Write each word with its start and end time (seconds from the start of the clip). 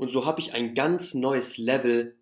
Und 0.00 0.08
so 0.08 0.24
habe 0.24 0.40
ich 0.40 0.54
ein 0.54 0.72
ganz 0.72 1.12
neues 1.12 1.58
Level 1.58 2.16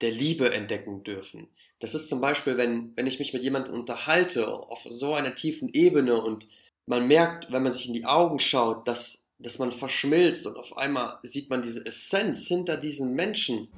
der 0.00 0.10
Liebe 0.10 0.52
entdecken 0.52 1.04
dürfen. 1.04 1.46
Das 1.78 1.94
ist 1.94 2.08
zum 2.08 2.20
Beispiel, 2.20 2.56
wenn, 2.56 2.90
wenn 2.96 3.06
ich 3.06 3.20
mich 3.20 3.32
mit 3.32 3.44
jemandem 3.44 3.72
unterhalte, 3.72 4.48
auf 4.48 4.84
so 4.90 5.14
einer 5.14 5.36
tiefen 5.36 5.68
Ebene 5.72 6.20
und 6.20 6.48
man 6.86 7.06
merkt, 7.06 7.52
wenn 7.52 7.62
man 7.62 7.72
sich 7.72 7.86
in 7.86 7.94
die 7.94 8.04
Augen 8.04 8.40
schaut, 8.40 8.88
dass, 8.88 9.28
dass 9.38 9.60
man 9.60 9.70
verschmilzt 9.70 10.44
und 10.48 10.56
auf 10.56 10.76
einmal 10.76 11.20
sieht 11.22 11.50
man 11.50 11.62
diese 11.62 11.86
Essenz 11.86 12.48
hinter 12.48 12.76
diesen 12.76 13.14
Menschen. 13.14 13.68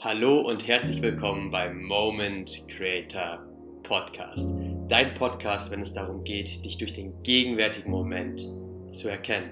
Hallo 0.00 0.40
und 0.40 0.66
herzlich 0.66 1.00
willkommen 1.02 1.52
beim 1.52 1.84
Moment 1.84 2.64
Creator 2.66 3.46
Podcast. 3.84 4.54
Dein 4.88 5.12
Podcast, 5.12 5.70
wenn 5.70 5.82
es 5.82 5.92
darum 5.92 6.24
geht, 6.24 6.64
dich 6.64 6.78
durch 6.78 6.94
den 6.94 7.22
gegenwärtigen 7.22 7.90
Moment 7.90 8.48
zu 8.88 9.08
erkennen. 9.08 9.50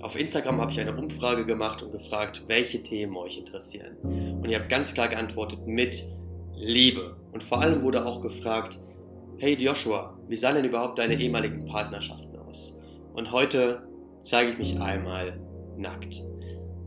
Auf 0.00 0.14
Instagram 0.14 0.60
habe 0.60 0.70
ich 0.70 0.78
eine 0.78 0.96
Umfrage 0.96 1.44
gemacht 1.44 1.82
und 1.82 1.90
gefragt, 1.90 2.44
welche 2.46 2.80
Themen 2.84 3.16
euch 3.16 3.36
interessieren. 3.36 3.96
Und 4.04 4.48
ihr 4.48 4.60
habt 4.60 4.68
ganz 4.68 4.94
klar 4.94 5.08
geantwortet 5.08 5.66
mit 5.66 6.04
Liebe. 6.54 7.16
Und 7.32 7.42
vor 7.42 7.60
allem 7.60 7.82
wurde 7.82 8.06
auch 8.06 8.20
gefragt, 8.20 8.78
hey 9.38 9.54
Joshua, 9.54 10.16
wie 10.28 10.36
sahen 10.36 10.54
denn 10.54 10.64
überhaupt 10.64 11.00
deine 11.00 11.14
ehemaligen 11.14 11.64
Partnerschaften 11.66 12.38
aus? 12.38 12.78
Und 13.12 13.32
heute 13.32 13.88
zeige 14.20 14.52
ich 14.52 14.58
mich 14.58 14.80
einmal 14.80 15.40
nackt. 15.76 16.22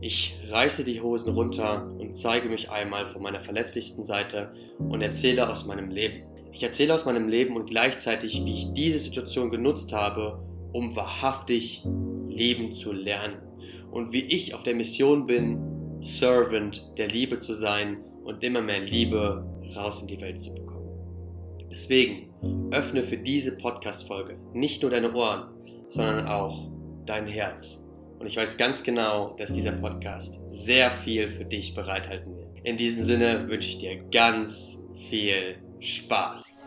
Ich 0.00 0.40
reiße 0.48 0.84
die 0.84 1.02
Hosen 1.02 1.34
runter 1.34 1.86
und 1.98 2.16
zeige 2.16 2.48
mich 2.48 2.70
einmal 2.70 3.04
von 3.04 3.20
meiner 3.20 3.40
verletzlichsten 3.40 4.06
Seite 4.06 4.52
und 4.78 5.02
erzähle 5.02 5.50
aus 5.50 5.66
meinem 5.66 5.90
Leben. 5.90 6.29
Ich 6.52 6.62
erzähle 6.62 6.94
aus 6.94 7.04
meinem 7.04 7.28
Leben 7.28 7.56
und 7.56 7.66
gleichzeitig, 7.66 8.44
wie 8.44 8.54
ich 8.54 8.72
diese 8.72 8.98
Situation 8.98 9.50
genutzt 9.50 9.92
habe, 9.92 10.42
um 10.72 10.96
wahrhaftig 10.96 11.84
leben 12.28 12.74
zu 12.74 12.92
lernen. 12.92 13.36
Und 13.90 14.12
wie 14.12 14.22
ich 14.22 14.54
auf 14.54 14.62
der 14.62 14.74
Mission 14.74 15.26
bin, 15.26 15.58
Servant 16.00 16.96
der 16.96 17.08
Liebe 17.08 17.38
zu 17.38 17.54
sein 17.54 17.98
und 18.24 18.42
immer 18.42 18.62
mehr 18.62 18.80
Liebe 18.80 19.44
raus 19.76 20.02
in 20.02 20.08
die 20.08 20.20
Welt 20.20 20.38
zu 20.38 20.54
bekommen. 20.54 20.88
Deswegen 21.70 22.30
öffne 22.72 23.02
für 23.02 23.16
diese 23.16 23.56
Podcast-Folge 23.56 24.38
nicht 24.52 24.82
nur 24.82 24.90
deine 24.90 25.14
Ohren, 25.14 25.48
sondern 25.88 26.26
auch 26.26 26.68
dein 27.04 27.26
Herz. 27.26 27.86
Und 28.18 28.26
ich 28.26 28.36
weiß 28.36 28.56
ganz 28.56 28.82
genau, 28.82 29.34
dass 29.38 29.52
dieser 29.52 29.72
Podcast 29.72 30.40
sehr 30.48 30.90
viel 30.90 31.28
für 31.28 31.44
dich 31.44 31.74
bereithalten 31.74 32.36
wird. 32.36 32.48
In 32.64 32.76
diesem 32.76 33.02
Sinne 33.02 33.48
wünsche 33.48 33.68
ich 33.68 33.78
dir 33.78 33.96
ganz 34.10 34.82
viel 35.08 35.56
Spaß. 35.80 36.66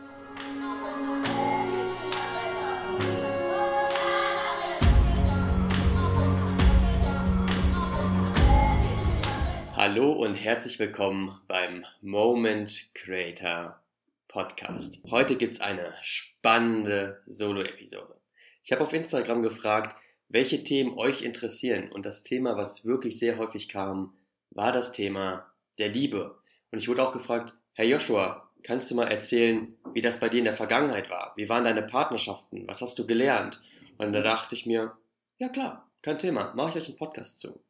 Hallo 9.73 10.13
und 10.13 10.33
herzlich 10.33 10.79
willkommen 10.79 11.39
beim 11.47 11.85
Moment 12.01 12.89
Creator 12.95 13.79
Podcast. 14.27 15.03
Heute 15.11 15.35
gibt 15.35 15.53
es 15.53 15.61
eine 15.61 15.93
spannende 16.01 17.21
Solo-Episode. 17.27 18.19
Ich 18.63 18.71
habe 18.71 18.83
auf 18.83 18.93
Instagram 18.93 19.43
gefragt, 19.43 19.95
welche 20.29 20.63
Themen 20.63 20.97
euch 20.97 21.21
interessieren 21.21 21.91
und 21.91 22.07
das 22.07 22.23
Thema, 22.23 22.57
was 22.57 22.83
wirklich 22.83 23.19
sehr 23.19 23.37
häufig 23.37 23.69
kam, 23.69 24.17
war 24.49 24.71
das 24.71 24.91
Thema 24.91 25.53
der 25.77 25.89
Liebe. 25.89 26.39
Und 26.71 26.79
ich 26.79 26.87
wurde 26.87 27.07
auch 27.07 27.11
gefragt, 27.11 27.53
Herr 27.73 27.85
Joshua, 27.85 28.49
kannst 28.63 28.89
du 28.89 28.95
mal 28.95 29.07
erzählen, 29.07 29.75
wie 29.93 30.01
das 30.01 30.19
bei 30.19 30.29
dir 30.29 30.39
in 30.39 30.45
der 30.45 30.53
Vergangenheit 30.53 31.09
war? 31.09 31.33
Wie 31.35 31.49
waren 31.49 31.65
deine 31.65 31.83
Partnerschaften? 31.83 32.67
Was 32.67 32.81
hast 32.81 32.97
du 32.97 33.05
gelernt? 33.05 33.61
Und 33.97 34.13
da 34.13 34.21
dachte 34.21 34.55
ich 34.55 34.65
mir, 34.65 34.97
ja 35.37 35.49
klar, 35.49 35.91
kein 36.01 36.19
Thema, 36.19 36.53
mache 36.55 36.69
ich 36.69 36.83
euch 36.83 36.87
einen 36.89 36.97
Podcast 36.97 37.39
zu. 37.39 37.63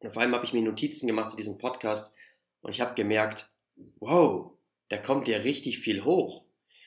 Und 0.00 0.12
vor 0.12 0.22
allem 0.22 0.34
habe 0.34 0.44
ich 0.44 0.52
mir 0.52 0.62
Notizen 0.62 1.06
gemacht 1.06 1.30
zu 1.30 1.36
diesem 1.36 1.58
Podcast 1.58 2.14
und 2.60 2.70
ich 2.70 2.80
habe 2.80 2.94
gemerkt, 2.94 3.50
wow, 4.00 4.52
da 4.88 4.98
kommt 4.98 5.28
ja 5.28 5.38
richtig 5.38 5.78
viel 5.78 6.04
hoch. 6.04 6.44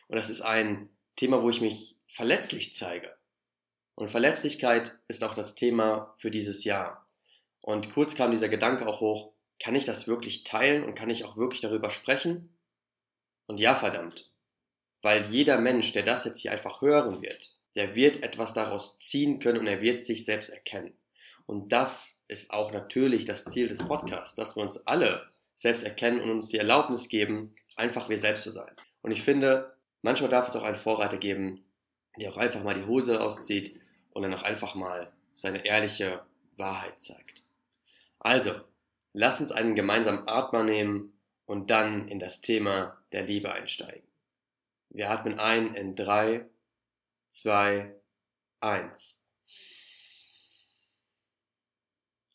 Und 0.08 0.16
das 0.16 0.30
ist 0.30 0.42
ein 0.42 0.90
Thema, 1.16 1.42
wo 1.42 1.50
ich 1.50 1.62
mich 1.62 1.98
verletzlich 2.08 2.74
zeige. 2.74 3.16
Und 3.96 4.10
Verletzlichkeit 4.10 5.00
ist 5.08 5.24
auch 5.24 5.34
das 5.34 5.56
Thema 5.56 6.14
für 6.18 6.30
dieses 6.30 6.64
Jahr. 6.64 7.08
Und 7.62 7.94
kurz 7.94 8.16
kam 8.16 8.32
dieser 8.32 8.50
Gedanke 8.50 8.88
auch 8.88 9.02
hoch, 9.02 9.34
kann 9.60 9.76
ich 9.76 9.86
das 9.86 10.08
wirklich 10.08 10.44
teilen 10.44 10.84
und 10.84 10.94
kann 10.94 11.10
ich 11.10 11.26
auch 11.26 11.38
wirklich 11.38 11.62
darüber 11.62 11.90
sprechen? 11.90 12.57
Und 13.48 13.60
ja, 13.60 13.76
verdammt. 13.76 14.30
Weil 15.02 15.26
jeder 15.26 15.60
Mensch, 15.60 15.94
der 15.94 16.04
das 16.04 16.26
jetzt 16.26 16.42
hier 16.42 16.52
einfach 16.52 16.82
hören 16.82 17.22
wird, 17.22 17.58
der 17.76 17.96
wird 17.96 18.24
etwas 18.24 18.54
daraus 18.54 18.98
ziehen 18.98 19.40
können 19.40 19.60
und 19.60 19.68
er 19.68 19.82
wird 19.82 20.02
sich 20.02 20.26
selbst 20.26 20.50
erkennen. 20.50 20.98
Und 21.46 21.72
das 21.72 22.22
ist 22.28 22.52
auch 22.52 22.72
natürlich 22.72 23.26
das 23.26 23.46
Ziel 23.46 23.68
des 23.68 23.88
Podcasts, 23.88 24.36
dass 24.36 24.56
wir 24.56 24.64
uns 24.64 24.86
alle 24.86 25.28
selbst 25.56 25.84
erkennen 25.84 26.20
und 26.20 26.30
uns 26.30 26.50
die 26.50 26.58
Erlaubnis 26.58 27.08
geben, 27.08 27.56
einfach 27.76 28.10
wir 28.10 28.20
selbst 28.20 28.44
zu 28.44 28.52
sein. 28.52 28.72
Und 29.02 29.12
ich 29.12 29.22
finde, 29.22 29.76
manchmal 30.02 30.30
darf 30.30 30.48
es 30.48 30.56
auch 30.56 30.64
einen 30.64 30.76
Vorreiter 30.76 31.18
geben, 31.18 31.64
der 32.20 32.32
auch 32.32 32.38
einfach 32.38 32.64
mal 32.64 32.74
die 32.74 32.86
Hose 32.86 33.22
auszieht 33.22 33.80
und 34.12 34.24
dann 34.24 34.34
auch 34.34 34.44
einfach 34.44 34.76
mal 34.76 35.12
seine 35.36 35.66
ehrliche 35.66 36.22
Wahrheit 36.58 37.00
zeigt. 37.00 37.44
Also, 38.20 38.56
lass 39.14 39.40
uns 39.40 39.52
einen 39.52 39.76
gemeinsamen 39.76 40.28
Atmer 40.28 40.64
nehmen 40.64 41.17
und 41.48 41.72
dann 41.72 42.08
in 42.10 42.20
das 42.20 42.42
Thema 42.42 43.02
der 43.14 43.24
Liebe 43.24 43.52
einsteigen. 43.52 44.08
Wir 44.90 45.10
atmen 45.10 45.40
ein 45.40 45.74
in 45.74 45.96
3, 45.96 46.46
2, 47.30 47.96
1. 48.60 49.24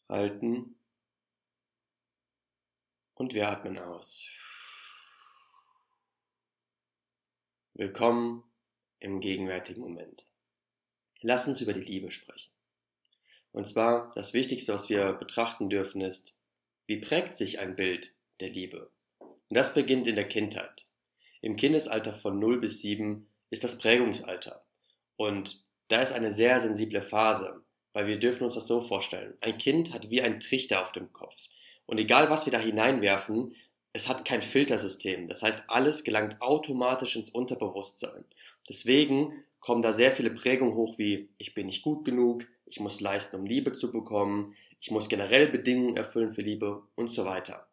Halten 0.08 0.74
und 3.14 3.34
wir 3.34 3.48
atmen 3.48 3.78
aus. 3.78 4.28
Willkommen 7.74 8.44
im 8.98 9.20
gegenwärtigen 9.20 9.80
Moment. 9.80 10.26
Lass 11.20 11.48
uns 11.48 11.60
über 11.60 11.72
die 11.72 11.80
Liebe 11.80 12.10
sprechen. 12.10 12.52
Und 13.52 13.68
zwar 13.68 14.10
das 14.14 14.32
Wichtigste, 14.32 14.72
was 14.72 14.88
wir 14.88 15.12
betrachten 15.12 15.68
dürfen, 15.68 16.00
ist, 16.00 16.34
wie 16.86 16.98
prägt 16.98 17.34
sich 17.34 17.58
ein 17.58 17.76
Bild 17.76 18.14
der 18.40 18.50
Liebe? 18.50 18.91
Und 19.52 19.56
das 19.56 19.74
beginnt 19.74 20.06
in 20.06 20.16
der 20.16 20.28
Kindheit. 20.28 20.86
Im 21.42 21.56
Kindesalter 21.56 22.14
von 22.14 22.38
0 22.38 22.58
bis 22.58 22.80
7 22.80 23.28
ist 23.50 23.62
das 23.62 23.76
Prägungsalter. 23.76 24.64
Und 25.16 25.62
da 25.88 26.00
ist 26.00 26.12
eine 26.12 26.32
sehr 26.32 26.58
sensible 26.58 27.02
Phase, 27.02 27.62
weil 27.92 28.06
wir 28.06 28.18
dürfen 28.18 28.44
uns 28.44 28.54
das 28.54 28.66
so 28.66 28.80
vorstellen. 28.80 29.36
Ein 29.42 29.58
Kind 29.58 29.92
hat 29.92 30.08
wie 30.08 30.22
ein 30.22 30.40
Trichter 30.40 30.80
auf 30.80 30.92
dem 30.92 31.12
Kopf. 31.12 31.36
Und 31.84 31.98
egal 31.98 32.30
was 32.30 32.46
wir 32.46 32.50
da 32.50 32.58
hineinwerfen, 32.58 33.54
es 33.92 34.08
hat 34.08 34.24
kein 34.24 34.40
Filtersystem. 34.40 35.26
Das 35.26 35.42
heißt, 35.42 35.64
alles 35.68 36.02
gelangt 36.02 36.40
automatisch 36.40 37.16
ins 37.16 37.28
Unterbewusstsein. 37.28 38.24
Deswegen 38.70 39.44
kommen 39.60 39.82
da 39.82 39.92
sehr 39.92 40.12
viele 40.12 40.30
Prägungen 40.30 40.76
hoch 40.76 40.96
wie 40.96 41.28
ich 41.36 41.52
bin 41.52 41.66
nicht 41.66 41.82
gut 41.82 42.06
genug, 42.06 42.48
ich 42.64 42.80
muss 42.80 43.02
leisten, 43.02 43.36
um 43.36 43.44
Liebe 43.44 43.72
zu 43.72 43.92
bekommen, 43.92 44.56
ich 44.80 44.90
muss 44.90 45.10
generell 45.10 45.48
Bedingungen 45.48 45.98
erfüllen 45.98 46.30
für 46.30 46.40
Liebe 46.40 46.84
und 46.94 47.12
so 47.12 47.26
weiter. 47.26 47.68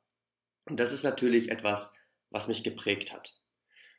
Und 0.69 0.79
das 0.79 0.91
ist 0.91 1.03
natürlich 1.03 1.49
etwas, 1.49 1.93
was 2.29 2.47
mich 2.47 2.63
geprägt 2.63 3.11
hat. 3.11 3.33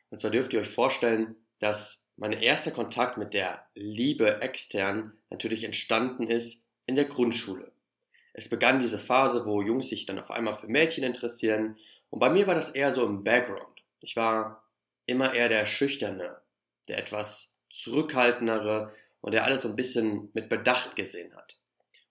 Und 0.09 0.17
zwar 0.17 0.31
dürft 0.31 0.53
ihr 0.53 0.61
euch 0.61 0.69
vorstellen, 0.69 1.35
dass 1.59 2.07
mein 2.17 2.33
erster 2.33 2.71
Kontakt 2.71 3.17
mit 3.17 3.33
der 3.33 3.65
Liebe 3.75 4.41
extern 4.41 5.13
natürlich 5.29 5.63
entstanden 5.63 6.27
ist 6.27 6.65
in 6.85 6.95
der 6.95 7.05
Grundschule. 7.05 7.71
Es 8.33 8.49
begann 8.49 8.79
diese 8.79 8.99
Phase, 8.99 9.45
wo 9.45 9.61
Jungs 9.61 9.89
sich 9.89 10.05
dann 10.05 10.19
auf 10.19 10.31
einmal 10.31 10.53
für 10.53 10.67
Mädchen 10.67 11.03
interessieren 11.03 11.77
und 12.09 12.19
bei 12.19 12.29
mir 12.29 12.47
war 12.47 12.55
das 12.55 12.69
eher 12.69 12.91
so 12.91 13.05
im 13.05 13.23
Background. 13.23 13.83
Ich 13.99 14.15
war 14.15 14.63
immer 15.05 15.33
eher 15.33 15.49
der 15.49 15.65
Schüchterne, 15.65 16.37
der 16.87 16.97
etwas 16.97 17.55
zurückhaltendere 17.69 18.93
und 19.21 19.33
der 19.33 19.45
alles 19.45 19.63
so 19.63 19.69
ein 19.69 19.75
bisschen 19.75 20.29
mit 20.33 20.49
Bedacht 20.49 20.95
gesehen 20.95 21.35
hat. 21.35 21.57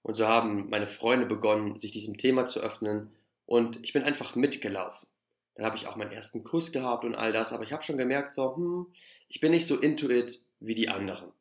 Und 0.03 0.15
so 0.15 0.27
haben 0.27 0.69
meine 0.71 0.87
Freunde 0.87 1.27
begonnen, 1.27 1.77
sich 1.77 1.93
diesem 1.93 2.17
Thema 2.17 2.45
zu 2.45 2.61
öffnen 2.61 3.11
und 3.51 3.81
ich 3.83 3.93
bin 3.93 4.05
einfach 4.05 4.37
mitgelaufen. 4.37 5.09
Dann 5.57 5.67
habe 5.67 5.77
ich 5.77 5.89
auch 5.89 5.97
meinen 5.97 6.13
ersten 6.13 6.45
Kuss 6.45 6.71
gehabt 6.71 7.05
und 7.05 7.17
all 7.17 7.33
das, 7.33 7.53
aber 7.53 7.65
ich 7.65 7.73
habe 7.73 7.83
schon 7.83 7.99
gemerkt, 7.99 8.33
so, 8.33 8.55
hm, 8.55 8.87
ich 9.27 9.41
bin 9.41 9.51
nicht 9.51 9.67
so 9.67 9.77
into 9.77 10.09
it 10.09 10.39
wie 10.61 10.77
die 10.77 10.89
anderen. 10.89 11.33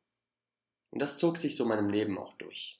Und 0.89 1.03
das 1.03 1.19
zog 1.19 1.37
sich 1.37 1.55
so 1.55 1.65
in 1.65 1.69
meinem 1.69 1.89
Leben 1.91 2.17
auch 2.17 2.33
durch. 2.33 2.79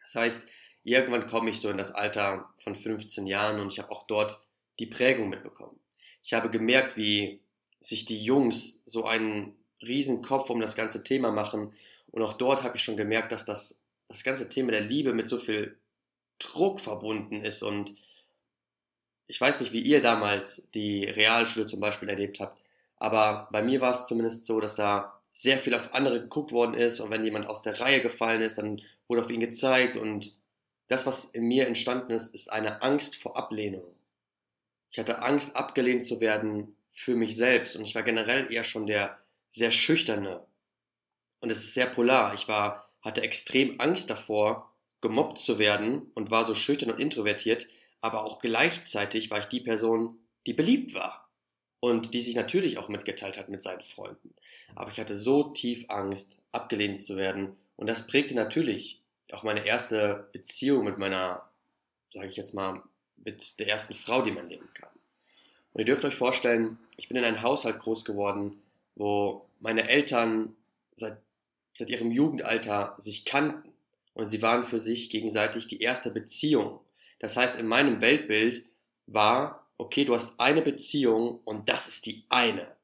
Das 0.00 0.14
heißt, 0.14 0.48
irgendwann 0.84 1.26
komme 1.26 1.50
ich 1.50 1.60
so 1.60 1.68
in 1.68 1.78
das 1.78 1.90
Alter 1.90 2.48
von 2.60 2.76
15 2.76 3.26
Jahren 3.26 3.58
und 3.58 3.72
ich 3.72 3.80
habe 3.80 3.90
auch 3.90 4.04
dort 4.04 4.38
die 4.78 4.86
Prägung 4.86 5.30
mitbekommen. 5.30 5.80
Ich 6.22 6.32
habe 6.32 6.48
gemerkt, 6.48 6.96
wie 6.96 7.40
sich 7.80 8.04
die 8.04 8.22
Jungs 8.22 8.84
so 8.86 9.04
einen 9.04 9.56
riesen 9.82 10.22
Kopf 10.22 10.48
um 10.48 10.60
das 10.60 10.76
ganze 10.76 11.02
Thema 11.02 11.32
machen 11.32 11.72
und 12.12 12.22
auch 12.22 12.34
dort 12.34 12.62
habe 12.62 12.76
ich 12.76 12.84
schon 12.84 12.96
gemerkt, 12.96 13.32
dass 13.32 13.44
das, 13.44 13.82
das 14.06 14.22
ganze 14.22 14.48
Thema 14.48 14.70
der 14.70 14.82
Liebe 14.82 15.12
mit 15.12 15.28
so 15.28 15.38
viel 15.38 15.76
Druck 16.38 16.78
verbunden 16.80 17.42
ist 17.42 17.64
und 17.64 17.94
ich 19.26 19.40
weiß 19.40 19.60
nicht, 19.60 19.72
wie 19.72 19.80
ihr 19.80 20.02
damals 20.02 20.68
die 20.74 21.04
Realschule 21.04 21.66
zum 21.66 21.80
Beispiel 21.80 22.08
erlebt 22.08 22.40
habt, 22.40 22.60
aber 22.96 23.48
bei 23.50 23.62
mir 23.62 23.80
war 23.80 23.92
es 23.92 24.06
zumindest 24.06 24.46
so, 24.46 24.60
dass 24.60 24.76
da 24.76 25.20
sehr 25.32 25.58
viel 25.58 25.74
auf 25.74 25.94
andere 25.94 26.20
geguckt 26.20 26.52
worden 26.52 26.74
ist 26.74 27.00
und 27.00 27.10
wenn 27.10 27.24
jemand 27.24 27.46
aus 27.46 27.62
der 27.62 27.80
Reihe 27.80 28.00
gefallen 28.00 28.40
ist, 28.40 28.58
dann 28.58 28.80
wurde 29.08 29.22
auf 29.22 29.30
ihn 29.30 29.40
gezeigt 29.40 29.96
und 29.96 30.36
das, 30.88 31.06
was 31.06 31.24
in 31.24 31.44
mir 31.44 31.66
entstanden 31.66 32.12
ist, 32.12 32.34
ist 32.34 32.52
eine 32.52 32.82
Angst 32.82 33.16
vor 33.16 33.36
Ablehnung. 33.36 33.84
Ich 34.90 34.98
hatte 34.98 35.22
Angst, 35.22 35.56
abgelehnt 35.56 36.04
zu 36.04 36.20
werden 36.20 36.76
für 36.92 37.16
mich 37.16 37.36
selbst 37.36 37.74
und 37.74 37.82
ich 37.82 37.94
war 37.94 38.02
generell 38.02 38.52
eher 38.52 38.64
schon 38.64 38.86
der 38.86 39.18
sehr 39.50 39.70
schüchterne. 39.70 40.44
Und 41.40 41.50
es 41.50 41.58
ist 41.58 41.74
sehr 41.74 41.86
polar. 41.86 42.34
Ich 42.34 42.48
war, 42.48 42.88
hatte 43.02 43.22
extrem 43.22 43.80
Angst 43.80 44.10
davor, 44.10 44.72
gemobbt 45.00 45.38
zu 45.38 45.58
werden 45.58 46.10
und 46.14 46.30
war 46.30 46.44
so 46.44 46.54
schüchtern 46.54 46.90
und 46.90 47.00
introvertiert, 47.00 47.66
aber 48.04 48.26
auch 48.26 48.38
gleichzeitig 48.38 49.30
war 49.30 49.38
ich 49.38 49.46
die 49.46 49.60
Person, 49.60 50.18
die 50.46 50.52
beliebt 50.52 50.92
war 50.92 51.26
und 51.80 52.12
die 52.12 52.20
sich 52.20 52.36
natürlich 52.36 52.76
auch 52.76 52.90
mitgeteilt 52.90 53.38
hat 53.38 53.48
mit 53.48 53.62
seinen 53.62 53.80
Freunden. 53.80 54.34
Aber 54.74 54.90
ich 54.90 55.00
hatte 55.00 55.16
so 55.16 55.44
tief 55.44 55.86
Angst, 55.88 56.42
abgelehnt 56.52 57.00
zu 57.00 57.16
werden 57.16 57.56
und 57.76 57.86
das 57.86 58.06
prägte 58.06 58.34
natürlich 58.34 59.00
auch 59.32 59.42
meine 59.42 59.64
erste 59.66 60.28
Beziehung 60.32 60.84
mit 60.84 60.98
meiner, 60.98 61.48
sage 62.12 62.26
ich 62.26 62.36
jetzt 62.36 62.52
mal, 62.52 62.82
mit 63.16 63.58
der 63.58 63.68
ersten 63.68 63.94
Frau, 63.94 64.20
die 64.20 64.32
man 64.32 64.50
leben 64.50 64.68
kann. 64.74 64.90
Und 65.72 65.80
ihr 65.80 65.86
dürft 65.86 66.04
euch 66.04 66.14
vorstellen, 66.14 66.78
ich 66.98 67.08
bin 67.08 67.16
in 67.16 67.24
einem 67.24 67.40
Haushalt 67.40 67.78
groß 67.78 68.04
geworden, 68.04 68.60
wo 68.96 69.46
meine 69.60 69.88
Eltern 69.88 70.54
seit, 70.94 71.16
seit 71.72 71.88
ihrem 71.88 72.12
Jugendalter 72.12 72.96
sich 72.98 73.24
kannten 73.24 73.72
und 74.12 74.26
sie 74.26 74.42
waren 74.42 74.64
für 74.64 74.78
sich 74.78 75.08
gegenseitig 75.08 75.68
die 75.68 75.80
erste 75.80 76.10
Beziehung. 76.10 76.80
Das 77.24 77.38
heißt, 77.38 77.56
in 77.56 77.66
meinem 77.66 78.02
Weltbild 78.02 78.66
war, 79.06 79.66
okay, 79.78 80.04
du 80.04 80.14
hast 80.14 80.38
eine 80.38 80.60
Beziehung 80.60 81.40
und 81.44 81.70
das 81.70 81.88
ist 81.88 82.04
die 82.04 82.26
eine. 82.28 82.76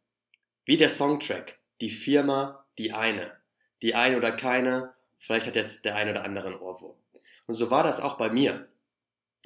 Wie 0.64 0.78
der 0.78 0.88
Songtrack, 0.88 1.58
die 1.82 1.90
Firma, 1.90 2.64
die 2.78 2.94
eine. 2.94 3.36
Die 3.82 3.94
eine 3.94 4.16
oder 4.16 4.32
keine, 4.32 4.94
vielleicht 5.18 5.46
hat 5.46 5.56
jetzt 5.56 5.84
der 5.84 5.94
eine 5.94 6.12
oder 6.12 6.24
andere 6.24 6.46
einen 6.46 6.58
Ohrwurm. 6.58 6.96
Und 7.44 7.54
so 7.54 7.70
war 7.70 7.82
das 7.82 8.00
auch 8.00 8.16
bei 8.16 8.30
mir. 8.30 8.66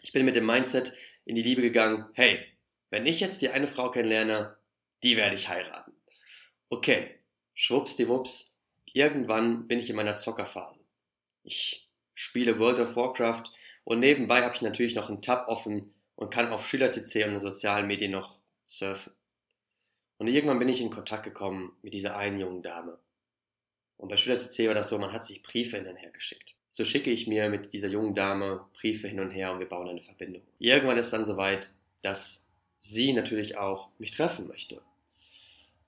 Ich 0.00 0.12
bin 0.12 0.24
mit 0.24 0.36
dem 0.36 0.46
Mindset 0.46 0.92
in 1.24 1.34
die 1.34 1.42
Liebe 1.42 1.62
gegangen, 1.62 2.06
hey, 2.12 2.46
wenn 2.90 3.04
ich 3.04 3.18
jetzt 3.18 3.42
die 3.42 3.48
eine 3.48 3.66
Frau 3.66 3.90
kennenlerne, 3.90 4.56
die 5.02 5.16
werde 5.16 5.34
ich 5.34 5.48
heiraten. 5.48 5.92
Okay, 6.68 7.18
schwuppsdiwupps, 7.54 8.60
irgendwann 8.92 9.66
bin 9.66 9.80
ich 9.80 9.90
in 9.90 9.96
meiner 9.96 10.18
Zockerphase. 10.18 10.86
Ich 11.42 11.90
spiele 12.14 12.60
World 12.60 12.78
of 12.78 12.94
Warcraft 12.94 13.50
und 13.84 14.00
nebenbei 14.00 14.42
habe 14.42 14.54
ich 14.54 14.62
natürlich 14.62 14.94
noch 14.94 15.08
einen 15.08 15.22
Tab 15.22 15.48
offen 15.48 15.92
und 16.16 16.30
kann 16.30 16.52
auf 16.52 16.66
SchülerCC 16.66 17.24
und 17.24 17.32
den 17.32 17.40
sozialen 17.40 17.86
Medien 17.86 18.12
noch 18.12 18.38
surfen. 18.66 19.12
Und 20.18 20.28
irgendwann 20.28 20.58
bin 20.58 20.68
ich 20.68 20.80
in 20.80 20.90
Kontakt 20.90 21.24
gekommen 21.24 21.76
mit 21.82 21.92
dieser 21.92 22.16
einen 22.16 22.38
jungen 22.38 22.62
Dame. 22.62 22.98
Und 23.96 24.08
bei 24.08 24.16
SchülerCC 24.16 24.68
war 24.68 24.74
das 24.74 24.88
so, 24.88 24.98
man 24.98 25.12
hat 25.12 25.26
sich 25.26 25.42
Briefe 25.42 25.76
hin 25.76 25.86
und 25.86 25.96
her 25.96 26.10
geschickt. 26.10 26.54
So 26.70 26.84
schicke 26.84 27.10
ich 27.10 27.26
mir 27.26 27.48
mit 27.48 27.72
dieser 27.72 27.88
jungen 27.88 28.14
Dame 28.14 28.64
Briefe 28.74 29.06
hin 29.06 29.20
und 29.20 29.30
her 29.30 29.52
und 29.52 29.60
wir 29.60 29.68
bauen 29.68 29.88
eine 29.88 30.00
Verbindung. 30.00 30.42
Irgendwann 30.58 30.96
ist 30.96 31.12
dann 31.12 31.24
soweit, 31.24 31.72
dass 32.02 32.46
sie 32.80 33.12
natürlich 33.12 33.56
auch 33.56 33.90
mich 33.98 34.10
treffen 34.10 34.48
möchte. 34.48 34.82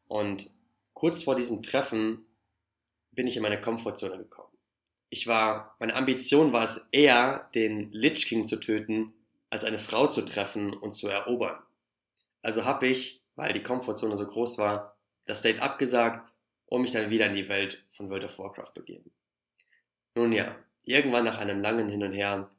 Und 0.09 0.51
kurz 0.95 1.25
vor 1.25 1.35
diesem 1.35 1.63
Treffen 1.63 2.25
bin 3.13 3.27
ich 3.27 3.37
in 3.37 3.43
meine 3.43 3.61
Komfortzone 3.61 4.19
gekommen. 4.19 4.46
Ich 5.17 5.27
war, 5.27 5.75
meine 5.79 5.95
Ambition 5.95 6.53
war 6.53 6.63
es 6.63 6.89
eher, 6.93 7.49
den 7.55 7.91
Lich 7.91 8.27
King 8.27 8.45
zu 8.45 8.61
töten, 8.61 9.15
als 9.49 9.65
eine 9.65 9.79
Frau 9.79 10.09
zu 10.09 10.21
treffen 10.21 10.75
und 10.75 10.91
zu 10.91 11.09
erobern. 11.09 11.59
Also 12.43 12.67
habe 12.67 12.87
ich, 12.87 13.25
weil 13.35 13.55
die 13.55 13.63
Komfortzone 13.63 14.15
so 14.15 14.27
groß 14.27 14.59
war, 14.59 14.95
das 15.25 15.41
Date 15.41 15.63
abgesagt 15.63 16.35
und 16.67 16.83
mich 16.83 16.93
dann 16.93 17.09
wieder 17.09 17.29
in 17.29 17.33
die 17.33 17.49
Welt 17.49 17.83
von 17.89 18.11
World 18.11 18.25
of 18.25 18.39
Warcraft 18.39 18.75
begeben. 18.75 19.11
Nun 20.15 20.33
ja, 20.33 20.55
irgendwann 20.85 21.25
nach 21.25 21.39
einem 21.39 21.61
langen 21.61 21.89
Hin 21.89 22.05
und 22.05 22.13
Her 22.13 22.51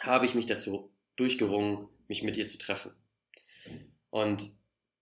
habe 0.00 0.26
ich 0.26 0.34
mich 0.34 0.46
dazu 0.46 0.90
durchgerungen, 1.14 1.86
mich 2.08 2.24
mit 2.24 2.36
ihr 2.36 2.48
zu 2.48 2.58
treffen. 2.58 2.90
Und 4.10 4.56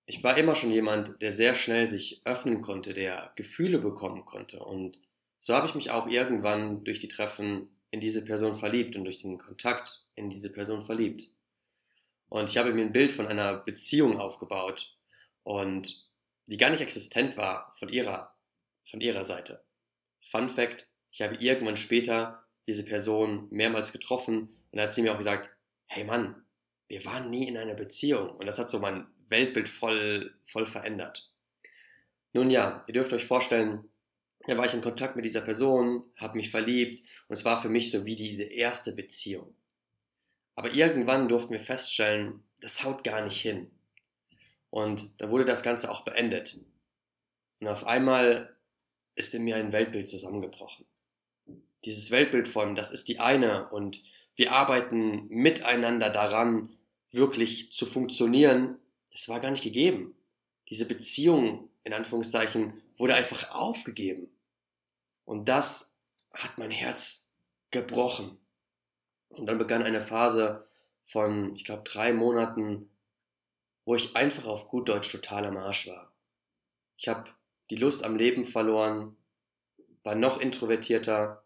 ich 0.04 0.22
war 0.22 0.36
immer 0.36 0.54
schon 0.54 0.70
jemand, 0.70 1.22
der 1.22 1.32
sehr 1.32 1.54
schnell 1.54 1.88
sich 1.88 2.20
öffnen 2.26 2.60
konnte, 2.60 2.92
der 2.92 3.32
Gefühle 3.36 3.78
bekommen 3.78 4.26
konnte. 4.26 4.58
Und 4.58 5.00
so 5.40 5.54
habe 5.54 5.66
ich 5.66 5.74
mich 5.74 5.90
auch 5.90 6.06
irgendwann 6.06 6.84
durch 6.84 7.00
die 7.00 7.08
Treffen 7.08 7.68
in 7.90 7.98
diese 8.00 8.24
Person 8.24 8.56
verliebt 8.56 8.94
und 8.96 9.04
durch 9.04 9.18
den 9.18 9.38
Kontakt 9.38 10.04
in 10.14 10.30
diese 10.30 10.52
Person 10.52 10.84
verliebt. 10.84 11.28
Und 12.28 12.48
ich 12.48 12.56
habe 12.56 12.72
mir 12.72 12.82
ein 12.82 12.92
Bild 12.92 13.10
von 13.10 13.26
einer 13.26 13.54
Beziehung 13.54 14.20
aufgebaut 14.20 14.96
und 15.42 16.06
die 16.46 16.56
gar 16.56 16.70
nicht 16.70 16.80
existent 16.80 17.36
war 17.36 17.72
von 17.78 17.88
ihrer, 17.88 18.34
von 18.84 19.00
ihrer 19.00 19.24
Seite. 19.24 19.64
Fun 20.30 20.48
Fact, 20.48 20.86
ich 21.10 21.22
habe 21.22 21.34
irgendwann 21.36 21.76
später 21.76 22.44
diese 22.66 22.84
Person 22.84 23.48
mehrmals 23.50 23.90
getroffen 23.90 24.42
und 24.42 24.76
da 24.76 24.82
hat 24.82 24.94
sie 24.94 25.02
mir 25.02 25.12
auch 25.12 25.18
gesagt, 25.18 25.50
hey 25.86 26.04
Mann, 26.04 26.44
wir 26.86 27.04
waren 27.04 27.30
nie 27.30 27.48
in 27.48 27.56
einer 27.56 27.74
Beziehung. 27.74 28.30
Und 28.30 28.46
das 28.46 28.58
hat 28.58 28.68
so 28.68 28.78
mein 28.78 29.06
Weltbild 29.28 29.68
voll, 29.68 30.34
voll 30.44 30.66
verändert. 30.66 31.32
Nun 32.32 32.50
ja, 32.50 32.84
ihr 32.86 32.94
dürft 32.94 33.12
euch 33.12 33.24
vorstellen, 33.24 33.89
da 34.46 34.56
war 34.56 34.66
ich 34.66 34.74
in 34.74 34.80
Kontakt 34.80 35.16
mit 35.16 35.24
dieser 35.24 35.42
Person, 35.42 36.04
habe 36.16 36.38
mich 36.38 36.50
verliebt 36.50 37.06
und 37.28 37.34
es 37.34 37.44
war 37.44 37.60
für 37.60 37.68
mich 37.68 37.90
so 37.90 38.04
wie 38.06 38.16
diese 38.16 38.44
erste 38.44 38.92
Beziehung. 38.92 39.54
Aber 40.54 40.72
irgendwann 40.72 41.28
durften 41.28 41.52
wir 41.52 41.60
feststellen, 41.60 42.42
das 42.60 42.84
haut 42.84 43.04
gar 43.04 43.22
nicht 43.22 43.40
hin. 43.40 43.70
Und 44.70 45.20
da 45.20 45.30
wurde 45.30 45.44
das 45.44 45.62
Ganze 45.62 45.90
auch 45.90 46.04
beendet. 46.04 46.60
Und 47.60 47.68
auf 47.68 47.86
einmal 47.86 48.56
ist 49.14 49.34
in 49.34 49.44
mir 49.44 49.56
ein 49.56 49.72
Weltbild 49.72 50.08
zusammengebrochen. 50.08 50.86
Dieses 51.84 52.10
Weltbild 52.10 52.48
von, 52.48 52.74
das 52.74 52.92
ist 52.92 53.08
die 53.08 53.18
eine 53.20 53.68
und 53.70 54.02
wir 54.36 54.52
arbeiten 54.52 55.26
miteinander 55.28 56.10
daran, 56.10 56.68
wirklich 57.10 57.72
zu 57.72 57.86
funktionieren, 57.86 58.78
das 59.12 59.28
war 59.28 59.40
gar 59.40 59.50
nicht 59.50 59.64
gegeben. 59.64 60.14
Diese 60.68 60.86
Beziehung, 60.86 61.68
in 61.84 61.92
Anführungszeichen, 61.92 62.80
wurde 63.00 63.14
einfach 63.14 63.50
aufgegeben. 63.50 64.28
Und 65.24 65.48
das 65.48 65.94
hat 66.34 66.58
mein 66.58 66.70
Herz 66.70 67.28
gebrochen. 67.70 68.38
Und 69.30 69.46
dann 69.46 69.58
begann 69.58 69.82
eine 69.82 70.00
Phase 70.00 70.66
von, 71.04 71.54
ich 71.56 71.64
glaube, 71.64 71.82
drei 71.84 72.12
Monaten, 72.12 72.90
wo 73.84 73.94
ich 73.94 74.14
einfach 74.16 74.46
auf 74.46 74.68
gut 74.68 74.88
Deutsch 74.88 75.10
total 75.10 75.46
am 75.46 75.56
Arsch 75.56 75.88
war. 75.88 76.12
Ich 76.96 77.08
habe 77.08 77.30
die 77.70 77.76
Lust 77.76 78.04
am 78.04 78.16
Leben 78.16 78.44
verloren, 78.44 79.16
war 80.02 80.14
noch 80.14 80.40
introvertierter, 80.40 81.42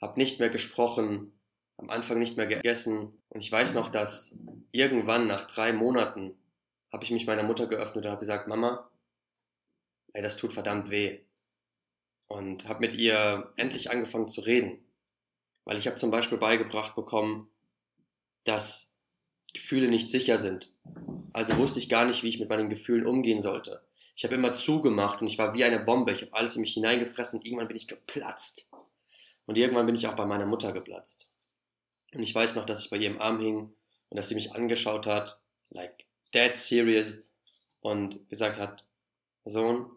habe 0.00 0.18
nicht 0.18 0.40
mehr 0.40 0.50
gesprochen, 0.50 1.38
am 1.76 1.90
Anfang 1.90 2.18
nicht 2.18 2.36
mehr 2.36 2.46
gegessen. 2.46 3.16
Und 3.28 3.44
ich 3.44 3.52
weiß 3.52 3.74
noch, 3.74 3.88
dass 3.88 4.38
irgendwann 4.72 5.26
nach 5.26 5.46
drei 5.46 5.72
Monaten 5.72 6.36
habe 6.92 7.04
ich 7.04 7.10
mich 7.10 7.26
meiner 7.26 7.42
Mutter 7.42 7.66
geöffnet 7.66 8.04
und 8.04 8.10
habe 8.10 8.20
gesagt, 8.20 8.48
Mama, 8.48 8.90
ey, 10.12 10.22
das 10.22 10.36
tut 10.36 10.52
verdammt 10.52 10.90
weh. 10.90 11.20
Und 12.28 12.68
habe 12.68 12.80
mit 12.80 12.94
ihr 12.94 13.52
endlich 13.56 13.90
angefangen 13.90 14.28
zu 14.28 14.42
reden. 14.42 14.84
Weil 15.64 15.78
ich 15.78 15.86
habe 15.86 15.96
zum 15.96 16.10
Beispiel 16.10 16.38
beigebracht 16.38 16.94
bekommen, 16.94 17.50
dass 18.44 18.94
Gefühle 19.52 19.88
nicht 19.88 20.08
sicher 20.08 20.38
sind. 20.38 20.72
Also 21.32 21.56
wusste 21.56 21.78
ich 21.78 21.88
gar 21.88 22.04
nicht, 22.04 22.22
wie 22.22 22.28
ich 22.28 22.40
mit 22.40 22.48
meinen 22.48 22.68
Gefühlen 22.68 23.06
umgehen 23.06 23.42
sollte. 23.42 23.82
Ich 24.16 24.24
habe 24.24 24.34
immer 24.34 24.52
zugemacht 24.52 25.20
und 25.20 25.28
ich 25.28 25.38
war 25.38 25.54
wie 25.54 25.64
eine 25.64 25.80
Bombe. 25.80 26.12
Ich 26.12 26.22
habe 26.22 26.34
alles 26.34 26.56
in 26.56 26.62
mich 26.62 26.74
hineingefressen 26.74 27.38
und 27.38 27.46
irgendwann 27.46 27.68
bin 27.68 27.76
ich 27.76 27.86
geplatzt. 27.86 28.70
Und 29.46 29.56
irgendwann 29.56 29.86
bin 29.86 29.94
ich 29.94 30.06
auch 30.06 30.16
bei 30.16 30.26
meiner 30.26 30.46
Mutter 30.46 30.72
geplatzt. 30.72 31.32
Und 32.12 32.22
ich 32.22 32.34
weiß 32.34 32.56
noch, 32.56 32.66
dass 32.66 32.84
ich 32.84 32.90
bei 32.90 32.96
ihr 32.96 33.10
im 33.10 33.20
Arm 33.20 33.40
hing 33.40 33.72
und 34.08 34.16
dass 34.16 34.28
sie 34.28 34.34
mich 34.34 34.52
angeschaut 34.52 35.06
hat, 35.06 35.40
like 35.70 36.06
dead 36.34 36.56
serious 36.56 37.30
und 37.80 38.28
gesagt 38.28 38.58
hat, 38.58 38.84
Sohn, 39.44 39.90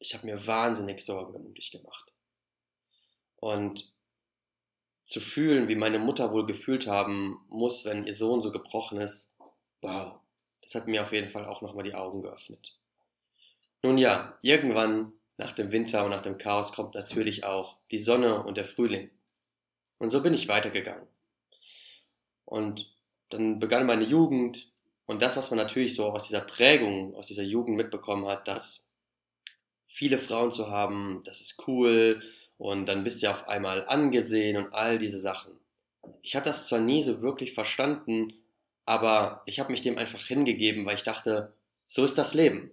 ich 0.00 0.14
habe 0.14 0.26
mir 0.26 0.46
wahnsinnig 0.46 1.04
Sorgen 1.04 1.34
um 1.34 1.54
dich 1.54 1.70
gemacht. 1.70 2.12
Und 3.36 3.92
zu 5.04 5.20
fühlen, 5.20 5.68
wie 5.68 5.76
meine 5.76 5.98
Mutter 5.98 6.32
wohl 6.32 6.46
gefühlt 6.46 6.86
haben 6.86 7.44
muss, 7.48 7.84
wenn 7.84 8.06
ihr 8.06 8.14
Sohn 8.14 8.42
so 8.42 8.50
gebrochen 8.50 8.98
ist, 8.98 9.34
wow, 9.82 10.18
das 10.62 10.74
hat 10.74 10.86
mir 10.86 11.02
auf 11.02 11.12
jeden 11.12 11.28
Fall 11.28 11.46
auch 11.46 11.62
nochmal 11.62 11.84
die 11.84 11.94
Augen 11.94 12.22
geöffnet. 12.22 12.76
Nun 13.82 13.98
ja, 13.98 14.38
irgendwann 14.42 15.12
nach 15.36 15.52
dem 15.52 15.72
Winter 15.72 16.04
und 16.04 16.10
nach 16.10 16.22
dem 16.22 16.38
Chaos 16.38 16.72
kommt 16.72 16.94
natürlich 16.94 17.44
auch 17.44 17.78
die 17.90 17.98
Sonne 17.98 18.42
und 18.42 18.56
der 18.56 18.64
Frühling. 18.64 19.10
Und 19.98 20.10
so 20.10 20.22
bin 20.22 20.34
ich 20.34 20.48
weitergegangen. 20.48 21.06
Und 22.44 22.94
dann 23.30 23.58
begann 23.58 23.86
meine 23.86 24.04
Jugend, 24.04 24.70
und 25.06 25.22
das, 25.22 25.36
was 25.36 25.50
man 25.50 25.58
natürlich 25.58 25.96
so 25.96 26.12
aus 26.12 26.28
dieser 26.28 26.42
Prägung, 26.42 27.16
aus 27.16 27.26
dieser 27.26 27.42
Jugend 27.42 27.76
mitbekommen 27.76 28.28
hat, 28.28 28.46
dass 28.46 28.86
viele 29.92 30.18
Frauen 30.18 30.52
zu 30.52 30.70
haben, 30.70 31.20
das 31.24 31.40
ist 31.40 31.66
cool 31.66 32.22
und 32.58 32.88
dann 32.88 33.04
bist 33.04 33.22
du 33.22 33.30
auf 33.30 33.48
einmal 33.48 33.86
angesehen 33.86 34.56
und 34.56 34.72
all 34.72 34.98
diese 34.98 35.18
Sachen. 35.18 35.52
Ich 36.22 36.36
habe 36.36 36.44
das 36.44 36.66
zwar 36.66 36.80
nie 36.80 37.02
so 37.02 37.22
wirklich 37.22 37.52
verstanden, 37.54 38.32
aber 38.86 39.42
ich 39.46 39.60
habe 39.60 39.70
mich 39.70 39.82
dem 39.82 39.98
einfach 39.98 40.24
hingegeben, 40.26 40.86
weil 40.86 40.96
ich 40.96 41.02
dachte, 41.02 41.52
so 41.86 42.04
ist 42.04 42.18
das 42.18 42.34
Leben. 42.34 42.70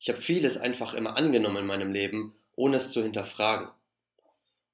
Ich 0.00 0.08
habe 0.08 0.20
vieles 0.20 0.58
einfach 0.58 0.94
immer 0.94 1.16
angenommen 1.16 1.58
in 1.58 1.66
meinem 1.66 1.92
Leben, 1.92 2.34
ohne 2.56 2.76
es 2.76 2.92
zu 2.92 3.02
hinterfragen. 3.02 3.68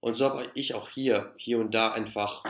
Und 0.01 0.15
so 0.15 0.27
habe 0.27 0.51
ich 0.55 0.75
auch 0.75 0.91
hier, 0.91 1.33
hier 1.37 1.59
und 1.59 1.75
da 1.75 1.93
einfach 1.93 2.45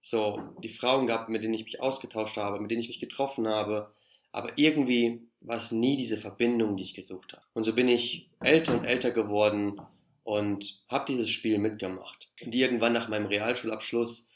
so 0.00 0.40
die 0.62 0.68
Frauen 0.68 1.06
gehabt, 1.06 1.28
mit 1.28 1.42
denen 1.42 1.54
ich 1.54 1.64
mich 1.64 1.80
ausgetauscht 1.80 2.36
habe, 2.36 2.60
mit 2.60 2.70
denen 2.70 2.80
ich 2.80 2.88
mich 2.88 3.00
getroffen 3.00 3.48
habe. 3.48 3.90
Aber 4.30 4.52
irgendwie 4.56 5.22
war 5.44 5.56
es 5.56 5.72
nie 5.72 5.96
diese 5.96 6.18
Verbindung, 6.18 6.76
die 6.76 6.84
ich 6.84 6.94
gesucht 6.94 7.32
habe. 7.32 7.44
Und 7.52 7.64
so 7.64 7.74
bin 7.74 7.88
ich 7.88 8.30
älter 8.40 8.74
und 8.74 8.84
älter 8.84 9.10
geworden 9.10 9.80
und 10.24 10.82
habe 10.88 11.04
dieses 11.06 11.30
Spiel 11.30 11.58
mitgemacht. 11.58 12.30
Und 12.42 12.54
irgendwann 12.54 12.92
nach 12.92 13.08
meinem 13.08 13.26
Realschulabschluss 13.26 14.28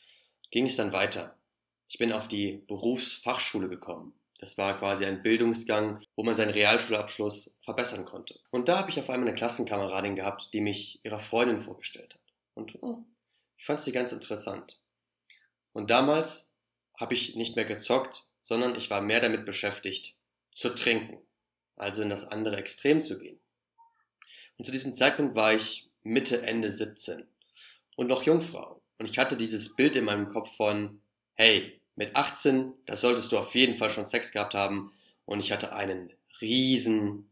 ging 0.51 0.67
es 0.67 0.77
dann 0.77 0.93
weiter. 0.93 1.37
Ich 1.89 1.99
bin 1.99 2.13
auf 2.13 2.29
die 2.29 2.65
Berufsfachschule 2.67 3.69
gekommen. 3.69 4.13
Das 4.39 4.59
war 4.59 4.77
quasi 4.77 5.07
ein 5.07 5.23
Bildungsgang, 5.23 6.03
wo 6.15 6.23
man 6.23 6.37
seinen 6.37 6.51
Realschulabschluss 6.51 7.57
verbessern 7.63 8.05
konnte. 8.05 8.39
Und 8.51 8.69
da 8.69 8.79
habe 8.79 8.91
ich 8.91 8.99
auf 9.01 9.09
einmal 9.09 9.29
eine 9.29 9.37
Klassenkameradin 9.37 10.15
gehabt, 10.15 10.51
die 10.53 10.61
mich 10.61 11.01
ihrer 11.05 11.19
Freundin 11.19 11.59
vorgestellt 11.59 12.15
hat. 12.15 12.21
Und 12.55 12.83
oh, 12.83 13.05
ich 13.57 13.65
fand 13.65 13.81
sie 13.81 13.93
ganz 13.93 14.13
interessant. 14.13 14.81
Und 15.73 15.91
damals 15.91 16.53
habe 16.99 17.15
ich 17.15 17.37
nicht 17.37 17.57
mehr 17.57 17.65
gezockt, 17.65 18.25
sondern 18.43 18.75
ich 18.77 18.91
war 18.91 19.01
mehr 19.01 19.21
damit 19.21 19.45
beschäftigt, 19.45 20.16
zu 20.57 20.75
trinken. 20.75 21.19
Also 21.77 22.03
in 22.03 22.09
das 22.09 22.25
andere 22.25 22.57
Extrem 22.57 23.01
zu 23.01 23.19
gehen. 23.19 23.39
Und 24.57 24.65
zu 24.65 24.73
diesem 24.73 24.95
Zeitpunkt 24.95 25.35
war 25.35 25.53
ich 25.53 25.91
Mitte, 26.03 26.43
Ende 26.43 26.71
17 26.71 27.27
und 27.97 28.07
noch 28.07 28.23
Jungfrau. 28.23 28.81
Und 28.99 29.11
ich 29.11 29.19
hatte 29.19 29.37
dieses 29.37 29.77
Bild 29.77 29.95
in 29.95 30.07
meinem 30.07 30.29
Kopf 30.29 30.57
von, 30.57 31.03
hey, 31.35 31.79
mit 31.95 32.17
18, 32.17 32.73
da 32.87 32.97
solltest 32.97 33.31
du 33.33 33.39
auf 33.39 33.55
jeden 33.55 33.77
Fall 33.77 33.91
schon 33.91 34.07
Sex 34.07 34.33
gehabt 34.33 34.55
haben. 34.55 34.93
Und 35.27 35.41
ich 35.41 35.53
hatte 35.53 35.75
einen 35.75 36.13
riesen 36.41 37.31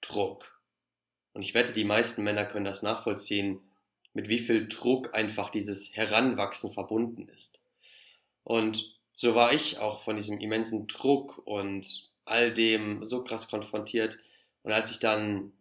Druck. 0.00 0.60
Und 1.32 1.42
ich 1.42 1.54
wette, 1.54 1.72
die 1.72 1.84
meisten 1.84 2.24
Männer 2.24 2.44
können 2.44 2.64
das 2.64 2.82
nachvollziehen, 2.82 3.60
mit 4.12 4.28
wie 4.28 4.38
viel 4.40 4.66
Druck 4.66 5.14
einfach 5.14 5.50
dieses 5.50 5.94
Heranwachsen 5.94 6.72
verbunden 6.72 7.28
ist. 7.28 7.60
Und 8.42 8.98
so 9.14 9.36
war 9.36 9.52
ich 9.52 9.78
auch 9.78 10.02
von 10.02 10.16
diesem 10.16 10.40
immensen 10.40 10.88
Druck 10.88 11.38
und 11.46 12.08
all 12.24 12.52
dem 12.52 13.04
so 13.04 13.22
krass 13.22 13.48
konfrontiert. 13.48 14.18
Und 14.62 14.72
als 14.72 14.90
ich 14.90 14.98
dann 14.98 15.52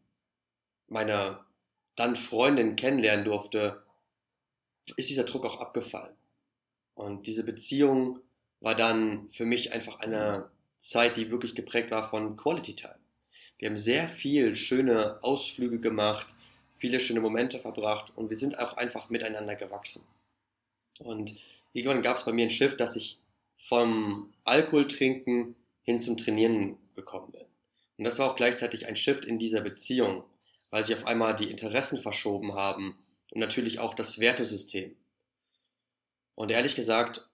meine 0.88 1.40
dann 1.96 2.16
Freundin 2.16 2.76
kennenlernen 2.76 3.26
durfte, 3.26 3.84
ist 4.98 5.10
dieser 5.10 5.26
Druck 5.26 5.46
auch 5.46 5.60
abgefallen. 5.60 6.16
Und 6.96 7.28
diese 7.28 7.44
Beziehung 7.44 8.20
war 8.60 8.76
dann 8.76 9.30
für 9.30 9.46
mich 9.46 9.74
einfach 9.74 10.00
eine 10.00 10.50
Zeit, 10.80 11.18
die 11.18 11.32
wirklich 11.32 11.56
geprägt 11.56 11.92
war 11.92 12.10
von 12.10 12.36
Quality 12.36 12.76
Time. 12.76 12.98
Wir 13.58 13.70
haben 13.70 13.78
sehr 13.78 14.08
viel 14.08 14.56
schöne 14.56 15.20
Ausflüge 15.24 15.80
gemacht, 15.80 16.36
viele 16.74 17.00
schöne 17.00 17.22
Momente 17.22 17.60
verbracht 17.60 18.12
und 18.16 18.30
wir 18.30 18.38
sind 18.38 18.60
auch 18.60 18.76
einfach 18.76 19.10
miteinander 19.10 19.56
gewachsen. 19.56 20.06
Und 21.00 21.36
irgendwann 21.72 22.02
gab 22.02 22.18
es 22.18 22.26
bei 22.26 22.34
mir 22.34 22.46
ein 22.46 22.50
Schiff, 22.50 22.76
dass 22.76 22.96
ich 22.96 23.20
vom 23.56 24.34
Alkohol 24.44 24.88
trinken 24.88 25.56
hin 25.84 26.00
zum 26.00 26.18
Trainieren 26.18 26.78
gekommen 26.96 27.32
bin. 27.32 27.46
Und 27.98 28.06
das 28.06 28.20
war 28.20 28.32
auch 28.32 28.36
gleichzeitig 28.36 28.88
ein 28.88 28.96
Shift 28.96 29.26
in 29.26 29.40
dieser 29.40 29.62
Beziehung, 29.62 30.24
weil 30.70 30.84
sich 30.84 30.96
auf 30.96 31.06
einmal 31.06 31.36
die 31.36 31.52
Interessen 31.52 32.00
verschoben 32.00 32.54
haben 32.56 32.98
und 33.32 33.40
natürlich 33.40 33.80
auch 33.80 33.94
das 33.94 34.20
Wertesystem. 34.20 34.96
Und 36.36 36.52
ehrlich 36.52 36.76
gesagt, 36.76 37.28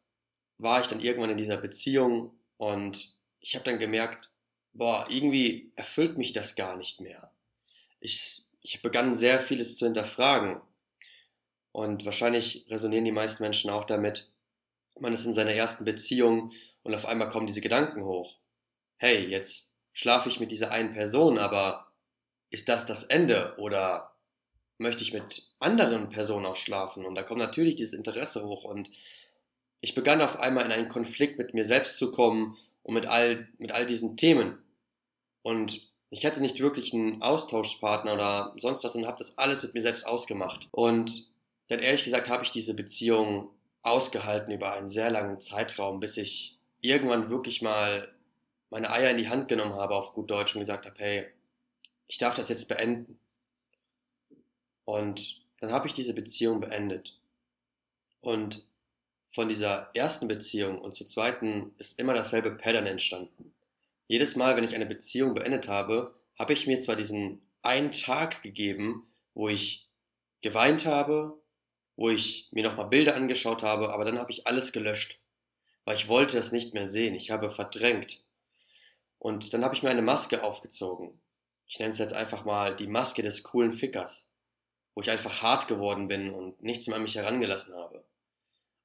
war 0.57 0.81
ich 0.81 0.87
dann 0.87 0.99
irgendwann 0.99 1.29
in 1.29 1.37
dieser 1.37 1.57
Beziehung 1.57 2.31
und 2.57 3.15
ich 3.39 3.55
habe 3.55 3.63
dann 3.63 3.79
gemerkt, 3.79 4.29
boah, 4.73 5.07
irgendwie 5.09 5.71
erfüllt 5.75 6.17
mich 6.17 6.33
das 6.33 6.55
gar 6.55 6.75
nicht 6.75 7.01
mehr. 7.01 7.31
Ich, 7.99 8.43
ich 8.61 8.81
begann 8.81 9.13
sehr 9.13 9.39
vieles 9.39 9.77
zu 9.77 9.85
hinterfragen. 9.85 10.61
Und 11.71 12.05
wahrscheinlich 12.05 12.65
resonieren 12.69 13.05
die 13.05 13.11
meisten 13.11 13.43
Menschen 13.43 13.69
auch 13.69 13.85
damit, 13.85 14.29
man 14.99 15.13
ist 15.13 15.25
in 15.25 15.33
seiner 15.33 15.53
ersten 15.53 15.85
Beziehung 15.85 16.51
und 16.83 16.93
auf 16.93 17.05
einmal 17.05 17.29
kommen 17.29 17.47
diese 17.47 17.61
Gedanken 17.61 18.03
hoch. 18.03 18.37
Hey, 18.97 19.27
jetzt 19.27 19.75
schlafe 19.93 20.29
ich 20.29 20.39
mit 20.39 20.51
dieser 20.51 20.71
einen 20.71 20.93
Person, 20.93 21.37
aber 21.37 21.91
ist 22.49 22.69
das 22.69 22.85
das 22.85 23.03
Ende 23.03 23.55
oder 23.57 24.15
möchte 24.77 25.03
ich 25.03 25.13
mit 25.13 25.49
anderen 25.59 26.09
Personen 26.09 26.45
auch 26.45 26.55
schlafen? 26.55 27.05
Und 27.05 27.15
da 27.15 27.23
kommt 27.23 27.39
natürlich 27.39 27.75
dieses 27.75 27.93
Interesse 27.93 28.43
hoch 28.43 28.63
und 28.63 28.89
ich 29.81 29.95
begann 29.95 30.21
auf 30.21 30.39
einmal 30.39 30.65
in 30.65 30.71
einen 30.71 30.89
Konflikt 30.89 31.37
mit 31.37 31.53
mir 31.53 31.65
selbst 31.65 31.97
zu 31.97 32.11
kommen 32.11 32.57
und 32.83 32.93
mit 32.93 33.05
all, 33.05 33.47
mit 33.57 33.71
all 33.71 33.85
diesen 33.85 34.17
Themen. 34.17 34.57
Und 35.41 35.87
ich 36.09 36.25
hatte 36.25 36.41
nicht 36.41 36.59
wirklich 36.59 36.93
einen 36.93 37.21
Austauschpartner 37.21 38.13
oder 38.13 38.53
sonst 38.57 38.83
was 38.83 38.95
und 38.95 39.05
habe 39.05 39.17
das 39.17 39.37
alles 39.37 39.63
mit 39.63 39.73
mir 39.73 39.81
selbst 39.81 40.05
ausgemacht. 40.05 40.67
Und 40.71 41.29
dann 41.67 41.79
ehrlich 41.79 42.03
gesagt 42.03 42.29
habe 42.29 42.43
ich 42.43 42.51
diese 42.51 42.73
Beziehung 42.73 43.49
ausgehalten 43.81 44.53
über 44.53 44.73
einen 44.73 44.89
sehr 44.89 45.09
langen 45.09 45.39
Zeitraum, 45.39 45.99
bis 45.99 46.17
ich 46.17 46.57
irgendwann 46.81 47.29
wirklich 47.29 47.61
mal 47.61 48.13
meine 48.69 48.91
Eier 48.91 49.11
in 49.11 49.17
die 49.17 49.29
Hand 49.29 49.47
genommen 49.47 49.73
habe 49.73 49.95
auf 49.95 50.13
gut 50.13 50.29
Deutsch 50.29 50.55
und 50.55 50.61
gesagt 50.61 50.85
habe, 50.85 50.99
hey, 50.99 51.27
ich 52.07 52.17
darf 52.17 52.35
das 52.35 52.49
jetzt 52.49 52.67
beenden. 52.67 53.19
Und 54.85 55.41
dann 55.59 55.71
habe 55.71 55.87
ich 55.87 55.93
diese 55.93 56.13
Beziehung 56.13 56.59
beendet. 56.59 57.19
Und 58.21 58.65
von 59.31 59.47
dieser 59.47 59.89
ersten 59.93 60.27
Beziehung 60.27 60.79
und 60.79 60.93
zur 60.93 61.07
zweiten 61.07 61.73
ist 61.77 61.99
immer 61.99 62.13
dasselbe 62.13 62.51
Pattern 62.51 62.87
entstanden. 62.87 63.53
Jedes 64.07 64.35
Mal, 64.35 64.55
wenn 64.55 64.63
ich 64.63 64.75
eine 64.75 64.87
Beziehung 64.87 65.35
beendet 65.35 65.67
habe, 65.67 66.15
habe 66.37 66.53
ich 66.53 66.65
mir 66.65 66.79
zwar 66.81 66.95
diesen 66.95 67.41
einen 67.61 67.91
Tag 67.91 68.41
gegeben, 68.41 69.07
wo 69.35 69.49
ich 69.49 69.87
geweint 70.41 70.85
habe, 70.85 71.39
wo 71.99 72.09
ich 72.09 72.47
mir 72.51 72.63
nochmal 72.63 72.87
Bilder 72.87 73.17
angeschaut 73.17 73.61
habe, 73.61 73.91
aber 73.91 74.05
dann 74.05 74.19
habe 74.19 74.31
ich 74.31 74.47
alles 74.47 74.71
gelöscht, 74.71 75.19
weil 75.83 75.97
ich 75.97 76.07
wollte 76.07 76.37
das 76.37 76.53
nicht 76.53 76.73
mehr 76.73 76.85
sehen. 76.85 77.13
Ich 77.13 77.29
habe 77.29 77.49
verdrängt. 77.49 78.23
Und 79.17 79.53
dann 79.53 79.65
habe 79.65 79.75
ich 79.75 79.83
mir 79.83 79.89
eine 79.89 80.01
Maske 80.01 80.41
aufgezogen. 80.41 81.19
Ich 81.67 81.77
nenne 81.77 81.91
es 81.91 81.97
jetzt 81.97 82.13
einfach 82.13 82.45
mal 82.45 82.73
die 82.73 82.87
Maske 82.87 83.21
des 83.21 83.43
coolen 83.43 83.73
Fickers, 83.73 84.31
wo 84.95 85.01
ich 85.01 85.11
einfach 85.11 85.41
hart 85.41 85.67
geworden 85.67 86.07
bin 86.07 86.33
und 86.33 86.63
nichts 86.63 86.87
mehr 86.87 86.95
an 86.95 87.03
mich 87.03 87.15
herangelassen 87.15 87.75
habe. 87.75 88.05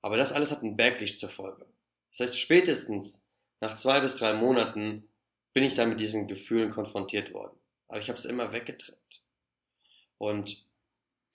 Aber 0.03 0.17
das 0.17 0.33
alles 0.33 0.51
hat 0.51 0.65
ein 0.65 0.77
Backlash 0.77 1.17
zur 1.17 1.31
Folge. 1.31 1.67
Das 2.11 2.19
heißt, 2.19 2.41
spätestens 2.41 3.25
nach 3.61 3.77
zwei 3.77 4.01
bis 4.01 4.17
drei 4.17 4.33
Monaten 4.33 5.09
bin 5.53 5.63
ich 5.63 5.77
dann 5.77 5.91
mit 5.91 6.01
diesen 6.01 6.27
Gefühlen 6.27 6.73
konfrontiert 6.73 7.33
worden. 7.33 7.57
Aber 7.87 8.01
ich 8.01 8.09
habe 8.09 8.19
es 8.19 8.25
immer 8.25 8.53
weggedrängt. 8.53 9.23
Und 10.19 10.65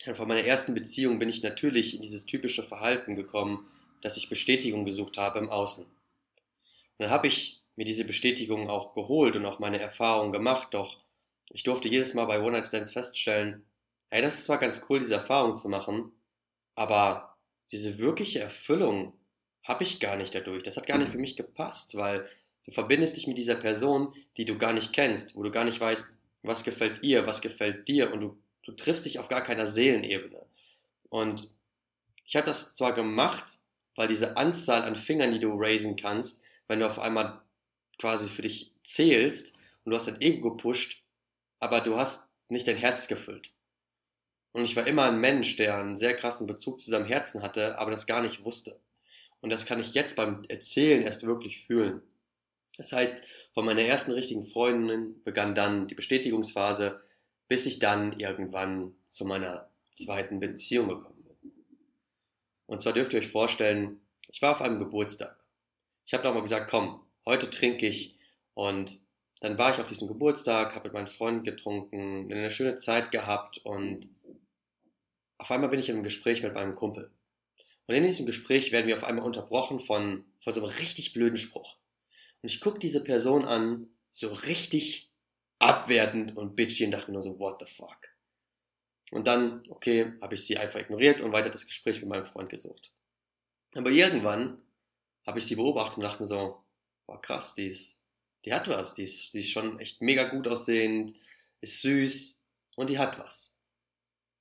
von 0.04 0.28
meiner 0.28 0.44
ersten 0.46 0.74
Beziehung 0.74 1.20
bin 1.20 1.30
ich 1.30 1.44
natürlich 1.44 1.96
in 1.96 2.02
dieses 2.02 2.26
typische 2.26 2.64
Verhalten 2.64 3.16
gekommen, 3.16 3.68
dass 4.02 4.18
ich 4.18 4.30
Bestätigung 4.30 4.86
gesucht 4.86 5.18
habe 5.18 5.40
im 5.40 5.50
Außen. 5.50 5.86
Und 5.86 5.94
dann 6.98 7.10
habe 7.10 7.28
ich 7.28 7.62
mir 7.76 7.86
diese 7.86 8.06
Bestätigung 8.06 8.70
auch 8.70 8.94
geholt 8.94 9.36
und 9.36 9.46
auch 9.46 9.60
meine 9.60 9.80
Erfahrungen 9.80 10.32
gemacht, 10.32 10.74
doch 10.74 10.98
ich 11.52 11.64
durfte 11.64 11.88
jedes 11.88 12.14
Mal 12.14 12.26
bei 12.26 12.40
One 12.40 12.52
Night 12.52 12.66
Stands 12.66 12.92
feststellen, 12.92 13.66
hey, 14.10 14.22
das 14.22 14.36
ist 14.36 14.46
zwar 14.46 14.58
ganz 14.58 14.86
cool, 14.90 15.00
diese 15.00 15.16
Erfahrung 15.16 15.56
zu 15.56 15.70
machen, 15.70 16.12
aber 16.76 17.38
diese 17.72 18.00
wirkliche 18.00 18.40
Erfüllung 18.40 19.14
habe 19.64 19.84
ich 19.84 20.00
gar 20.00 20.16
nicht 20.16 20.34
dadurch. 20.34 20.64
Das 20.64 20.78
hat 20.78 20.88
gar 20.88 20.98
nicht 20.98 21.12
für 21.12 21.18
mich 21.18 21.36
gepasst, 21.36 21.96
weil 21.96 22.28
du 22.66 22.72
verbindest 22.72 23.18
dich 23.18 23.28
mit 23.28 23.38
dieser 23.38 23.56
Person, 23.56 24.14
die 24.38 24.46
du 24.46 24.58
gar 24.58 24.74
nicht 24.74 24.94
kennst, 24.94 25.36
wo 25.36 25.44
du 25.44 25.52
gar 25.52 25.66
nicht 25.66 25.80
weißt, 25.80 26.14
was 26.44 26.64
gefällt 26.64 27.04
ihr, 27.04 27.28
was 27.28 27.42
gefällt 27.42 27.88
dir 27.88 28.14
und 28.14 28.20
du, 28.22 28.38
du 28.70 28.76
triffst 28.76 29.06
dich 29.06 29.20
auf 29.20 29.28
gar 29.28 29.44
keiner 29.44 29.68
Seelenebene. 29.68 30.46
Und 31.10 31.50
ich 32.26 32.36
habe 32.36 32.46
das 32.46 32.76
zwar 32.76 32.94
gemacht, 32.94 33.60
weil 33.96 34.08
diese 34.08 34.38
Anzahl 34.38 34.84
an 34.84 34.96
Fingern, 34.96 35.32
die 35.32 35.40
du 35.40 35.52
raisen 35.54 35.96
kannst, 35.96 36.44
wenn 36.68 36.80
du 36.80 36.86
auf 36.86 37.00
einmal 37.00 37.42
quasi 37.98 38.30
für 38.30 38.44
dich 38.44 38.74
zählst 38.84 39.56
und 39.84 39.92
du 39.92 39.96
hast 39.96 40.08
dein 40.08 40.22
Ego 40.22 40.52
gepusht, 40.52 41.04
aber 41.60 41.82
du 41.82 41.98
hast 41.98 42.30
nicht 42.48 42.68
dein 42.68 42.78
Herz 42.78 43.08
gefüllt. 43.08 43.52
Und 44.52 44.64
ich 44.64 44.76
war 44.76 44.88
immer 44.88 45.06
ein 45.06 45.20
Mensch, 45.20 45.58
der 45.58 45.78
einen 45.78 45.98
sehr 45.98 46.16
krassen 46.16 46.48
Bezug 46.48 46.80
zu 46.80 46.90
seinem 46.90 47.06
Herzen 47.06 47.42
hatte, 47.44 47.78
aber 47.78 47.92
das 47.92 48.08
gar 48.08 48.22
nicht 48.22 48.46
wusste. 48.46 48.80
Und 49.42 49.50
das 49.50 49.66
kann 49.66 49.80
ich 49.80 49.94
jetzt 49.94 50.16
beim 50.16 50.44
Erzählen 50.48 51.02
erst 51.02 51.24
wirklich 51.24 51.66
fühlen. 51.66 52.02
Das 52.78 52.92
heißt, 52.92 53.24
von 53.54 53.66
meiner 53.66 53.82
ersten 53.82 54.12
richtigen 54.12 54.44
Freundin 54.44 55.22
begann 55.24 55.56
dann 55.56 55.88
die 55.88 55.96
Bestätigungsphase, 55.96 57.00
bis 57.50 57.66
ich 57.66 57.80
dann 57.80 58.18
irgendwann 58.18 58.96
zu 59.04 59.26
meiner 59.26 59.70
zweiten 59.92 60.40
Beziehung 60.40 60.88
gekommen 60.88 61.24
bin. 61.24 61.52
Und 62.68 62.80
zwar 62.80 62.94
dürft 62.94 63.12
ihr 63.12 63.20
euch 63.20 63.28
vorstellen, 63.28 64.00
ich 64.30 64.42
war 64.42 64.52
auf 64.52 64.62
einem 64.62 64.80
Geburtstag. 64.80 65.36
Ich 66.06 66.14
habe 66.14 66.24
nochmal 66.24 66.44
gesagt, 66.44 66.70
komm, 66.70 67.02
heute 67.26 67.50
trinke 67.50 67.88
ich. 67.88 68.16
Und 68.54 69.02
dann 69.42 69.58
war 69.58 69.74
ich 69.74 69.82
auf 69.82 69.88
diesem 69.88 70.08
Geburtstag, 70.08 70.76
habe 70.76 70.90
mit 70.90 70.94
meinen 70.94 71.08
Freunden 71.08 71.44
getrunken, 71.44 72.32
eine 72.32 72.52
schöne 72.52 72.76
Zeit 72.76 73.12
gehabt 73.12 73.58
und 73.60 74.10
auf 75.38 75.50
einmal 75.52 75.70
bin 75.70 75.80
ich 75.80 75.90
in 75.90 75.96
einem 75.96 76.04
Gespräch 76.04 76.44
mit 76.44 76.54
meinem 76.54 76.76
Kumpel. 76.76 77.12
Und 77.88 77.96
in 77.96 78.04
diesem 78.04 78.26
Gespräch 78.26 78.72
werden 78.72 78.88
wir 78.88 78.96
auf 78.96 79.06
einmal 79.06 79.26
unterbrochen 79.26 79.80
von, 79.80 80.26
von 80.44 80.54
so 80.54 80.62
einem 80.62 80.70
richtig 80.70 81.14
blöden 81.14 81.38
Spruch. 81.38 81.78
Und 82.42 82.52
ich 82.52 82.62
gucke 82.62 82.78
diese 82.78 83.04
Person 83.04 83.46
an, 83.46 83.88
so 84.12 84.28
richtig 84.28 85.09
abwertend 85.60 86.36
und 86.36 86.56
bitchy 86.56 86.86
und 86.86 86.92
dachte 86.92 87.12
nur 87.12 87.22
so, 87.22 87.38
what 87.40 87.60
the 87.60 87.72
fuck. 87.72 88.10
Und 89.12 89.28
dann, 89.28 89.64
okay, 89.70 90.14
habe 90.22 90.36
ich 90.36 90.46
sie 90.46 90.58
einfach 90.58 90.80
ignoriert 90.80 91.22
und 91.22 91.32
weiter 91.32 91.50
das 91.50 91.66
Gespräch 91.66 92.00
mit 92.00 92.10
meinem 92.10 92.24
Freund 92.24 92.50
gesucht. 92.50 92.92
Aber 93.76 93.90
irgendwann 93.90 94.62
habe 95.26 95.40
ich 95.40 95.46
sie 95.46 95.56
beobachtet 95.56 95.98
und 95.98 96.04
dachte 96.04 96.26
so, 96.26 96.64
boah 97.06 97.22
krass, 97.22 97.54
die, 97.54 97.68
ist, 97.68 98.02
die 98.46 98.54
hat 98.54 98.68
was, 98.68 98.94
die 98.94 99.04
ist, 99.04 99.34
die 99.34 99.40
ist 99.40 99.52
schon 99.52 99.80
echt 99.80 100.02
mega 100.02 100.24
gut 100.24 100.48
aussehend, 100.48 101.14
ist 101.62 101.82
süß 101.82 102.42
und 102.76 102.90
die 102.90 103.00
hat 103.00 103.20
was. 103.20 103.56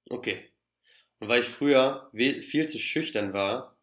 Okay. 0.09 0.51
Und 1.19 1.29
weil 1.29 1.41
ich 1.41 1.49
früher 1.49 2.11
viel 2.13 2.69
zu 2.69 2.79
schüchtern 2.79 3.33
war, 3.33 3.77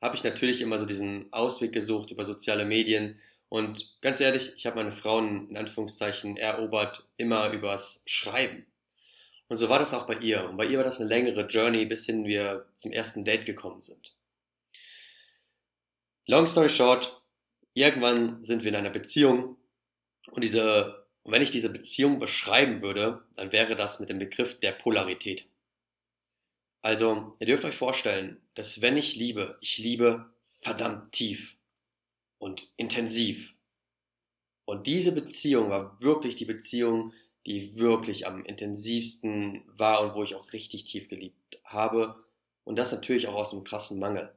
habe 0.00 0.16
ich 0.16 0.24
natürlich 0.24 0.60
immer 0.60 0.78
so 0.78 0.86
diesen 0.86 1.32
Ausweg 1.32 1.72
gesucht 1.72 2.10
über 2.10 2.24
soziale 2.24 2.64
Medien. 2.64 3.20
Und 3.48 3.96
ganz 4.02 4.20
ehrlich, 4.20 4.52
ich 4.56 4.66
habe 4.66 4.76
meine 4.76 4.90
Frauen 4.90 5.48
in 5.48 5.56
Anführungszeichen 5.56 6.36
erobert 6.36 7.06
immer 7.16 7.50
übers 7.50 8.02
Schreiben. 8.06 8.66
Und 9.48 9.56
so 9.56 9.70
war 9.70 9.78
das 9.78 9.94
auch 9.94 10.06
bei 10.06 10.16
ihr. 10.18 10.48
Und 10.48 10.58
bei 10.58 10.66
ihr 10.66 10.76
war 10.76 10.84
das 10.84 11.00
eine 11.00 11.08
längere 11.08 11.46
Journey, 11.46 11.86
bis 11.86 12.04
hin 12.04 12.26
wir 12.26 12.66
zum 12.74 12.92
ersten 12.92 13.24
Date 13.24 13.46
gekommen 13.46 13.80
sind. 13.80 14.14
Long 16.26 16.46
story 16.46 16.68
short, 16.68 17.22
irgendwann 17.72 18.44
sind 18.44 18.62
wir 18.62 18.68
in 18.68 18.76
einer 18.76 18.90
Beziehung 18.90 19.56
und 20.30 20.44
diese, 20.44 21.06
wenn 21.24 21.40
ich 21.40 21.50
diese 21.50 21.70
Beziehung 21.70 22.18
beschreiben 22.18 22.82
würde, 22.82 23.22
dann 23.36 23.52
wäre 23.52 23.76
das 23.76 23.98
mit 23.98 24.10
dem 24.10 24.18
Begriff 24.18 24.60
der 24.60 24.72
Polarität. 24.72 25.48
Also, 26.82 27.34
ihr 27.40 27.46
dürft 27.46 27.64
euch 27.64 27.74
vorstellen, 27.74 28.40
dass 28.54 28.82
wenn 28.82 28.96
ich 28.96 29.16
liebe, 29.16 29.56
ich 29.60 29.78
liebe 29.78 30.30
verdammt 30.60 31.12
tief 31.12 31.57
und 32.38 32.72
intensiv. 32.76 33.54
Und 34.64 34.86
diese 34.86 35.12
Beziehung 35.12 35.70
war 35.70 36.00
wirklich 36.00 36.36
die 36.36 36.44
Beziehung, 36.44 37.12
die 37.46 37.78
wirklich 37.78 38.26
am 38.26 38.44
intensivsten 38.44 39.64
war 39.66 40.02
und 40.02 40.14
wo 40.14 40.22
ich 40.22 40.34
auch 40.34 40.52
richtig 40.52 40.84
tief 40.84 41.08
geliebt 41.08 41.58
habe. 41.64 42.22
Und 42.64 42.76
das 42.76 42.92
natürlich 42.92 43.28
auch 43.28 43.34
aus 43.34 43.52
einem 43.52 43.64
krassen 43.64 43.98
Mangel. 43.98 44.32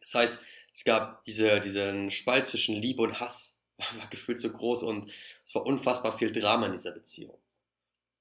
Das 0.00 0.14
heißt, 0.14 0.40
es 0.72 0.84
gab 0.84 1.22
diese, 1.24 1.60
diesen 1.60 2.10
Spalt 2.10 2.46
zwischen 2.46 2.80
Liebe 2.80 3.02
und 3.02 3.20
Hass, 3.20 3.58
war 3.98 4.08
gefühlt 4.08 4.40
so 4.40 4.50
groß 4.50 4.82
und 4.84 5.12
es 5.44 5.54
war 5.54 5.66
unfassbar 5.66 6.16
viel 6.16 6.32
Drama 6.32 6.66
in 6.66 6.72
dieser 6.72 6.92
Beziehung. 6.92 7.36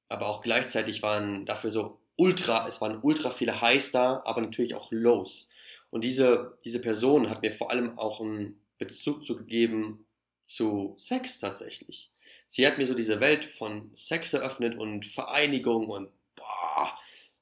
Aber 0.09 0.27
auch 0.27 0.41
gleichzeitig 0.41 1.01
waren 1.01 1.45
dafür 1.45 1.71
so 1.71 1.99
ultra, 2.15 2.67
es 2.67 2.81
waren 2.81 2.99
ultra 3.01 3.31
viele 3.31 3.61
Highs 3.61 3.91
da, 3.91 4.21
aber 4.25 4.41
natürlich 4.41 4.75
auch 4.75 4.91
Lows. 4.91 5.49
Und 5.89 6.03
diese, 6.03 6.57
diese 6.63 6.81
Person 6.81 7.29
hat 7.29 7.41
mir 7.41 7.51
vor 7.51 7.71
allem 7.71 7.97
auch 7.97 8.19
einen 8.19 8.59
Bezug 8.85 9.25
zu 9.25 9.35
gegeben 9.35 10.05
zu 10.45 10.95
Sex 10.97 11.39
tatsächlich 11.39 12.13
sie 12.53 12.67
hat 12.67 12.77
mir 12.77 12.85
so 12.85 12.93
diese 12.93 13.19
Welt 13.19 13.45
von 13.45 13.89
Sex 13.93 14.33
eröffnet 14.33 14.77
und 14.77 15.07
Vereinigung 15.07 15.87
und 15.89 16.09
boah, 16.35 16.97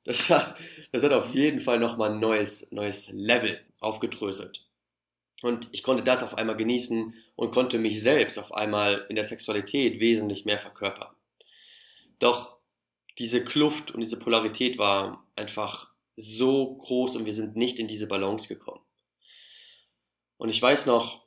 das 0.06 0.30
hat, 0.30 0.56
das 0.94 1.04
hat 1.04 1.12
auf 1.12 1.34
jeden 1.34 1.60
Fall 1.60 1.80
nochmal 1.80 2.14
ein 2.14 2.20
neues, 2.20 2.72
neues 2.72 3.10
Level 3.12 3.60
aufgedröselt. 3.82 4.66
Und 5.44 5.68
ich 5.74 5.84
konnte 5.84 6.04
das 6.04 6.24
auf 6.24 6.38
einmal 6.38 6.56
genießen 6.56 7.14
und 7.36 7.52
konnte 7.52 7.78
mich 7.78 8.02
selbst 8.02 8.38
auf 8.40 8.54
einmal 8.54 9.06
in 9.10 9.16
der 9.16 9.26
Sexualität 9.26 10.00
wesentlich 10.00 10.46
mehr 10.46 10.60
verkörpern. 10.60 11.14
Doch 12.20 12.58
diese 13.18 13.44
Kluft 13.44 13.92
und 13.92 14.00
diese 14.00 14.18
Polarität 14.18 14.78
war 14.78 15.28
einfach 15.36 15.92
so 16.16 16.76
groß 16.76 17.18
und 17.18 17.26
wir 17.26 17.34
sind 17.34 17.58
nicht 17.58 17.80
in 17.80 17.88
diese 17.88 18.08
Balance 18.08 18.48
gekommen. 18.48 18.82
Und 20.38 20.50
ich 20.50 20.62
weiß 20.62 20.86
noch, 20.86 21.21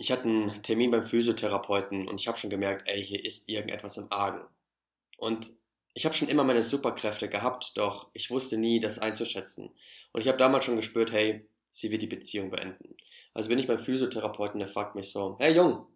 ich 0.00 0.10
hatte 0.10 0.22
einen 0.22 0.62
Termin 0.62 0.90
beim 0.90 1.06
Physiotherapeuten 1.06 2.08
und 2.08 2.18
ich 2.18 2.26
habe 2.26 2.38
schon 2.38 2.48
gemerkt, 2.48 2.88
ey, 2.88 3.04
hier 3.04 3.22
ist 3.22 3.50
irgendetwas 3.50 3.98
im 3.98 4.10
Argen. 4.10 4.40
Und 5.18 5.52
ich 5.92 6.06
habe 6.06 6.14
schon 6.14 6.28
immer 6.28 6.42
meine 6.42 6.62
Superkräfte 6.62 7.28
gehabt, 7.28 7.76
doch 7.76 8.08
ich 8.14 8.30
wusste 8.30 8.56
nie, 8.56 8.80
das 8.80 8.98
einzuschätzen. 8.98 9.70
Und 10.12 10.22
ich 10.22 10.28
habe 10.28 10.38
damals 10.38 10.64
schon 10.64 10.76
gespürt, 10.76 11.12
hey, 11.12 11.46
sie 11.70 11.90
wird 11.90 12.00
die 12.00 12.06
Beziehung 12.06 12.48
beenden. 12.48 12.96
Also 13.34 13.50
bin 13.50 13.58
ich 13.58 13.66
beim 13.66 13.76
Physiotherapeuten, 13.76 14.58
der 14.58 14.68
fragt 14.68 14.94
mich 14.94 15.10
so, 15.12 15.36
hey 15.38 15.54
Jung, 15.54 15.86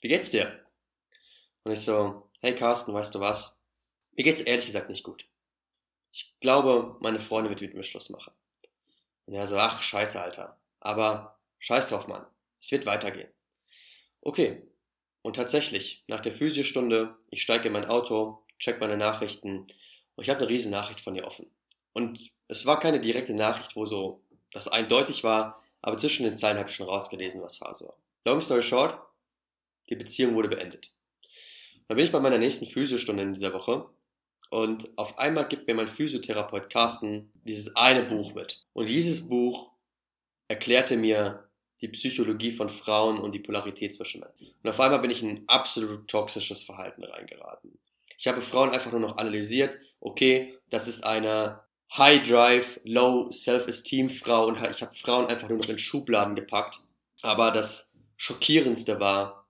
wie 0.00 0.08
geht's 0.08 0.32
dir? 0.32 0.58
Und 1.62 1.70
ich 1.70 1.82
so, 1.82 2.28
hey 2.40 2.56
Carsten, 2.56 2.92
weißt 2.92 3.14
du 3.14 3.20
was? 3.20 3.60
Mir 4.16 4.24
geht's 4.24 4.40
ehrlich 4.40 4.66
gesagt 4.66 4.90
nicht 4.90 5.04
gut. 5.04 5.28
Ich 6.10 6.34
glaube, 6.40 6.96
meine 6.98 7.20
Freundin 7.20 7.50
wird 7.50 7.60
mit 7.60 7.74
mir 7.74 7.84
Schluss 7.84 8.10
machen. 8.10 8.32
Und 9.26 9.34
er 9.34 9.46
so, 9.46 9.58
ach, 9.58 9.80
scheiße, 9.80 10.20
Alter. 10.20 10.58
Aber 10.80 11.38
scheiß 11.60 11.90
drauf, 11.90 12.08
Mann. 12.08 12.26
Es 12.60 12.70
wird 12.72 12.86
weitergehen. 12.86 13.28
Okay. 14.20 14.62
Und 15.22 15.36
tatsächlich, 15.36 16.04
nach 16.06 16.20
der 16.20 16.32
Physiostunde, 16.32 17.16
ich 17.30 17.42
steige 17.42 17.68
in 17.68 17.72
mein 17.72 17.86
Auto, 17.86 18.44
check 18.58 18.80
meine 18.80 18.96
Nachrichten 18.96 19.66
und 20.14 20.24
ich 20.24 20.30
habe 20.30 20.40
eine 20.40 20.48
riesen 20.48 20.70
Nachricht 20.70 21.00
von 21.00 21.14
ihr 21.14 21.26
offen. 21.26 21.50
Und 21.92 22.30
es 22.46 22.66
war 22.66 22.80
keine 22.80 23.00
direkte 23.00 23.34
Nachricht, 23.34 23.76
wo 23.76 23.84
so 23.84 24.22
das 24.52 24.68
eindeutig 24.68 25.24
war, 25.24 25.62
aber 25.82 25.98
zwischen 25.98 26.24
den 26.24 26.36
Zeilen 26.36 26.58
habe 26.58 26.68
ich 26.68 26.74
schon 26.74 26.88
rausgelesen, 26.88 27.42
was 27.42 27.56
Phase 27.56 27.86
war. 27.86 27.98
Long 28.24 28.40
story 28.40 28.62
short, 28.62 28.98
die 29.88 29.96
Beziehung 29.96 30.34
wurde 30.34 30.48
beendet. 30.48 30.92
Dann 31.86 31.96
bin 31.96 32.04
ich 32.04 32.12
bei 32.12 32.20
meiner 32.20 32.38
nächsten 32.38 32.66
Physiostunde 32.66 33.22
in 33.22 33.32
dieser 33.32 33.52
Woche 33.52 33.88
und 34.50 34.90
auf 34.96 35.18
einmal 35.18 35.48
gibt 35.48 35.66
mir 35.66 35.74
mein 35.74 35.88
Physiotherapeut 35.88 36.70
Carsten 36.70 37.32
dieses 37.44 37.74
eine 37.76 38.04
Buch 38.04 38.34
mit. 38.34 38.66
Und 38.72 38.88
dieses 38.88 39.28
Buch 39.28 39.70
erklärte 40.48 40.96
mir 40.96 41.47
die 41.80 41.88
Psychologie 41.88 42.52
von 42.52 42.68
Frauen 42.68 43.18
und 43.18 43.34
die 43.34 43.38
Polarität 43.38 43.94
zwischen 43.94 44.20
Männern. 44.20 44.34
Und 44.62 44.70
auf 44.70 44.80
einmal 44.80 45.00
bin 45.00 45.10
ich 45.10 45.22
in 45.22 45.30
ein 45.30 45.44
absolut 45.48 46.08
toxisches 46.08 46.62
Verhalten 46.62 47.04
reingeraten. 47.04 47.78
Ich 48.16 48.26
habe 48.26 48.42
Frauen 48.42 48.70
einfach 48.70 48.90
nur 48.90 49.00
noch 49.00 49.16
analysiert, 49.16 49.78
okay, 50.00 50.58
das 50.70 50.88
ist 50.88 51.04
eine 51.04 51.60
High 51.96 52.28
Drive, 52.28 52.80
Low 52.84 53.30
Self-Esteem 53.30 54.10
Frau 54.10 54.46
und 54.46 54.58
ich 54.70 54.82
habe 54.82 54.92
Frauen 54.92 55.26
einfach 55.26 55.48
nur 55.48 55.58
noch 55.58 55.68
in 55.68 55.78
Schubladen 55.78 56.34
gepackt. 56.34 56.80
Aber 57.22 57.50
das 57.50 57.92
Schockierendste 58.16 59.00
war, 59.00 59.46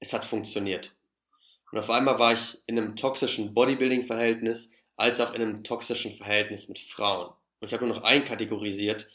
es 0.00 0.12
hat 0.12 0.26
funktioniert. 0.26 0.92
Und 1.70 1.78
auf 1.78 1.90
einmal 1.90 2.18
war 2.18 2.32
ich 2.32 2.58
in 2.66 2.78
einem 2.78 2.96
toxischen 2.96 3.52
Bodybuilding-Verhältnis, 3.52 4.72
als 4.96 5.20
auch 5.20 5.34
in 5.34 5.42
einem 5.42 5.62
toxischen 5.64 6.12
Verhältnis 6.12 6.68
mit 6.68 6.78
Frauen. 6.78 7.28
Und 7.60 7.68
ich 7.68 7.72
habe 7.74 7.86
nur 7.86 7.94
noch 7.94 8.02
einkategorisiert, 8.02 9.08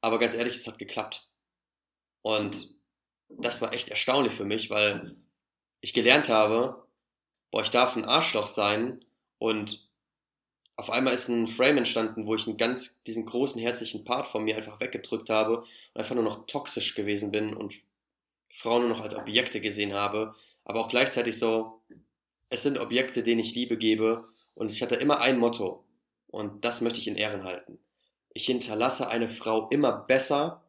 aber 0.00 0.18
ganz 0.18 0.34
ehrlich, 0.34 0.56
es 0.56 0.66
hat 0.66 0.78
geklappt. 0.78 1.29
Und 2.22 2.74
das 3.28 3.60
war 3.62 3.72
echt 3.72 3.88
erstaunlich 3.88 4.34
für 4.34 4.44
mich, 4.44 4.70
weil 4.70 5.16
ich 5.80 5.94
gelernt 5.94 6.28
habe, 6.28 6.86
boah, 7.50 7.62
ich 7.62 7.70
darf 7.70 7.96
ein 7.96 8.04
Arschloch 8.04 8.46
sein 8.46 9.04
und 9.38 9.88
auf 10.76 10.90
einmal 10.90 11.12
ist 11.12 11.28
ein 11.28 11.46
Frame 11.46 11.78
entstanden, 11.78 12.26
wo 12.26 12.34
ich 12.34 12.46
einen 12.46 12.56
ganz, 12.56 13.02
diesen 13.02 13.26
großen 13.26 13.60
herzlichen 13.60 14.04
Part 14.04 14.28
von 14.28 14.44
mir 14.44 14.56
einfach 14.56 14.80
weggedrückt 14.80 15.28
habe 15.28 15.58
und 15.58 15.66
einfach 15.94 16.14
nur 16.14 16.24
noch 16.24 16.46
toxisch 16.46 16.94
gewesen 16.94 17.30
bin 17.30 17.54
und 17.54 17.82
Frauen 18.52 18.82
nur 18.82 18.90
noch 18.90 19.02
als 19.02 19.14
Objekte 19.14 19.60
gesehen 19.60 19.92
habe, 19.94 20.34
aber 20.64 20.80
auch 20.80 20.88
gleichzeitig 20.88 21.38
so, 21.38 21.82
es 22.48 22.62
sind 22.62 22.78
Objekte, 22.78 23.22
denen 23.22 23.40
ich 23.40 23.54
Liebe 23.54 23.76
gebe 23.76 24.24
und 24.54 24.70
ich 24.70 24.82
hatte 24.82 24.96
immer 24.96 25.20
ein 25.20 25.38
Motto 25.38 25.84
und 26.28 26.64
das 26.64 26.80
möchte 26.80 26.98
ich 26.98 27.08
in 27.08 27.16
Ehren 27.16 27.44
halten. 27.44 27.78
Ich 28.32 28.46
hinterlasse 28.46 29.08
eine 29.08 29.28
Frau 29.28 29.68
immer 29.68 29.92
besser, 29.92 30.64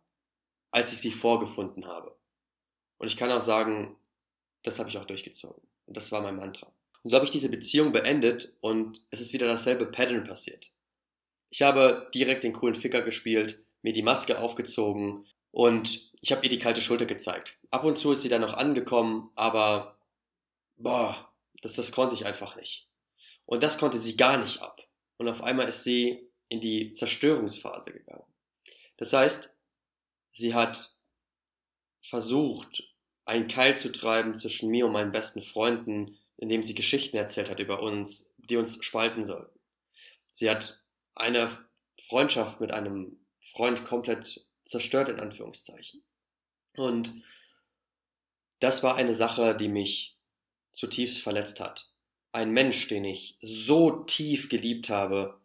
als 0.72 0.92
ich 0.92 1.00
sie 1.00 1.12
vorgefunden 1.12 1.86
habe. 1.86 2.16
Und 2.98 3.08
ich 3.08 3.18
kann 3.18 3.32
auch 3.32 3.42
sagen, 3.42 3.96
das 4.64 4.80
habe 4.80 4.90
ich 4.90 4.98
auch 4.98 5.06
durchgezogen. 5.06 5.62
Und 5.86 5.98
das 5.98 6.12
war 6.12 6.22
mein 6.22 6.36
Mantra. 6.36 6.72
Und 7.04 7.10
so 7.10 7.16
habe 7.16 7.26
ich 7.26 7.32
diese 7.32 7.50
Beziehung 7.50 7.92
beendet 7.92 8.56
und 8.62 9.02
es 9.10 9.22
ist 9.22 9.34
wieder 9.34 9.48
dasselbe 9.48 9.86
Pattern 9.86 10.24
passiert. 10.24 10.72
Ich 11.50 11.62
habe 11.62 12.10
direkt 12.14 12.44
den 12.44 12.54
coolen 12.54 12.76
Ficker 12.76 13.02
gespielt, 13.02 13.66
mir 13.82 13.94
die 13.94 14.04
Maske 14.04 14.40
aufgezogen 14.40 15.26
und 15.52 16.12
ich 16.22 16.32
habe 16.32 16.44
ihr 16.44 16.50
die 16.50 16.60
kalte 16.60 16.82
Schulter 16.82 17.06
gezeigt. 17.06 17.58
Ab 17.72 17.84
und 17.84 17.98
zu 17.98 18.12
ist 18.12 18.22
sie 18.22 18.30
dann 18.30 18.42
noch 18.42 18.54
angekommen, 18.54 19.32
aber 19.36 19.98
boah, 20.78 21.30
das, 21.62 21.74
das 21.74 21.92
konnte 21.92 22.16
ich 22.16 22.26
einfach 22.26 22.56
nicht. 22.56 22.88
Und 23.46 23.64
das 23.64 23.78
konnte 23.78 23.98
sie 23.98 24.16
gar 24.16 24.38
nicht 24.38 24.62
ab. 24.62 24.88
Und 25.18 25.28
auf 25.28 25.44
einmal 25.44 25.68
ist 25.68 25.84
sie 25.84 26.30
in 26.48 26.62
die 26.62 26.92
Zerstörungsphase 26.92 27.92
gegangen. 27.92 28.24
Das 28.98 29.12
heißt, 29.14 29.56
Sie 30.34 30.54
hat 30.54 30.92
versucht, 32.02 32.96
einen 33.26 33.48
Keil 33.48 33.78
zu 33.78 33.92
treiben 33.92 34.36
zwischen 34.36 34.70
mir 34.70 34.86
und 34.86 34.94
meinen 34.94 35.12
besten 35.12 35.42
Freunden, 35.42 36.18
indem 36.38 36.64
sie 36.64 36.74
Geschichten 36.74 37.18
erzählt 37.18 37.50
hat 37.50 37.60
über 37.60 37.82
uns, 37.82 38.34
die 38.38 38.58
uns 38.58 38.84
spalten 38.84 39.26
sollten. 39.26 39.60
Sie 40.34 40.50
hat 40.50 40.82
eine 41.16 41.50
Freundschaft 42.00 42.60
mit 42.60 42.72
einem 42.72 43.20
Freund 43.40 43.84
komplett 43.84 44.46
zerstört, 44.66 45.10
in 45.10 45.20
Anführungszeichen. 45.20 46.04
Und 46.76 47.14
das 48.60 48.84
war 48.84 48.96
eine 48.96 49.14
Sache, 49.14 49.56
die 49.56 49.68
mich 49.68 50.18
zutiefst 50.72 51.22
verletzt 51.22 51.60
hat. 51.60 51.92
Ein 52.32 52.52
Mensch, 52.52 52.88
den 52.88 53.04
ich 53.04 53.38
so 53.42 54.04
tief 54.04 54.50
geliebt 54.50 54.90
habe, 54.90 55.42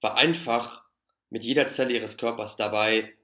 war 0.00 0.16
einfach 0.16 0.84
mit 1.30 1.44
jeder 1.44 1.68
Zelle 1.68 1.94
ihres 1.94 2.16
Körpers 2.16 2.56
dabei, 2.56 3.17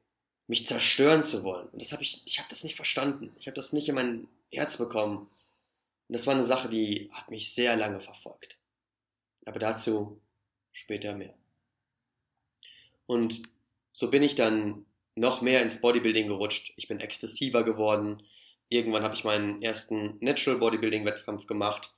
mich 0.46 0.66
zerstören 0.66 1.24
zu 1.24 1.42
wollen. 1.42 1.68
Und 1.68 1.80
das 1.80 1.92
habe 1.92 2.02
ich, 2.02 2.22
ich 2.26 2.38
habe 2.38 2.48
das 2.48 2.64
nicht 2.64 2.76
verstanden. 2.76 3.34
Ich 3.38 3.46
habe 3.46 3.56
das 3.56 3.72
nicht 3.72 3.88
in 3.88 3.94
mein 3.94 4.28
Herz 4.52 4.76
bekommen. 4.76 5.18
Und 5.18 6.12
das 6.12 6.26
war 6.26 6.34
eine 6.34 6.44
Sache, 6.44 6.68
die 6.68 7.10
hat 7.12 7.30
mich 7.30 7.54
sehr 7.54 7.76
lange 7.76 8.00
verfolgt. 8.00 8.58
Aber 9.46 9.58
dazu 9.58 10.20
später 10.72 11.14
mehr. 11.14 11.34
Und 13.06 13.42
so 13.92 14.10
bin 14.10 14.22
ich 14.22 14.34
dann 14.34 14.84
noch 15.16 15.40
mehr 15.40 15.62
ins 15.62 15.80
Bodybuilding 15.80 16.28
gerutscht. 16.28 16.72
Ich 16.76 16.88
bin 16.88 17.00
exzessiver 17.00 17.64
geworden. 17.64 18.22
Irgendwann 18.68 19.04
habe 19.04 19.14
ich 19.14 19.24
meinen 19.24 19.62
ersten 19.62 20.18
Natural 20.20 20.58
Bodybuilding 20.58 21.04
Wettkampf 21.04 21.46
gemacht 21.46 21.94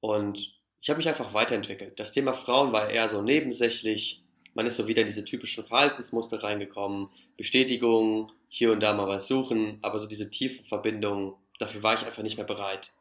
und 0.00 0.58
ich 0.80 0.90
habe 0.90 0.98
mich 0.98 1.08
einfach 1.08 1.32
weiterentwickelt. 1.32 1.98
Das 1.98 2.12
Thema 2.12 2.34
Frauen 2.34 2.72
war 2.72 2.90
eher 2.90 3.08
so 3.08 3.22
nebensächlich. 3.22 4.23
Man 4.54 4.66
ist 4.66 4.76
so 4.76 4.88
wieder 4.88 5.02
in 5.02 5.08
diese 5.08 5.24
typischen 5.24 5.64
Verhaltensmuster 5.64 6.42
reingekommen. 6.42 7.10
Bestätigung, 7.36 8.32
hier 8.48 8.72
und 8.72 8.80
da 8.80 8.92
mal 8.92 9.08
was 9.08 9.26
suchen, 9.26 9.78
aber 9.82 9.98
so 9.98 10.08
diese 10.08 10.30
tiefen 10.30 10.64
Verbindungen, 10.64 11.34
dafür 11.58 11.82
war 11.82 11.94
ich 11.94 12.06
einfach 12.06 12.22
nicht 12.22 12.36
mehr 12.36 12.46
bereit. 12.46 12.92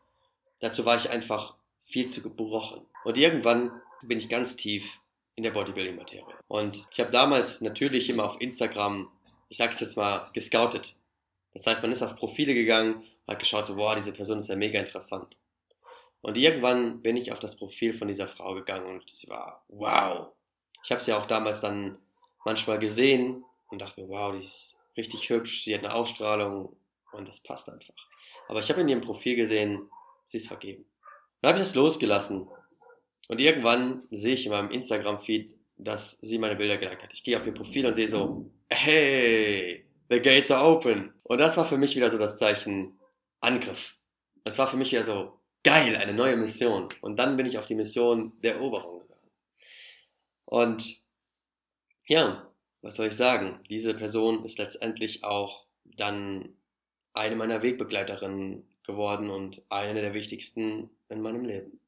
Dazu 0.60 0.86
war 0.86 0.98
ich 0.98 1.10
einfach 1.10 1.56
viel 1.84 2.08
zu 2.08 2.22
gebrochen. 2.22 2.86
Und 3.04 3.18
irgendwann 3.18 3.72
bin 4.02 4.18
ich 4.18 4.30
ganz 4.30 4.56
tief 4.56 5.00
in 5.36 5.44
der 5.44 5.52
Bodybuilding-Materie. 5.52 6.36
Und 6.48 6.88
ich 6.92 7.00
habe 7.00 7.12
damals 7.12 7.62
natürlich 7.62 8.10
immer 8.10 8.26
auf 8.26 8.40
Instagram, 8.42 9.10
ich 9.50 9.58
sage 9.58 9.74
es 9.74 9.80
jetzt 9.80 9.98
mal, 9.98 10.30
gescoutet. 10.34 10.96
Das 11.54 11.68
heißt, 11.68 11.82
man 11.82 11.92
ist 11.92 12.02
auf 12.02 12.16
Profile 12.16 12.54
gegangen, 12.54 13.04
hat 13.28 13.40
geschaut, 13.40 13.68
so, 13.68 13.76
boah, 13.76 13.96
diese 13.96 14.12
Person 14.12 14.40
ist 14.40 14.50
ja 14.50 14.56
mega 14.56 14.80
interessant. 14.80 15.38
Und 16.22 16.38
irgendwann 16.38 17.02
bin 17.02 17.18
ich 17.18 17.32
auf 17.32 17.40
das 17.40 17.58
Profil 17.58 17.94
von 17.94 18.08
dieser 18.08 18.28
Frau 18.28 18.56
gegangen 18.56 18.86
und 18.86 19.10
sie 19.10 19.28
war, 19.28 19.64
wow. 19.68 20.32
Ich 20.84 20.92
habe 20.92 21.02
sie 21.02 21.14
auch 21.14 21.26
damals 21.26 21.62
dann 21.62 21.98
manchmal 22.46 22.80
gesehen 22.80 23.44
und 23.70 23.82
dachte 23.82 24.02
mir, 24.02 24.10
wow, 24.10 24.32
die 24.32 24.40
ist 24.40 24.78
richtig 24.98 25.30
hübsch, 25.30 25.64
sie 25.64 25.74
hat 25.74 25.84
eine 25.84 25.94
Ausstrahlung 25.94 26.76
und 27.12 27.28
das 27.28 27.42
passt 27.42 27.70
einfach. 27.70 27.94
Aber 28.48 28.60
ich 28.60 28.70
habe 28.70 28.82
in 28.82 28.90
ihrem 28.90 29.02
Profil 29.02 29.36
gesehen, 29.36 29.90
sie 30.26 30.38
ist 30.38 30.48
vergeben. 30.48 30.86
Dann 31.42 31.50
habe 31.50 31.62
ich 31.62 31.68
das 31.68 31.76
losgelassen 31.76 32.48
und 33.28 33.40
irgendwann 33.40 34.04
sehe 34.12 34.34
ich 34.34 34.46
in 34.46 34.52
meinem 34.52 34.72
Instagram-Feed, 34.72 35.56
dass 35.78 36.20
sie 36.22 36.38
meine 36.38 36.56
Bilder 36.56 36.78
geliked 36.78 37.04
hat. 37.04 37.14
Ich 37.14 37.24
gehe 37.24 37.38
auf 37.38 37.46
ihr 37.46 37.54
Profil 37.54 37.86
und 37.86 37.94
sehe 37.94 38.08
so, 38.08 38.50
hey, 38.70 39.86
the 40.10 40.22
gates 40.22 40.52
are 40.52 40.66
open. 40.66 41.14
Und 41.24 41.40
das 41.40 41.58
war 41.58 41.66
für 41.66 41.78
mich 41.78 41.96
wieder 41.96 42.10
so 42.10 42.18
das 42.18 42.38
Zeichen 42.38 43.00
Angriff. 43.40 43.98
Das 44.44 44.58
war 44.60 44.68
für 44.68 44.78
mich 44.78 44.92
wieder 44.92 45.04
so, 45.04 45.40
geil, 45.64 45.96
eine 45.96 46.14
neue 46.14 46.36
Mission. 46.36 46.90
Und 47.02 47.18
dann 47.18 47.38
bin 47.38 47.46
ich 47.46 47.58
auf 47.58 47.66
die 47.66 47.76
Mission 47.76 48.34
der 48.42 48.56
Eroberung. 48.56 49.03
Und 50.46 51.04
ja, 52.08 52.50
was 52.82 52.96
soll 52.96 53.08
ich 53.08 53.16
sagen? 53.16 53.60
Diese 53.70 53.94
Person 53.94 54.44
ist 54.44 54.58
letztendlich 54.58 55.24
auch 55.24 55.66
dann 55.84 56.56
eine 57.14 57.36
meiner 57.36 57.62
Wegbegleiterinnen 57.62 58.68
geworden 58.86 59.30
und 59.30 59.66
eine 59.70 60.02
der 60.02 60.14
wichtigsten 60.14 60.90
in 61.10 61.22
meinem 61.22 61.46
Leben. 61.46 61.80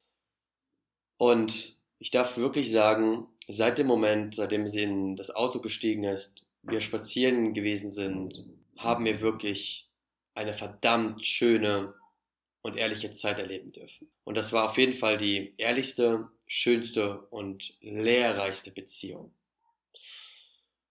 Und 1.17 1.77
ich 1.99 2.11
darf 2.11 2.37
wirklich 2.37 2.71
sagen, 2.71 3.27
seit 3.47 3.77
dem 3.77 3.87
Moment, 3.87 4.35
seitdem 4.35 4.67
sie 4.67 4.83
in 4.83 5.15
das 5.15 5.35
Auto 5.35 5.59
gestiegen 5.59 6.03
ist, 6.03 6.41
wir 6.61 6.79
spazieren 6.79 7.53
gewesen 7.53 7.91
sind, 7.91 8.45
haben 8.77 9.05
wir 9.05 9.21
wirklich 9.21 9.89
eine 10.33 10.53
verdammt 10.53 11.23
schöne 11.23 11.93
und 12.65 12.77
ehrliche 12.77 13.11
Zeit 13.11 13.37
erleben 13.37 13.71
dürfen. 13.71 14.09
Und 14.23 14.37
das 14.37 14.51
war 14.51 14.67
auf 14.67 14.79
jeden 14.79 14.95
Fall 14.95 15.19
die 15.19 15.53
ehrlichste, 15.57 16.29
schönste 16.47 17.19
und 17.29 17.77
lehrreichste 17.79 18.71
Beziehung. 18.71 19.31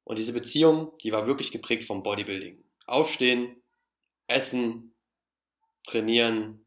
Und 0.05 0.21
diese 0.21 0.33
Beziehung, 0.33 0.97
die 1.03 1.11
war 1.11 1.27
wirklich 1.27 1.51
geprägt 1.51 1.85
vom 1.85 2.05
Bodybuilding. 2.05 2.63
Aufstehen, 2.87 3.61
essen, 4.29 4.95
trainieren, 5.83 6.65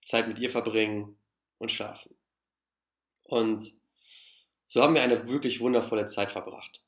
Zeit 0.00 0.28
mit 0.28 0.38
ihr 0.38 0.48
verbringen 0.48 1.18
und 1.58 1.70
schlafen. 1.70 2.14
Und 3.24 3.74
so 4.66 4.82
haben 4.82 4.94
wir 4.94 5.02
eine 5.02 5.28
wirklich 5.28 5.60
wundervolle 5.60 6.06
Zeit 6.06 6.32
verbracht. 6.32 6.80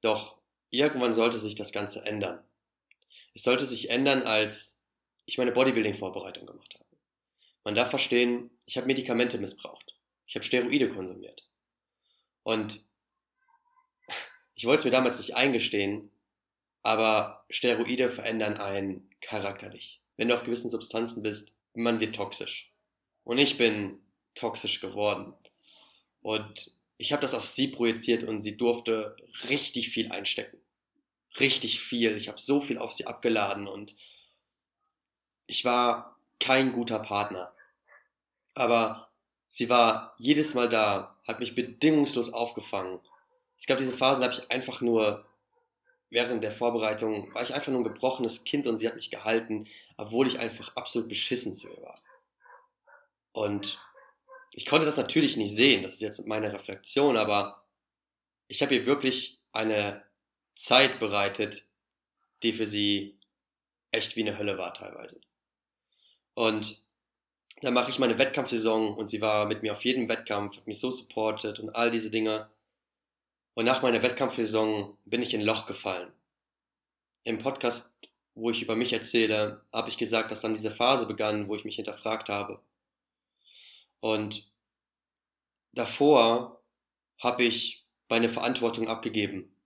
Doch 0.00 0.38
irgendwann 0.70 1.12
sollte 1.12 1.38
sich 1.38 1.54
das 1.54 1.72
Ganze 1.72 2.06
ändern. 2.06 2.42
Es 3.34 3.42
sollte 3.42 3.66
sich 3.66 3.90
ändern, 3.90 4.22
als 4.22 4.75
ich 5.26 5.38
meine 5.38 5.52
Bodybuilding-Vorbereitung 5.52 6.46
gemacht 6.46 6.74
habe. 6.74 6.84
Man 7.64 7.74
darf 7.74 7.90
verstehen, 7.90 8.50
ich 8.64 8.76
habe 8.76 8.86
Medikamente 8.86 9.38
missbraucht. 9.38 9.96
Ich 10.26 10.36
habe 10.36 10.44
Steroide 10.44 10.88
konsumiert. 10.88 11.48
Und 12.44 12.80
ich 14.54 14.64
wollte 14.64 14.78
es 14.78 14.84
mir 14.84 14.92
damals 14.92 15.18
nicht 15.18 15.36
eingestehen, 15.36 16.10
aber 16.82 17.44
Steroide 17.50 18.08
verändern 18.08 18.56
einen 18.56 19.10
charakterlich. 19.20 20.00
Wenn 20.16 20.28
du 20.28 20.34
auf 20.34 20.44
gewissen 20.44 20.70
Substanzen 20.70 21.22
bist, 21.22 21.52
man 21.74 22.00
wird 22.00 22.14
toxisch. 22.14 22.72
Und 23.24 23.38
ich 23.38 23.58
bin 23.58 24.00
toxisch 24.36 24.80
geworden. 24.80 25.34
Und 26.22 26.70
ich 26.98 27.12
habe 27.12 27.22
das 27.22 27.34
auf 27.34 27.46
sie 27.46 27.68
projiziert 27.68 28.22
und 28.22 28.40
sie 28.40 28.56
durfte 28.56 29.16
richtig 29.48 29.90
viel 29.90 30.12
einstecken. 30.12 30.58
Richtig 31.40 31.80
viel. 31.80 32.16
Ich 32.16 32.28
habe 32.28 32.40
so 32.40 32.60
viel 32.60 32.78
auf 32.78 32.92
sie 32.92 33.06
abgeladen 33.06 33.66
und 33.66 33.94
ich 35.46 35.64
war 35.64 36.16
kein 36.40 36.72
guter 36.72 36.98
Partner. 36.98 37.52
Aber 38.54 39.10
sie 39.48 39.68
war 39.68 40.14
jedes 40.18 40.54
Mal 40.54 40.68
da, 40.68 41.16
hat 41.26 41.40
mich 41.40 41.54
bedingungslos 41.54 42.32
aufgefangen. 42.32 43.00
Es 43.56 43.66
gab 43.66 43.78
diese 43.78 43.96
Phasen, 43.96 44.22
da 44.22 44.28
habe 44.28 44.38
ich 44.38 44.50
einfach 44.50 44.80
nur, 44.80 45.24
während 46.10 46.42
der 46.42 46.52
Vorbereitung, 46.52 47.34
war 47.34 47.42
ich 47.42 47.54
einfach 47.54 47.72
nur 47.72 47.80
ein 47.80 47.84
gebrochenes 47.84 48.44
Kind 48.44 48.66
und 48.66 48.78
sie 48.78 48.86
hat 48.86 48.96
mich 48.96 49.10
gehalten, 49.10 49.66
obwohl 49.96 50.26
ich 50.26 50.38
einfach 50.38 50.76
absolut 50.76 51.08
beschissen 51.08 51.54
zu 51.54 51.68
ihr 51.70 51.82
war. 51.82 52.00
Und 53.32 53.78
ich 54.52 54.66
konnte 54.66 54.86
das 54.86 54.96
natürlich 54.96 55.36
nicht 55.36 55.54
sehen, 55.54 55.82
das 55.82 55.94
ist 55.94 56.00
jetzt 56.00 56.26
meine 56.26 56.52
Reflexion, 56.52 57.16
aber 57.16 57.62
ich 58.48 58.62
habe 58.62 58.74
ihr 58.74 58.86
wirklich 58.86 59.40
eine 59.52 60.02
Zeit 60.54 60.98
bereitet, 60.98 61.68
die 62.42 62.52
für 62.52 62.66
sie 62.66 63.18
echt 63.90 64.16
wie 64.16 64.22
eine 64.22 64.38
Hölle 64.38 64.56
war 64.56 64.72
teilweise. 64.72 65.20
Und 66.36 66.82
dann 67.62 67.72
mache 67.72 67.90
ich 67.90 67.98
meine 67.98 68.18
Wettkampfsaison 68.18 68.94
und 68.94 69.06
sie 69.06 69.22
war 69.22 69.46
mit 69.46 69.62
mir 69.62 69.72
auf 69.72 69.84
jedem 69.84 70.08
Wettkampf, 70.10 70.58
hat 70.58 70.66
mich 70.66 70.78
so 70.78 70.90
supportet 70.90 71.58
und 71.58 71.74
all 71.74 71.90
diese 71.90 72.10
Dinge. 72.10 72.50
Und 73.54 73.64
nach 73.64 73.80
meiner 73.80 74.02
Wettkampfsaison 74.02 74.98
bin 75.06 75.22
ich 75.22 75.32
in 75.32 75.40
Loch 75.40 75.66
gefallen. 75.66 76.12
Im 77.24 77.38
Podcast, 77.38 77.96
wo 78.34 78.50
ich 78.50 78.60
über 78.60 78.76
mich 78.76 78.92
erzähle, 78.92 79.64
habe 79.72 79.88
ich 79.88 79.96
gesagt, 79.96 80.30
dass 80.30 80.42
dann 80.42 80.52
diese 80.52 80.70
Phase 80.70 81.06
begann, 81.06 81.48
wo 81.48 81.56
ich 81.56 81.64
mich 81.64 81.76
hinterfragt 81.76 82.28
habe. 82.28 82.60
Und 84.00 84.52
davor 85.72 86.60
habe 87.18 87.44
ich 87.44 87.86
meine 88.10 88.28
Verantwortung 88.28 88.88
abgegeben. 88.88 89.56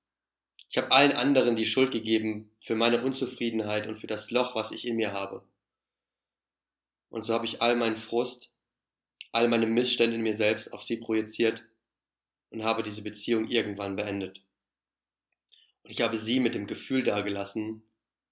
Ich 0.68 0.78
habe 0.78 0.92
allen 0.92 1.12
anderen 1.12 1.56
die 1.56 1.66
Schuld 1.66 1.90
gegeben 1.90 2.48
für 2.61 2.76
meine 2.76 3.02
Unzufriedenheit 3.02 3.88
und 3.88 3.98
für 3.98 4.06
das 4.06 4.30
Loch, 4.30 4.54
was 4.54 4.70
ich 4.70 4.87
in 4.87 4.94
mir 4.94 5.12
habe. 5.12 5.42
Und 7.10 7.22
so 7.22 7.34
habe 7.34 7.44
ich 7.44 7.60
all 7.60 7.76
meinen 7.76 7.96
Frust, 7.96 8.54
all 9.32 9.48
meine 9.48 9.66
Missstände 9.66 10.16
in 10.16 10.22
mir 10.22 10.36
selbst 10.36 10.72
auf 10.72 10.82
sie 10.82 10.96
projiziert 10.96 11.68
und 12.50 12.64
habe 12.64 12.82
diese 12.82 13.02
Beziehung 13.02 13.48
irgendwann 13.48 13.96
beendet. 13.96 14.42
Und 15.82 15.90
ich 15.90 16.02
habe 16.02 16.16
sie 16.16 16.40
mit 16.40 16.54
dem 16.54 16.66
Gefühl 16.66 17.02
dagelassen, 17.02 17.82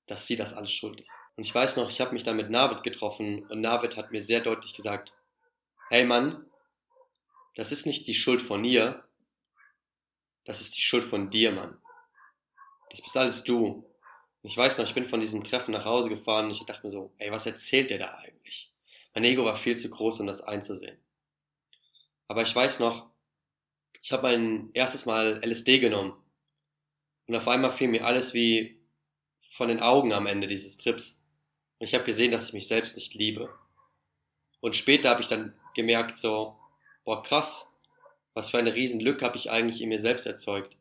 dass 0.07 0.27
sie 0.27 0.37
das 0.37 0.55
alles 0.55 0.73
schuld 0.73 1.01
ist. 1.01 1.13
Und 1.37 1.45
ich 1.45 1.55
weiß 1.55 1.77
noch, 1.77 1.91
ich 1.91 2.01
habe 2.01 2.15
mich 2.15 2.25
dann 2.25 2.37
mit 2.37 2.51
Navid 2.51 2.83
getroffen 2.83 3.45
und 3.47 3.61
Navid 3.61 3.97
hat 3.97 4.11
mir 4.11 4.23
sehr 4.23 4.41
deutlich 4.41 4.75
gesagt, 4.75 5.13
hey 5.91 6.05
Mann, 6.05 6.47
das 7.55 7.73
ist 7.73 7.87
nicht 7.87 8.07
die 8.07 8.15
Schuld 8.15 8.41
von 8.41 8.65
ihr, 8.65 9.05
das 10.45 10.61
ist 10.61 10.77
die 10.77 10.81
Schuld 10.81 11.05
von 11.05 11.31
dir, 11.31 11.53
Mann. 11.53 11.79
Das 12.91 13.03
bist 13.03 13.17
alles 13.17 13.45
du. 13.45 13.85
Ich 14.43 14.57
weiß 14.57 14.79
noch, 14.79 14.85
ich 14.85 14.95
bin 14.95 15.05
von 15.05 15.21
diesem 15.21 15.43
Treffen 15.43 15.73
nach 15.73 15.85
Hause 15.85 16.09
gefahren 16.09 16.47
und 16.47 16.53
ich 16.53 16.65
dachte 16.65 16.85
mir 16.85 16.91
so, 16.91 17.13
ey, 17.19 17.31
was 17.33 17.47
erzählt 17.47 17.91
der 17.91 17.99
da 17.99 18.15
eigentlich? 18.15 18.73
Mein 19.15 19.25
Ego 19.25 19.45
war 19.45 19.57
viel 19.57 19.77
zu 19.77 19.91
groß, 19.91 20.21
um 20.21 20.27
das 20.27 20.43
einzusehen. 20.43 20.97
Aber 22.29 22.43
ich 22.43 22.55
weiß 22.55 22.79
noch, 22.81 23.11
ich 24.01 24.13
habe 24.13 24.23
mein 24.23 24.71
erstes 24.75 25.07
Mal 25.07 25.41
LSD 25.45 25.81
genommen. 25.81 26.15
Und 27.27 27.35
auf 27.35 27.49
einmal 27.49 27.73
fiel 27.73 27.89
mir 27.89 28.07
alles 28.07 28.33
wie 28.33 28.79
von 29.51 29.69
den 29.69 29.81
Augen 29.81 30.13
am 30.13 30.27
Ende 30.27 30.47
dieses 30.47 30.79
Trips. 30.79 31.25
Und 31.79 31.87
ich 31.87 31.95
habe 31.95 32.05
gesehen, 32.05 32.31
dass 32.31 32.47
ich 32.47 32.53
mich 32.53 32.69
selbst 32.69 32.97
nicht 32.97 33.15
liebe. 33.15 33.53
Und 34.61 34.77
später 34.77 35.11
habe 35.11 35.23
ich 35.23 35.29
dann 35.29 35.55
gemerkt, 35.75 36.17
so, 36.17 36.57
boah, 37.05 37.23
krass, 37.23 37.73
was 38.35 38.51
für 38.51 38.59
eine 38.59 38.75
riesen 38.75 39.01
Lücke 39.01 39.25
habe 39.25 39.37
ich 39.37 39.51
eigentlich 39.51 39.83
in 39.83 39.89
mir 39.89 39.99
selbst 39.99 40.27
erzeugt. 40.27 40.77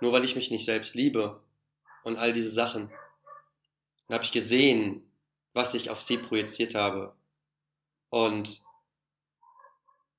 Nur 0.00 0.12
weil 0.12 0.24
ich 0.24 0.36
mich 0.36 0.50
nicht 0.50 0.64
selbst 0.64 0.94
liebe 0.94 1.40
und 2.04 2.16
all 2.16 2.32
diese 2.32 2.50
Sachen. 2.50 2.88
Dann 4.08 4.14
habe 4.14 4.24
ich 4.24 4.32
gesehen, 4.32 5.10
was 5.54 5.74
ich 5.74 5.90
auf 5.90 6.00
sie 6.00 6.18
projiziert 6.18 6.74
habe. 6.74 7.14
Und 8.10 8.62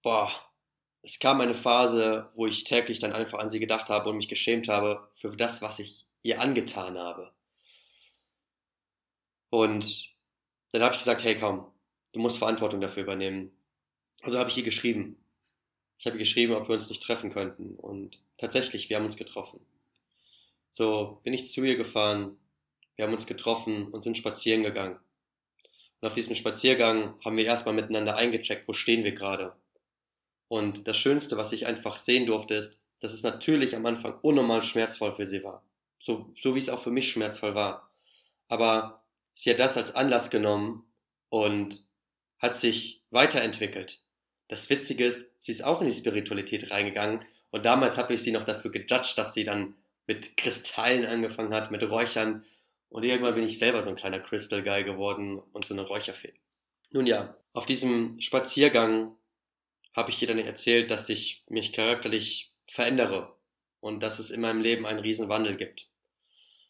boah, 0.02 0.32
es 1.02 1.20
kam 1.20 1.42
eine 1.42 1.56
Phase, 1.56 2.30
wo 2.34 2.48
ich 2.48 2.64
täglich 2.64 3.00
dann 3.00 3.14
einfach 3.14 3.40
an 3.40 3.50
sie 3.50 3.60
gedacht 3.60 3.90
habe 3.90 4.10
und 4.10 4.18
mich 4.18 4.30
geschämt 4.30 4.70
habe 4.70 5.10
für 5.14 5.36
das, 5.36 5.62
was 5.62 5.80
ich 5.80 6.08
ihr 6.22 6.40
angetan 6.40 6.98
habe. 6.98 7.34
Und 9.50 10.14
dann 10.72 10.82
habe 10.82 10.94
ich 10.94 11.00
gesagt, 11.00 11.24
hey 11.24 11.38
komm, 11.38 11.72
du 12.14 12.20
musst 12.20 12.38
Verantwortung 12.38 12.82
dafür 12.82 13.04
übernehmen. 13.04 13.52
Also 14.22 14.40
habe 14.40 14.50
ich 14.50 14.58
ihr 14.58 14.64
geschrieben. 14.64 15.18
Ich 16.00 16.06
habe 16.06 16.16
ihr 16.16 16.20
geschrieben, 16.20 16.54
ob 16.54 16.68
wir 16.68 16.76
uns 16.76 16.90
nicht 16.90 17.04
treffen 17.04 17.32
könnten. 17.32 17.76
Und 17.76 18.22
tatsächlich, 18.38 18.90
wir 18.90 18.98
haben 18.98 19.06
uns 19.06 19.18
getroffen. 19.18 19.60
So 20.74 21.20
bin 21.22 21.34
ich 21.34 21.52
zu 21.52 21.64
ihr 21.64 21.78
gefahren, 21.78 22.36
wir 22.96 23.06
haben 23.06 23.14
uns 23.14 23.28
getroffen 23.28 23.90
und 23.90 24.04
sind 24.04 24.18
spazieren 24.18 24.64
gegangen. 24.64 25.00
Und 26.02 26.08
auf 26.08 26.14
diesem 26.14 26.34
Spaziergang 26.34 27.14
haben 27.24 27.38
wir 27.38 27.46
erstmal 27.46 27.76
miteinander 27.76 28.16
eingecheckt, 28.16 28.68
wo 28.68 28.74
stehen 28.74 29.04
wir 29.04 29.14
gerade. 29.14 29.56
Und 30.48 30.88
das 30.88 30.98
Schönste, 30.98 31.38
was 31.38 31.52
ich 31.52 31.68
einfach 31.68 32.00
sehen 32.00 32.26
durfte, 32.26 32.56
ist, 32.56 32.80
dass 33.02 33.14
es 33.14 33.22
natürlich 33.22 33.76
am 33.76 33.86
Anfang 33.86 34.18
unnormal 34.24 34.64
schmerzvoll 34.64 35.12
für 35.12 35.28
sie 35.28 35.44
war. 35.44 35.64
So, 36.00 36.34
so 36.36 36.56
wie 36.56 36.60
es 36.60 36.70
auch 36.70 36.82
für 36.82 36.90
mich 36.90 37.12
schmerzvoll 37.12 37.54
war. 37.54 37.92
Aber 38.48 39.04
sie 39.36 39.52
hat 39.52 39.60
das 39.60 39.78
als 39.78 39.94
Anlass 39.94 40.32
genommen 40.32 40.88
und 41.30 41.86
hat 42.40 42.58
sich 42.58 43.04
weiterentwickelt. 43.12 44.00
Das 44.48 44.72
Witzige 44.72 45.06
ist, 45.06 45.28
sie 45.38 45.52
ist 45.52 45.64
auch 45.64 45.82
in 45.82 45.88
die 45.88 45.94
Spiritualität 45.94 46.72
reingegangen 46.72 47.24
und 47.52 47.64
damals 47.64 48.00
habe 48.00 48.16
ich 48.16 48.24
sie 48.24 48.32
noch 48.32 48.44
dafür 48.44 48.72
gejudged, 48.72 49.16
dass 49.20 49.36
sie 49.36 49.44
dann 49.44 49.76
mit 50.08 50.38
Kristallen 50.38 51.06
angefangen 51.06 51.54
hat, 51.54 51.72
mit 51.72 51.84
Räuchern 51.84 52.46
und 52.90 53.04
irgendwann 53.04 53.34
bin 53.34 53.44
ich 53.44 53.58
selber 53.58 53.82
so 53.82 53.90
ein 53.90 53.96
kleiner 53.96 54.20
Crystal 54.20 54.62
Guy 54.62 54.84
geworden 54.84 55.40
und 55.40 55.66
so 55.66 55.74
eine 55.74 55.82
Räucherfee. 55.82 56.34
Nun 56.92 57.08
ja, 57.08 57.36
auf 57.54 57.66
diesem 57.66 58.20
Spaziergang 58.22 59.16
habe 59.96 60.12
ich 60.12 60.22
ihr 60.22 60.28
dann 60.28 60.40
erzählt, 60.40 60.92
dass 60.92 61.10
ich 61.10 61.44
mich 61.50 61.74
charakterlich 61.74 62.54
verändere 62.68 63.36
und 63.80 64.02
dass 64.02 64.20
es 64.20 64.32
in 64.32 64.42
meinem 64.42 64.62
Leben 64.62 64.86
einen 64.86 65.00
riesen 65.00 65.30
Wandel 65.30 65.56
gibt. 65.58 65.90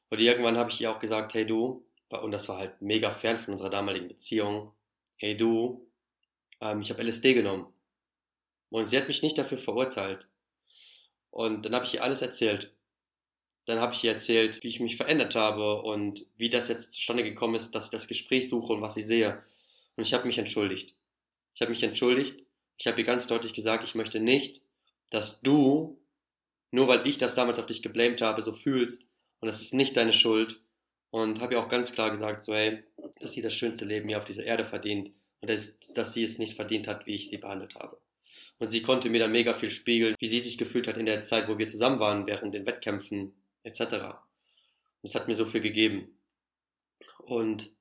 Und 0.09 0.19
irgendwann 0.19 0.57
habe 0.57 0.69
ich 0.69 0.79
ihr 0.79 0.91
auch 0.91 0.99
gesagt, 0.99 1.33
hey 1.33 1.45
du, 1.45 1.85
und 2.09 2.31
das 2.31 2.47
war 2.47 2.57
halt 2.57 2.81
mega 2.81 3.11
fern 3.11 3.37
von 3.37 3.53
unserer 3.53 3.69
damaligen 3.69 4.07
Beziehung, 4.07 4.71
hey 5.17 5.35
du, 5.35 5.89
ähm, 6.61 6.81
ich 6.81 6.89
habe 6.89 7.03
LSD 7.03 7.33
genommen. 7.33 7.73
Und 8.69 8.85
sie 8.85 8.97
hat 8.97 9.07
mich 9.07 9.23
nicht 9.23 9.37
dafür 9.37 9.57
verurteilt. 9.57 10.27
Und 11.31 11.65
dann 11.65 11.75
habe 11.75 11.85
ich 11.85 11.95
ihr 11.95 12.03
alles 12.03 12.21
erzählt. 12.21 12.72
Dann 13.65 13.79
habe 13.79 13.93
ich 13.93 14.03
ihr 14.03 14.11
erzählt, 14.11 14.61
wie 14.63 14.67
ich 14.67 14.79
mich 14.79 14.97
verändert 14.97 15.35
habe 15.35 15.81
und 15.81 16.25
wie 16.37 16.49
das 16.49 16.67
jetzt 16.67 16.93
zustande 16.93 17.23
gekommen 17.23 17.55
ist, 17.55 17.71
dass 17.71 17.85
ich 17.85 17.91
das 17.91 18.07
Gespräch 18.07 18.49
suche 18.49 18.73
und 18.73 18.81
was 18.81 18.97
ich 18.97 19.05
sehe. 19.05 19.41
Und 19.95 20.05
ich 20.05 20.13
habe 20.13 20.27
mich 20.27 20.37
entschuldigt. 20.37 20.95
Ich 21.55 21.61
habe 21.61 21.71
mich 21.71 21.83
entschuldigt. 21.83 22.43
Ich 22.77 22.87
habe 22.87 22.99
ihr 22.99 23.05
ganz 23.05 23.27
deutlich 23.27 23.53
gesagt, 23.53 23.83
ich 23.83 23.95
möchte 23.95 24.19
nicht, 24.19 24.61
dass 25.11 25.41
du, 25.41 26.01
nur 26.71 26.87
weil 26.87 27.07
ich 27.07 27.17
das 27.17 27.35
damals 27.35 27.59
auf 27.59 27.67
dich 27.67 27.81
geblamed 27.81 28.21
habe, 28.21 28.41
so 28.41 28.51
fühlst. 28.51 29.09
Und 29.39 29.47
das 29.47 29.61
ist 29.61 29.73
nicht 29.73 29.95
deine 29.95 30.13
Schuld. 30.13 30.59
Und 31.11 31.39
habe 31.39 31.53
ihr 31.53 31.59
auch 31.59 31.69
ganz 31.69 31.93
klar 31.93 32.09
gesagt, 32.09 32.43
so 32.43 32.53
hey, 32.53 32.83
dass 33.19 33.33
sie 33.33 33.41
das 33.41 33.53
schönste 33.53 33.85
Leben 33.85 34.09
hier 34.09 34.17
auf 34.17 34.25
dieser 34.25 34.43
Erde 34.43 34.63
verdient 34.65 35.11
und 35.41 35.49
dass, 35.49 35.79
dass 35.79 36.13
sie 36.13 36.23
es 36.23 36.39
nicht 36.39 36.55
verdient 36.55 36.87
hat, 36.87 37.05
wie 37.05 37.15
ich 37.15 37.29
sie 37.29 37.37
behandelt 37.37 37.75
habe. 37.75 37.99
Und 38.57 38.69
sie 38.69 38.81
konnte 38.81 39.09
mir 39.09 39.19
dann 39.19 39.31
mega 39.31 39.53
viel 39.53 39.69
spiegeln, 39.69 40.15
wie 40.19 40.27
sie 40.27 40.39
sich 40.39 40.57
gefühlt 40.57 40.87
hat 40.87 40.97
in 40.97 41.05
der 41.05 41.21
Zeit, 41.21 41.47
wo 41.47 41.57
wir 41.57 41.67
zusammen 41.67 41.99
waren, 41.99 42.25
während 42.25 42.55
den 42.55 42.65
Wettkämpfen 42.65 43.33
etc. 43.63 44.17
Es 45.01 45.15
hat 45.15 45.27
mir 45.27 45.35
so 45.35 45.45
viel 45.45 45.61
gegeben. 45.61 46.17
Und 47.19 47.71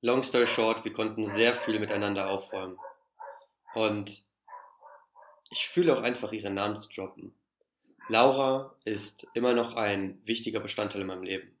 long 0.00 0.22
story 0.22 0.46
short, 0.46 0.84
wir 0.84 0.92
konnten 0.92 1.26
sehr 1.26 1.54
viel 1.54 1.78
miteinander 1.78 2.30
aufräumen. 2.30 2.78
Und 3.74 4.24
ich 5.50 5.68
fühle 5.68 5.96
auch 5.96 6.02
einfach 6.02 6.32
ihren 6.32 6.54
Namen 6.54 6.76
zu 6.76 6.88
droppen. 6.88 7.34
Laura 8.08 8.76
ist 8.84 9.28
immer 9.34 9.52
noch 9.52 9.74
ein 9.74 10.20
wichtiger 10.24 10.60
Bestandteil 10.60 11.02
in 11.02 11.06
meinem 11.06 11.22
Leben. 11.22 11.56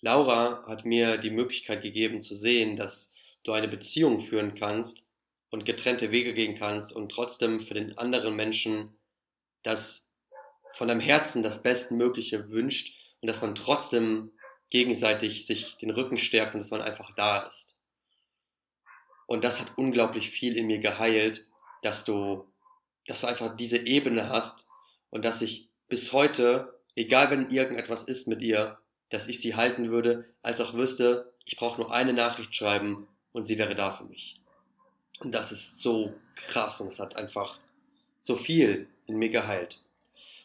Laura 0.00 0.64
hat 0.66 0.84
mir 0.84 1.18
die 1.18 1.30
Möglichkeit 1.30 1.82
gegeben 1.82 2.22
zu 2.22 2.34
sehen, 2.34 2.76
dass 2.76 3.12
du 3.44 3.52
eine 3.52 3.68
Beziehung 3.68 4.20
führen 4.20 4.54
kannst 4.54 5.08
und 5.50 5.64
getrennte 5.64 6.10
Wege 6.10 6.32
gehen 6.32 6.54
kannst 6.54 6.92
und 6.92 7.10
trotzdem 7.10 7.60
für 7.60 7.74
den 7.74 7.98
anderen 7.98 8.34
Menschen 8.34 8.96
das 9.62 10.09
von 10.72 10.88
deinem 10.88 11.00
Herzen 11.00 11.42
das 11.42 11.62
Bestmögliche 11.62 12.50
wünscht 12.50 13.16
und 13.20 13.26
dass 13.28 13.42
man 13.42 13.54
trotzdem 13.54 14.32
gegenseitig 14.70 15.46
sich 15.46 15.76
den 15.78 15.90
Rücken 15.90 16.18
stärkt 16.18 16.54
und 16.54 16.60
dass 16.60 16.70
man 16.70 16.82
einfach 16.82 17.12
da 17.14 17.40
ist. 17.40 17.76
Und 19.26 19.44
das 19.44 19.60
hat 19.60 19.76
unglaublich 19.76 20.30
viel 20.30 20.56
in 20.56 20.66
mir 20.66 20.78
geheilt, 20.78 21.46
dass 21.82 22.04
du, 22.04 22.46
dass 23.06 23.20
du 23.20 23.26
einfach 23.26 23.54
diese 23.56 23.78
Ebene 23.78 24.28
hast 24.28 24.68
und 25.10 25.24
dass 25.24 25.42
ich 25.42 25.68
bis 25.88 26.12
heute, 26.12 26.80
egal 26.94 27.30
wenn 27.30 27.50
irgendetwas 27.50 28.04
ist 28.04 28.28
mit 28.28 28.42
ihr, 28.42 28.78
dass 29.08 29.26
ich 29.26 29.40
sie 29.40 29.56
halten 29.56 29.90
würde, 29.90 30.32
als 30.42 30.60
auch 30.60 30.74
wüsste, 30.74 31.32
ich 31.44 31.56
brauche 31.56 31.80
nur 31.80 31.92
eine 31.92 32.12
Nachricht 32.12 32.54
schreiben 32.54 33.08
und 33.32 33.44
sie 33.44 33.58
wäre 33.58 33.74
da 33.74 33.90
für 33.90 34.04
mich. 34.04 34.40
Und 35.18 35.32
das 35.32 35.52
ist 35.52 35.78
so 35.78 36.14
krass 36.34 36.80
und 36.80 36.88
es 36.88 37.00
hat 37.00 37.16
einfach 37.16 37.58
so 38.20 38.36
viel 38.36 38.88
in 39.06 39.16
mir 39.16 39.30
geheilt. 39.30 39.79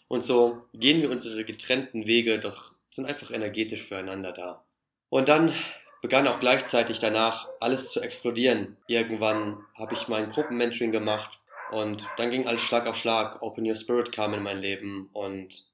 Und 0.07 0.23
so 0.23 0.63
gehen 0.73 1.01
wir 1.01 1.09
unsere 1.09 1.43
getrennten 1.45 2.05
Wege, 2.07 2.39
doch 2.39 2.73
sind 2.91 3.05
einfach 3.05 3.31
energetisch 3.31 3.83
füreinander 3.83 4.31
da. 4.31 4.65
Und 5.09 5.29
dann 5.29 5.53
begann 6.01 6.27
auch 6.27 6.39
gleichzeitig 6.39 6.99
danach 6.99 7.49
alles 7.59 7.89
zu 7.91 8.01
explodieren. 8.01 8.77
Irgendwann 8.87 9.65
habe 9.77 9.95
ich 9.95 10.07
mein 10.07 10.29
Gruppenmentoring 10.29 10.91
gemacht 10.91 11.39
und 11.71 12.07
dann 12.17 12.29
ging 12.29 12.47
alles 12.47 12.61
Schlag 12.61 12.85
auf 12.85 12.95
Schlag. 12.95 13.41
Open 13.41 13.67
Your 13.67 13.75
Spirit 13.75 14.11
kam 14.11 14.33
in 14.33 14.43
mein 14.43 14.59
Leben 14.59 15.09
und 15.13 15.65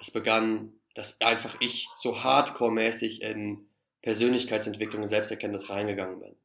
es 0.00 0.10
begann, 0.10 0.72
dass 0.94 1.20
einfach 1.20 1.56
ich 1.60 1.88
so 1.94 2.22
hardcore-mäßig 2.22 3.22
in 3.22 3.66
Persönlichkeitsentwicklung 4.02 5.02
und 5.02 5.08
Selbsterkenntnis 5.08 5.70
reingegangen 5.70 6.20
bin. 6.20 6.36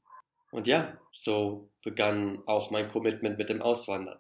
Und 0.52 0.67
ja, 0.67 0.97
so 1.12 1.69
begann 1.84 2.41
auch 2.45 2.71
mein 2.71 2.88
Commitment 2.88 3.38
mit 3.38 3.50
dem 3.50 3.62
Auswandern. 3.62 4.19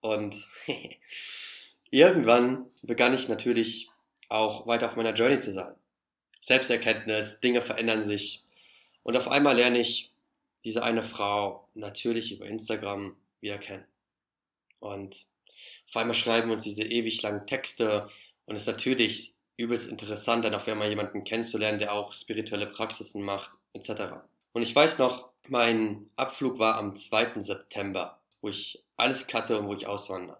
Und 0.00 0.48
Irgendwann 1.90 2.66
begann 2.82 3.14
ich 3.14 3.28
natürlich 3.28 3.90
auch 4.28 4.66
weiter 4.66 4.88
auf 4.88 4.96
meiner 4.96 5.14
Journey 5.14 5.40
zu 5.40 5.52
sein. 5.52 5.74
Selbsterkenntnis, 6.40 7.40
Dinge 7.40 7.62
verändern 7.62 8.02
sich. 8.02 8.44
Und 9.02 9.16
auf 9.16 9.28
einmal 9.28 9.56
lerne 9.56 9.80
ich 9.80 10.12
diese 10.64 10.82
eine 10.82 11.02
Frau 11.02 11.68
natürlich 11.74 12.32
über 12.32 12.46
Instagram 12.46 13.16
wieder 13.40 13.58
kennen. 13.58 13.84
Und 14.78 15.26
auf 15.88 15.96
einmal 15.96 16.14
schreiben 16.14 16.50
uns 16.50 16.62
diese 16.62 16.82
ewig 16.82 17.20
langen 17.22 17.46
Texte 17.46 18.08
und 18.46 18.54
es 18.54 18.62
ist 18.62 18.68
natürlich 18.68 19.34
übelst 19.56 19.88
interessant, 19.90 20.44
dann 20.44 20.54
auf 20.54 20.66
einmal 20.66 20.88
jemanden 20.88 21.24
kennenzulernen, 21.24 21.78
der 21.78 21.92
auch 21.92 22.14
spirituelle 22.14 22.66
Praxisen 22.66 23.22
macht, 23.22 23.50
etc. 23.74 24.14
Und 24.52 24.62
ich 24.62 24.74
weiß 24.74 24.98
noch, 24.98 25.28
mein 25.48 26.10
Abflug 26.16 26.58
war 26.58 26.78
am 26.78 26.96
2. 26.96 27.40
September, 27.40 28.18
wo 28.40 28.48
ich 28.48 28.82
alles 28.96 29.26
cutte 29.26 29.58
und 29.58 29.68
wo 29.68 29.74
ich 29.74 29.86
auswandere. 29.86 30.38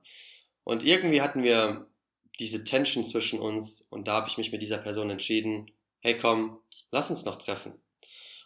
Und 0.64 0.84
irgendwie 0.84 1.22
hatten 1.22 1.42
wir 1.42 1.86
diese 2.38 2.64
Tension 2.64 3.04
zwischen 3.04 3.38
uns 3.38 3.84
und 3.90 4.08
da 4.08 4.14
habe 4.14 4.28
ich 4.28 4.38
mich 4.38 4.50
mit 4.50 4.62
dieser 4.62 4.78
Person 4.78 5.10
entschieden, 5.10 5.70
hey 6.00 6.16
komm, 6.16 6.58
lass 6.90 7.10
uns 7.10 7.24
noch 7.24 7.36
treffen. 7.36 7.74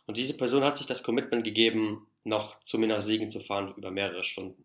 Und 0.07 0.17
diese 0.17 0.37
Person 0.37 0.65
hat 0.65 0.77
sich 0.77 0.87
das 0.87 1.03
Commitment 1.03 1.45
gegeben, 1.45 2.07
noch 2.25 2.59
zu 2.61 2.79
mir 2.79 2.89
nach 2.89 3.01
Siegen 3.01 3.29
zu 3.29 3.41
fahren 3.41 3.73
über 3.77 3.91
mehrere 3.91 4.25
Stunden. 4.25 4.63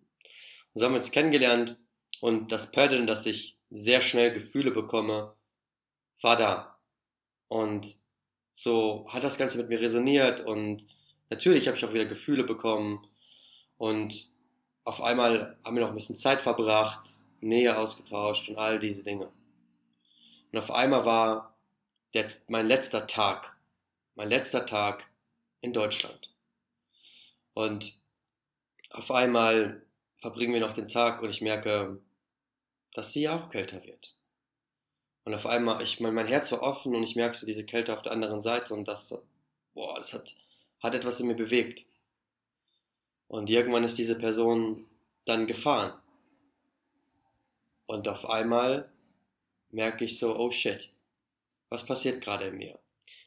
Und 0.73 0.79
so 0.79 0.85
haben 0.85 0.93
wir 0.93 0.99
uns 0.99 1.11
kennengelernt 1.11 1.77
und 2.21 2.51
das 2.51 2.71
Pattern, 2.71 3.07
dass 3.07 3.25
ich 3.25 3.57
sehr 3.69 4.01
schnell 4.01 4.33
Gefühle 4.33 4.71
bekomme, 4.71 5.35
war 6.21 6.35
da. 6.35 6.79
Und 7.47 7.99
so 8.53 9.05
hat 9.09 9.23
das 9.23 9.37
Ganze 9.37 9.57
mit 9.59 9.69
mir 9.69 9.79
resoniert 9.79 10.41
und 10.41 10.85
natürlich 11.29 11.67
habe 11.67 11.77
ich 11.77 11.85
auch 11.85 11.93
wieder 11.93 12.05
Gefühle 12.05 12.43
bekommen 12.43 13.07
und 13.77 14.29
auf 14.83 15.01
einmal 15.01 15.57
haben 15.63 15.75
wir 15.75 15.83
noch 15.83 15.89
ein 15.89 15.95
bisschen 15.95 16.17
Zeit 16.17 16.41
verbracht 16.41 17.18
Nähe 17.41 17.77
ausgetauscht 17.77 18.49
und 18.49 18.57
all 18.57 18.79
diese 18.79 19.03
Dinge. 19.03 19.31
Und 20.51 20.59
auf 20.59 20.71
einmal 20.71 21.05
war 21.05 21.55
der, 22.13 22.27
mein 22.47 22.67
letzter 22.67 23.07
Tag, 23.07 23.57
mein 24.15 24.29
letzter 24.29 24.65
Tag 24.65 25.07
in 25.61 25.73
Deutschland. 25.73 26.33
Und 27.53 27.99
auf 28.89 29.11
einmal 29.11 29.85
verbringen 30.15 30.53
wir 30.53 30.61
noch 30.61 30.73
den 30.73 30.87
Tag 30.87 31.21
und 31.21 31.29
ich 31.29 31.41
merke, 31.41 32.01
dass 32.93 33.13
sie 33.13 33.29
auch 33.29 33.49
kälter 33.49 33.83
wird. 33.83 34.15
Und 35.23 35.33
auf 35.33 35.45
einmal, 35.45 35.81
ich 35.83 35.99
mein, 35.99 36.13
mein 36.13 36.27
Herz 36.27 36.51
war 36.51 36.63
offen 36.63 36.95
und 36.95 37.03
ich 37.03 37.15
merke 37.15 37.37
so 37.37 37.45
diese 37.45 37.65
Kälte 37.65 37.93
auf 37.93 38.01
der 38.01 38.11
anderen 38.11 38.41
Seite 38.41 38.73
und 38.73 38.87
das, 38.87 39.15
boah, 39.73 39.97
das 39.97 40.13
hat, 40.13 40.35
hat 40.79 40.95
etwas 40.95 41.19
in 41.19 41.27
mir 41.27 41.35
bewegt. 41.35 41.85
Und 43.27 43.49
irgendwann 43.49 43.83
ist 43.83 43.97
diese 43.97 44.17
Person 44.17 44.87
dann 45.25 45.45
gefahren. 45.45 45.93
Und 47.89 48.07
auf 48.07 48.29
einmal 48.29 48.87
merke 49.71 50.05
ich 50.05 50.19
so, 50.19 50.37
oh 50.37 50.51
shit, 50.51 50.91
was 51.69 51.87
passiert 51.87 52.21
gerade 52.21 52.45
in 52.45 52.57
mir? 52.57 52.77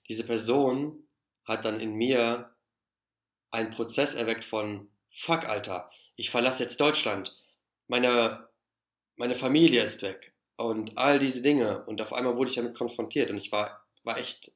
Diese 0.08 0.24
Person 0.24 1.02
hat 1.44 1.64
dann 1.64 1.80
in 1.80 1.94
mir 1.94 2.54
einen 3.50 3.70
Prozess 3.70 4.14
erweckt 4.14 4.44
von, 4.44 4.88
fuck 5.10 5.48
Alter, 5.48 5.90
ich 6.14 6.30
verlasse 6.30 6.62
jetzt 6.62 6.80
Deutschland, 6.80 7.42
meine, 7.88 8.48
meine 9.16 9.34
Familie 9.34 9.82
ist 9.82 10.00
weg 10.02 10.32
und 10.54 10.96
all 10.96 11.18
diese 11.18 11.42
Dinge. 11.42 11.84
Und 11.86 12.00
auf 12.00 12.12
einmal 12.12 12.36
wurde 12.36 12.50
ich 12.50 12.56
damit 12.56 12.76
konfrontiert 12.76 13.32
und 13.32 13.38
ich 13.38 13.50
war, 13.50 13.84
war 14.04 14.16
echt 14.16 14.52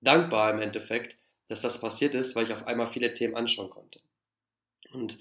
dankbar 0.00 0.52
im 0.52 0.60
Endeffekt, 0.60 1.18
dass 1.48 1.60
das 1.60 1.80
passiert 1.80 2.14
ist, 2.14 2.36
weil 2.36 2.44
ich 2.44 2.52
auf 2.52 2.68
einmal 2.68 2.86
viele 2.86 3.12
Themen 3.12 3.34
anschauen 3.34 3.70
konnte. 3.70 4.00
Und 4.92 5.18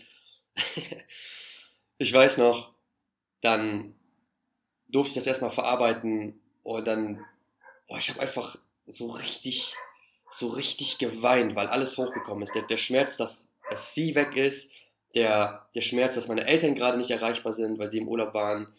ich 1.98 2.14
weiß 2.14 2.38
noch, 2.38 2.76
dann 3.42 3.96
durfte 4.94 5.10
ich 5.10 5.16
das 5.16 5.28
erstmal 5.28 5.52
verarbeiten 5.52 6.40
und 6.64 6.88
dann, 6.88 7.26
boah, 7.88 7.98
ich 7.98 8.10
habe 8.10 8.22
einfach 8.22 8.58
so 8.86 9.08
richtig, 9.08 9.76
so 10.38 10.48
richtig 10.48 11.00
geweint, 11.00 11.56
weil 11.56 11.68
alles 11.68 11.98
hochgekommen 11.98 12.44
ist. 12.44 12.56
Der, 12.56 12.64
der 12.64 12.78
Schmerz, 12.78 13.18
dass, 13.18 13.50
dass 13.70 13.94
sie 13.94 14.16
weg 14.16 14.38
ist, 14.38 14.72
der, 15.16 15.68
der 15.76 15.82
Schmerz, 15.82 16.16
dass 16.16 16.28
meine 16.28 16.46
Eltern 16.48 16.76
gerade 16.76 16.98
nicht 16.98 17.12
erreichbar 17.12 17.54
sind, 17.54 17.80
weil 17.80 17.92
sie 17.92 18.00
im 18.00 18.08
Urlaub 18.08 18.34
waren 18.34 18.74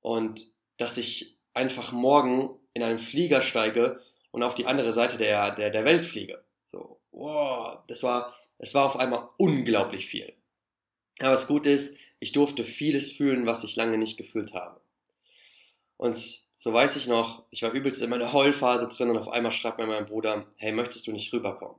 und 0.00 0.46
dass 0.76 0.98
ich 0.98 1.36
einfach 1.54 1.92
morgen 1.92 2.50
in 2.74 2.82
einen 2.82 2.98
Flieger 2.98 3.42
steige 3.42 4.00
und 4.30 4.42
auf 4.42 4.54
die 4.54 4.66
andere 4.66 4.92
Seite 4.92 5.18
der, 5.18 5.54
der, 5.54 5.70
der 5.70 5.84
Welt 5.84 6.04
fliege. 6.04 6.42
So, 6.62 7.00
wow, 7.10 7.78
das 7.86 8.02
war, 8.02 8.36
das 8.58 8.74
war 8.74 8.86
auf 8.86 8.96
einmal 8.96 9.28
unglaublich 9.36 10.06
viel. 10.06 10.32
Aber 11.18 11.32
das 11.32 11.46
Gute 11.46 11.70
ist, 11.70 11.96
ich 12.18 12.32
durfte 12.32 12.64
vieles 12.64 13.12
fühlen, 13.12 13.46
was 13.46 13.64
ich 13.64 13.76
lange 13.76 13.98
nicht 13.98 14.16
gefühlt 14.16 14.54
habe. 14.54 14.80
Und 16.00 16.46
so 16.56 16.72
weiß 16.72 16.96
ich 16.96 17.08
noch, 17.08 17.44
ich 17.50 17.60
war 17.60 17.72
übelst 17.72 18.00
in 18.00 18.08
meiner 18.08 18.32
Heulphase 18.32 18.88
drin 18.88 19.10
und 19.10 19.18
auf 19.18 19.28
einmal 19.28 19.52
schreibt 19.52 19.76
mir 19.76 19.86
mein 19.86 20.06
Bruder, 20.06 20.46
hey, 20.56 20.72
möchtest 20.72 21.06
du 21.06 21.12
nicht 21.12 21.30
rüberkommen? 21.30 21.76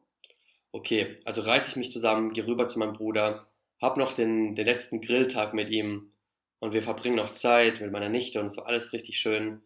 Okay, 0.72 1.16
also 1.26 1.42
reiße 1.42 1.72
ich 1.72 1.76
mich 1.76 1.92
zusammen, 1.92 2.32
gehe 2.32 2.46
rüber 2.46 2.68
zu 2.68 2.78
meinem 2.78 2.94
Bruder, 2.94 3.48
hab 3.82 3.98
noch 3.98 4.14
den, 4.14 4.54
den 4.54 4.68
letzten 4.68 5.02
Grilltag 5.02 5.56
mit 5.56 5.72
ihm 5.72 6.12
und 6.60 6.74
wir 6.74 6.84
verbringen 6.84 7.16
noch 7.16 7.32
Zeit 7.32 7.82
mit 7.82 7.92
meiner 7.92 8.10
Nichte 8.10 8.40
und 8.40 8.56
war 8.58 8.68
alles 8.68 8.94
richtig 8.94 9.18
schön. 9.18 9.64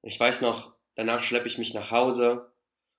Ich 0.00 0.18
weiß 0.18 0.40
noch, 0.40 0.72
danach 0.94 1.22
schleppe 1.22 1.48
ich 1.48 1.58
mich 1.58 1.74
nach 1.74 1.90
Hause 1.90 2.50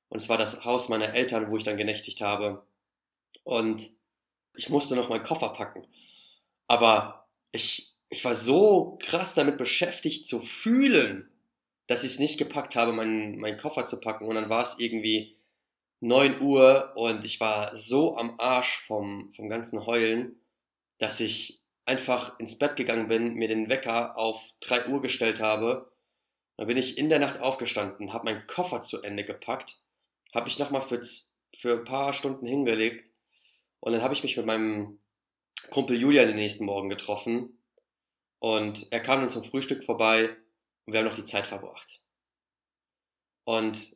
und 0.10 0.22
es 0.22 0.30
war 0.30 0.38
das 0.38 0.64
Haus 0.64 0.90
meiner 0.90 1.16
Eltern, 1.16 1.50
wo 1.50 1.58
ich 1.58 1.64
dann 1.64 1.76
genächtigt 1.76 2.22
habe. 2.22 2.68
Und 3.44 3.90
ich 4.56 4.70
musste 4.70 4.96
noch 4.96 5.10
meinen 5.10 5.24
Koffer 5.24 5.50
packen. 5.54 5.88
Aber 6.68 7.28
ich, 7.52 7.93
ich 8.14 8.24
war 8.24 8.36
so 8.36 9.00
krass 9.02 9.34
damit 9.34 9.58
beschäftigt 9.58 10.28
zu 10.28 10.40
fühlen, 10.40 11.32
dass 11.88 12.04
ich 12.04 12.12
es 12.12 12.20
nicht 12.20 12.38
gepackt 12.38 12.76
habe, 12.76 12.94
meinen, 12.94 13.40
meinen 13.40 13.58
Koffer 13.58 13.86
zu 13.86 14.00
packen. 14.00 14.26
Und 14.26 14.36
dann 14.36 14.50
war 14.50 14.62
es 14.62 14.76
irgendwie 14.78 15.36
9 16.00 16.40
Uhr 16.40 16.94
und 16.96 17.26
ich 17.26 17.40
war 17.40 17.76
so 17.76 18.16
am 18.16 18.40
Arsch 18.40 18.78
vom, 18.78 19.34
vom 19.34 19.50
ganzen 19.50 19.88
Heulen, 19.88 20.40
dass 21.00 21.20
ich 21.20 21.64
einfach 21.86 22.40
ins 22.40 22.60
Bett 22.60 22.76
gegangen 22.76 23.08
bin, 23.08 23.34
mir 23.34 23.48
den 23.48 23.68
Wecker 23.68 24.16
auf 24.16 24.54
3 24.60 24.90
Uhr 24.90 25.02
gestellt 25.02 25.42
habe. 25.42 25.92
Dann 26.58 26.68
bin 26.68 26.78
ich 26.78 27.00
in 27.00 27.10
der 27.10 27.20
Nacht 27.20 27.40
aufgestanden, 27.40 28.14
habe 28.14 28.26
meinen 28.26 28.46
Koffer 28.46 28.84
zu 28.84 29.02
Ende 29.02 29.24
gepackt, 29.24 29.82
habe 30.36 30.48
ich 30.48 30.60
nochmal 30.60 30.84
für, 30.84 31.02
für 31.56 31.80
ein 31.80 31.84
paar 31.84 32.14
Stunden 32.14 32.46
hingelegt 32.46 33.12
und 33.80 33.92
dann 33.92 34.04
habe 34.04 34.14
ich 34.14 34.22
mich 34.22 34.38
mit 34.38 34.46
meinem 34.46 35.00
Kumpel 35.72 35.98
Julian 35.98 36.28
den 36.28 36.36
nächsten 36.36 36.66
Morgen 36.66 36.90
getroffen 36.90 37.58
und 38.44 38.92
er 38.92 39.00
kam 39.00 39.22
dann 39.22 39.30
zum 39.30 39.46
Frühstück 39.46 39.86
vorbei 39.86 40.36
und 40.86 40.92
wir 40.92 41.00
haben 41.00 41.06
noch 41.06 41.16
die 41.16 41.24
Zeit 41.24 41.48
verbracht. 41.48 42.02
Und 43.46 43.96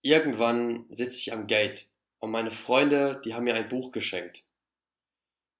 irgendwann 0.00 0.86
sitze 0.90 1.18
ich 1.18 1.32
am 1.32 1.48
Gate 1.48 1.90
und 2.20 2.30
meine 2.30 2.52
Freunde, 2.52 3.20
die 3.24 3.34
haben 3.34 3.42
mir 3.42 3.56
ein 3.56 3.68
Buch 3.68 3.90
geschenkt. 3.90 4.44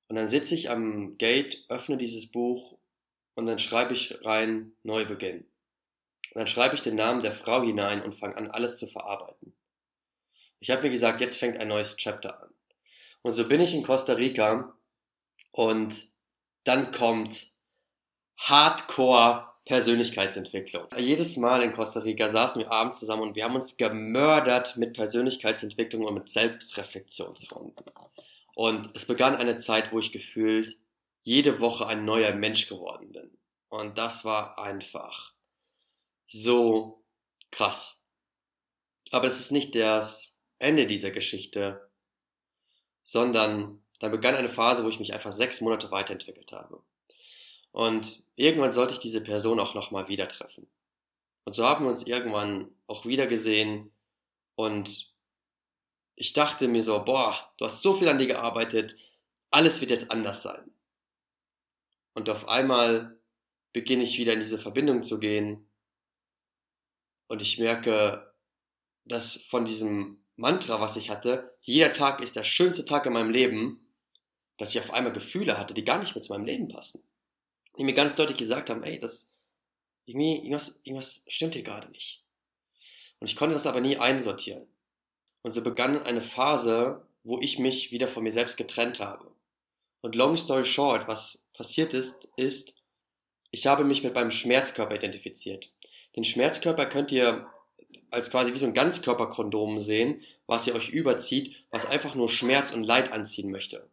Und 0.06 0.14
dann 0.14 0.28
sitze 0.28 0.54
ich 0.54 0.70
am 0.70 1.18
Gate, 1.18 1.64
öffne 1.68 1.96
dieses 1.96 2.30
Buch 2.30 2.78
und 3.34 3.46
dann 3.46 3.58
schreibe 3.58 3.94
ich 3.94 4.24
rein 4.24 4.76
Neubeginn. 4.84 5.40
Und 5.40 6.38
dann 6.38 6.46
schreibe 6.46 6.76
ich 6.76 6.82
den 6.82 6.94
Namen 6.94 7.24
der 7.24 7.32
Frau 7.32 7.64
hinein 7.64 8.02
und 8.02 8.14
fange 8.14 8.36
an, 8.36 8.48
alles 8.52 8.78
zu 8.78 8.86
verarbeiten. 8.86 9.56
Ich 10.60 10.70
habe 10.70 10.82
mir 10.82 10.90
gesagt, 10.90 11.20
jetzt 11.20 11.36
fängt 11.36 11.58
ein 11.58 11.66
neues 11.66 11.96
Chapter 11.96 12.44
an. 12.44 12.54
Und 13.22 13.32
so 13.32 13.48
bin 13.48 13.60
ich 13.60 13.74
in 13.74 13.82
Costa 13.82 14.12
Rica 14.12 14.72
und 15.50 16.12
dann 16.62 16.92
kommt 16.92 17.51
Hardcore 18.48 19.52
Persönlichkeitsentwicklung. 19.66 20.88
Jedes 20.98 21.36
Mal 21.36 21.62
in 21.62 21.72
Costa 21.72 22.00
Rica 22.00 22.28
saßen 22.28 22.60
wir 22.60 22.72
abends 22.72 22.98
zusammen 22.98 23.22
und 23.22 23.36
wir 23.36 23.44
haben 23.44 23.54
uns 23.54 23.76
gemördert 23.76 24.76
mit 24.76 24.94
Persönlichkeitsentwicklung 24.94 26.04
und 26.04 26.14
mit 26.14 26.28
Selbstreflexionsrunden. 26.28 27.86
Und 28.56 28.90
es 28.96 29.06
begann 29.06 29.36
eine 29.36 29.54
Zeit, 29.54 29.92
wo 29.92 30.00
ich 30.00 30.10
gefühlt 30.10 30.76
jede 31.22 31.60
Woche 31.60 31.86
ein 31.86 32.04
neuer 32.04 32.34
Mensch 32.34 32.68
geworden 32.68 33.12
bin. 33.12 33.38
Und 33.68 33.96
das 33.96 34.24
war 34.24 34.58
einfach 34.58 35.32
so 36.26 37.04
krass. 37.52 38.02
Aber 39.12 39.28
es 39.28 39.38
ist 39.38 39.52
nicht 39.52 39.76
das 39.76 40.34
Ende 40.58 40.88
dieser 40.88 41.12
Geschichte, 41.12 41.88
sondern 43.04 43.84
dann 44.00 44.10
begann 44.10 44.34
eine 44.34 44.48
Phase, 44.48 44.82
wo 44.84 44.88
ich 44.88 44.98
mich 44.98 45.14
einfach 45.14 45.30
sechs 45.30 45.60
Monate 45.60 45.92
weiterentwickelt 45.92 46.50
habe. 46.50 46.82
Und 47.72 48.22
irgendwann 48.36 48.72
sollte 48.72 48.94
ich 48.94 49.00
diese 49.00 49.22
Person 49.22 49.58
auch 49.58 49.74
nochmal 49.74 50.08
wieder 50.08 50.28
treffen. 50.28 50.70
Und 51.44 51.54
so 51.54 51.66
haben 51.66 51.84
wir 51.84 51.90
uns 51.90 52.06
irgendwann 52.06 52.70
auch 52.86 53.04
wieder 53.04 53.26
gesehen 53.26 53.90
und 54.54 55.12
ich 56.14 56.34
dachte 56.34 56.68
mir 56.68 56.84
so, 56.84 57.02
boah, 57.04 57.52
du 57.56 57.64
hast 57.64 57.82
so 57.82 57.94
viel 57.94 58.08
an 58.08 58.18
dir 58.18 58.26
gearbeitet, 58.26 58.94
alles 59.50 59.80
wird 59.80 59.90
jetzt 59.90 60.10
anders 60.10 60.42
sein. 60.42 60.70
Und 62.14 62.30
auf 62.30 62.48
einmal 62.48 63.18
beginne 63.72 64.04
ich 64.04 64.18
wieder 64.18 64.34
in 64.34 64.40
diese 64.40 64.58
Verbindung 64.58 65.02
zu 65.02 65.18
gehen 65.18 65.68
und 67.28 67.40
ich 67.40 67.58
merke, 67.58 68.34
dass 69.04 69.36
von 69.48 69.64
diesem 69.64 70.22
Mantra, 70.36 70.80
was 70.80 70.96
ich 70.96 71.10
hatte, 71.10 71.56
jeder 71.60 71.92
Tag 71.92 72.20
ist 72.20 72.36
der 72.36 72.44
schönste 72.44 72.84
Tag 72.84 73.06
in 73.06 73.14
meinem 73.14 73.30
Leben, 73.30 73.94
dass 74.58 74.74
ich 74.74 74.80
auf 74.80 74.92
einmal 74.92 75.12
Gefühle 75.12 75.58
hatte, 75.58 75.74
die 75.74 75.84
gar 75.84 75.98
nicht 75.98 76.14
mehr 76.14 76.22
zu 76.22 76.32
meinem 76.32 76.44
Leben 76.44 76.68
passen. 76.68 77.02
Die 77.78 77.84
mir 77.84 77.94
ganz 77.94 78.14
deutlich 78.14 78.36
gesagt 78.36 78.70
haben, 78.70 78.82
ey, 78.82 78.98
das, 78.98 79.32
irgendwie, 80.04 80.36
irgendwas, 80.36 80.80
irgendwas 80.84 81.24
stimmt 81.28 81.54
hier 81.54 81.62
gerade 81.62 81.90
nicht. 81.90 82.24
Und 83.18 83.28
ich 83.28 83.36
konnte 83.36 83.54
das 83.54 83.66
aber 83.66 83.80
nie 83.80 83.96
einsortieren. 83.96 84.66
Und 85.42 85.52
so 85.52 85.62
begann 85.62 86.02
eine 86.02 86.20
Phase, 86.20 87.06
wo 87.24 87.40
ich 87.40 87.58
mich 87.58 87.92
wieder 87.92 88.08
von 88.08 88.22
mir 88.22 88.32
selbst 88.32 88.56
getrennt 88.56 89.00
habe. 89.00 89.32
Und 90.00 90.16
long 90.16 90.36
story 90.36 90.64
short, 90.64 91.06
was 91.08 91.44
passiert 91.54 91.94
ist, 91.94 92.28
ist, 92.36 92.74
ich 93.50 93.66
habe 93.66 93.84
mich 93.84 94.02
mit 94.02 94.14
meinem 94.14 94.30
Schmerzkörper 94.30 94.96
identifiziert. 94.96 95.72
Den 96.16 96.24
Schmerzkörper 96.24 96.86
könnt 96.86 97.12
ihr 97.12 97.46
als 98.10 98.30
quasi 98.30 98.52
wie 98.52 98.58
so 98.58 98.66
ein 98.66 98.74
Ganzkörperkondom 98.74 99.80
sehen, 99.80 100.22
was 100.46 100.66
ihr 100.66 100.74
euch 100.74 100.90
überzieht, 100.90 101.64
was 101.70 101.86
einfach 101.86 102.14
nur 102.14 102.28
Schmerz 102.28 102.72
und 102.72 102.84
Leid 102.84 103.12
anziehen 103.12 103.50
möchte. 103.50 103.88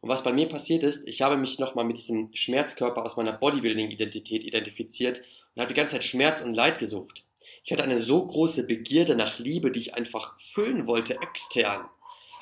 Und 0.00 0.08
was 0.08 0.22
bei 0.22 0.32
mir 0.32 0.48
passiert 0.48 0.82
ist, 0.82 1.08
ich 1.08 1.22
habe 1.22 1.36
mich 1.36 1.58
nochmal 1.58 1.84
mit 1.84 1.98
diesem 1.98 2.30
Schmerzkörper 2.34 3.04
aus 3.04 3.16
meiner 3.16 3.32
Bodybuilding-Identität 3.32 4.44
identifiziert 4.44 5.20
und 5.54 5.62
habe 5.62 5.72
die 5.72 5.78
ganze 5.78 5.94
Zeit 5.94 6.04
Schmerz 6.04 6.40
und 6.40 6.54
Leid 6.54 6.78
gesucht. 6.78 7.24
Ich 7.64 7.72
hatte 7.72 7.84
eine 7.84 8.00
so 8.00 8.24
große 8.24 8.66
Begierde 8.66 9.16
nach 9.16 9.38
Liebe, 9.38 9.70
die 9.70 9.80
ich 9.80 9.94
einfach 9.94 10.38
füllen 10.38 10.86
wollte, 10.86 11.20
extern. 11.20 11.88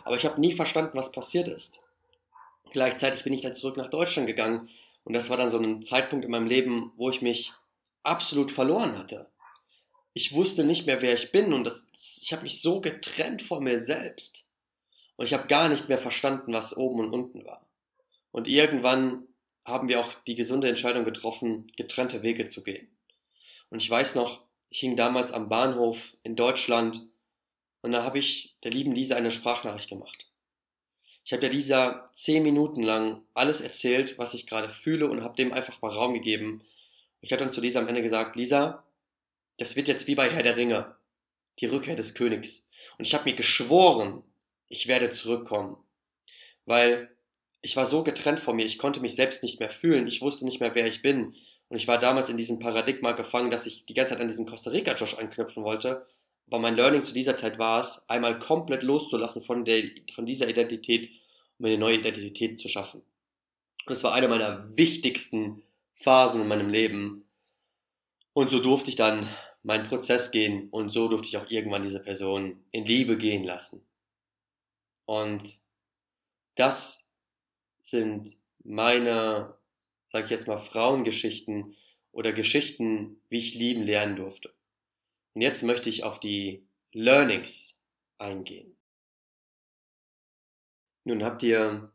Aber 0.04 0.16
ich 0.16 0.24
habe 0.24 0.40
nie 0.40 0.52
verstanden, 0.52 0.96
was 0.96 1.12
passiert 1.12 1.48
ist. 1.48 1.82
Gleichzeitig 2.72 3.24
bin 3.24 3.32
ich 3.32 3.40
dann 3.40 3.54
zurück 3.54 3.76
nach 3.76 3.88
Deutschland 3.88 4.26
gegangen 4.26 4.68
und 5.04 5.14
das 5.14 5.30
war 5.30 5.36
dann 5.36 5.50
so 5.50 5.58
ein 5.58 5.82
Zeitpunkt 5.82 6.24
in 6.24 6.30
meinem 6.30 6.46
Leben, 6.46 6.92
wo 6.96 7.10
ich 7.10 7.22
mich 7.22 7.52
absolut 8.02 8.52
verloren 8.52 8.98
hatte. 8.98 9.26
Ich 10.12 10.32
wusste 10.32 10.64
nicht 10.64 10.86
mehr, 10.86 11.02
wer 11.02 11.14
ich 11.14 11.32
bin 11.32 11.52
und 11.52 11.64
das, 11.64 11.88
ich 12.20 12.32
habe 12.32 12.42
mich 12.42 12.60
so 12.60 12.80
getrennt 12.80 13.42
von 13.42 13.64
mir 13.64 13.80
selbst. 13.80 14.45
Und 15.16 15.24
ich 15.24 15.34
habe 15.34 15.46
gar 15.46 15.68
nicht 15.68 15.88
mehr 15.88 15.98
verstanden, 15.98 16.52
was 16.52 16.76
oben 16.76 17.00
und 17.00 17.12
unten 17.12 17.44
war. 17.44 17.66
Und 18.32 18.48
irgendwann 18.48 19.26
haben 19.64 19.88
wir 19.88 20.00
auch 20.00 20.12
die 20.26 20.34
gesunde 20.34 20.68
Entscheidung 20.68 21.04
getroffen, 21.04 21.66
getrennte 21.76 22.22
Wege 22.22 22.46
zu 22.46 22.62
gehen. 22.62 22.88
Und 23.70 23.82
ich 23.82 23.90
weiß 23.90 24.14
noch, 24.14 24.42
ich 24.68 24.80
hing 24.80 24.96
damals 24.96 25.32
am 25.32 25.48
Bahnhof 25.48 26.14
in 26.22 26.36
Deutschland 26.36 27.00
und 27.80 27.92
da 27.92 28.04
habe 28.04 28.18
ich 28.18 28.56
der 28.62 28.70
lieben 28.70 28.92
Lisa 28.92 29.16
eine 29.16 29.30
Sprachnachricht 29.30 29.88
gemacht. 29.88 30.28
Ich 31.24 31.32
habe 31.32 31.40
der 31.40 31.50
Lisa 31.50 32.06
zehn 32.14 32.42
Minuten 32.42 32.82
lang 32.82 33.22
alles 33.34 33.60
erzählt, 33.60 34.18
was 34.18 34.34
ich 34.34 34.46
gerade 34.46 34.68
fühle 34.68 35.08
und 35.08 35.22
habe 35.22 35.36
dem 35.36 35.52
einfach 35.52 35.82
mal 35.82 35.90
Raum 35.90 36.14
gegeben. 36.14 36.62
Ich 37.20 37.32
habe 37.32 37.40
dann 37.42 37.50
zu 37.50 37.60
Lisa 37.60 37.80
am 37.80 37.88
Ende 37.88 38.02
gesagt, 38.02 38.36
Lisa, 38.36 38.84
das 39.58 39.74
wird 39.74 39.88
jetzt 39.88 40.06
wie 40.06 40.14
bei 40.14 40.30
Herr 40.30 40.44
der 40.44 40.56
Ringe, 40.56 40.94
die 41.58 41.66
Rückkehr 41.66 41.96
des 41.96 42.14
Königs. 42.14 42.68
Und 42.98 43.06
ich 43.06 43.14
habe 43.14 43.24
mir 43.24 43.34
geschworen, 43.34 44.22
ich 44.68 44.86
werde 44.88 45.10
zurückkommen. 45.10 45.76
Weil 46.64 47.10
ich 47.62 47.76
war 47.76 47.86
so 47.86 48.02
getrennt 48.04 48.40
von 48.40 48.56
mir, 48.56 48.64
ich 48.64 48.78
konnte 48.78 49.00
mich 49.00 49.14
selbst 49.14 49.42
nicht 49.42 49.60
mehr 49.60 49.70
fühlen, 49.70 50.06
ich 50.06 50.22
wusste 50.22 50.44
nicht 50.44 50.60
mehr, 50.60 50.74
wer 50.74 50.86
ich 50.86 51.02
bin. 51.02 51.34
Und 51.68 51.76
ich 51.76 51.88
war 51.88 51.98
damals 51.98 52.28
in 52.28 52.36
diesem 52.36 52.58
Paradigma 52.58 53.12
gefangen, 53.12 53.50
dass 53.50 53.66
ich 53.66 53.86
die 53.86 53.94
ganze 53.94 54.14
Zeit 54.14 54.22
an 54.22 54.28
diesen 54.28 54.46
Costa 54.46 54.70
Rica 54.70 54.94
Josh 54.94 55.14
anknüpfen 55.14 55.64
wollte. 55.64 56.04
Aber 56.46 56.60
mein 56.60 56.76
Learning 56.76 57.02
zu 57.02 57.12
dieser 57.12 57.36
Zeit 57.36 57.58
war 57.58 57.80
es, 57.80 58.04
einmal 58.08 58.38
komplett 58.38 58.84
loszulassen 58.84 59.42
von, 59.42 59.64
der, 59.64 59.82
von 60.14 60.26
dieser 60.26 60.48
Identität, 60.48 61.10
um 61.58 61.66
eine 61.66 61.78
neue 61.78 61.96
Identität 61.96 62.60
zu 62.60 62.68
schaffen. 62.68 63.00
Und 63.00 63.90
das 63.90 64.04
war 64.04 64.12
eine 64.12 64.28
meiner 64.28 64.76
wichtigsten 64.76 65.62
Phasen 65.96 66.42
in 66.42 66.48
meinem 66.48 66.68
Leben. 66.68 67.24
Und 68.32 68.50
so 68.50 68.60
durfte 68.60 68.90
ich 68.90 68.96
dann 68.96 69.28
meinen 69.62 69.88
Prozess 69.88 70.30
gehen 70.30 70.68
und 70.70 70.90
so 70.90 71.08
durfte 71.08 71.26
ich 71.26 71.36
auch 71.36 71.50
irgendwann 71.50 71.82
diese 71.82 72.00
Person 72.00 72.64
in 72.70 72.84
Liebe 72.84 73.16
gehen 73.16 73.42
lassen. 73.42 73.84
Und 75.06 75.60
das 76.56 77.04
sind 77.80 78.36
meine, 78.64 79.56
sag 80.06 80.24
ich 80.24 80.30
jetzt 80.30 80.48
mal, 80.48 80.58
Frauengeschichten 80.58 81.74
oder 82.12 82.32
Geschichten, 82.32 83.20
wie 83.28 83.38
ich 83.38 83.54
lieben 83.54 83.82
lernen 83.82 84.16
durfte. 84.16 84.52
Und 85.34 85.42
jetzt 85.42 85.62
möchte 85.62 85.88
ich 85.88 86.02
auf 86.02 86.18
die 86.18 86.66
Learnings 86.92 87.80
eingehen. 88.18 88.76
Nun 91.04 91.22
habt 91.22 91.42
ihr 91.42 91.92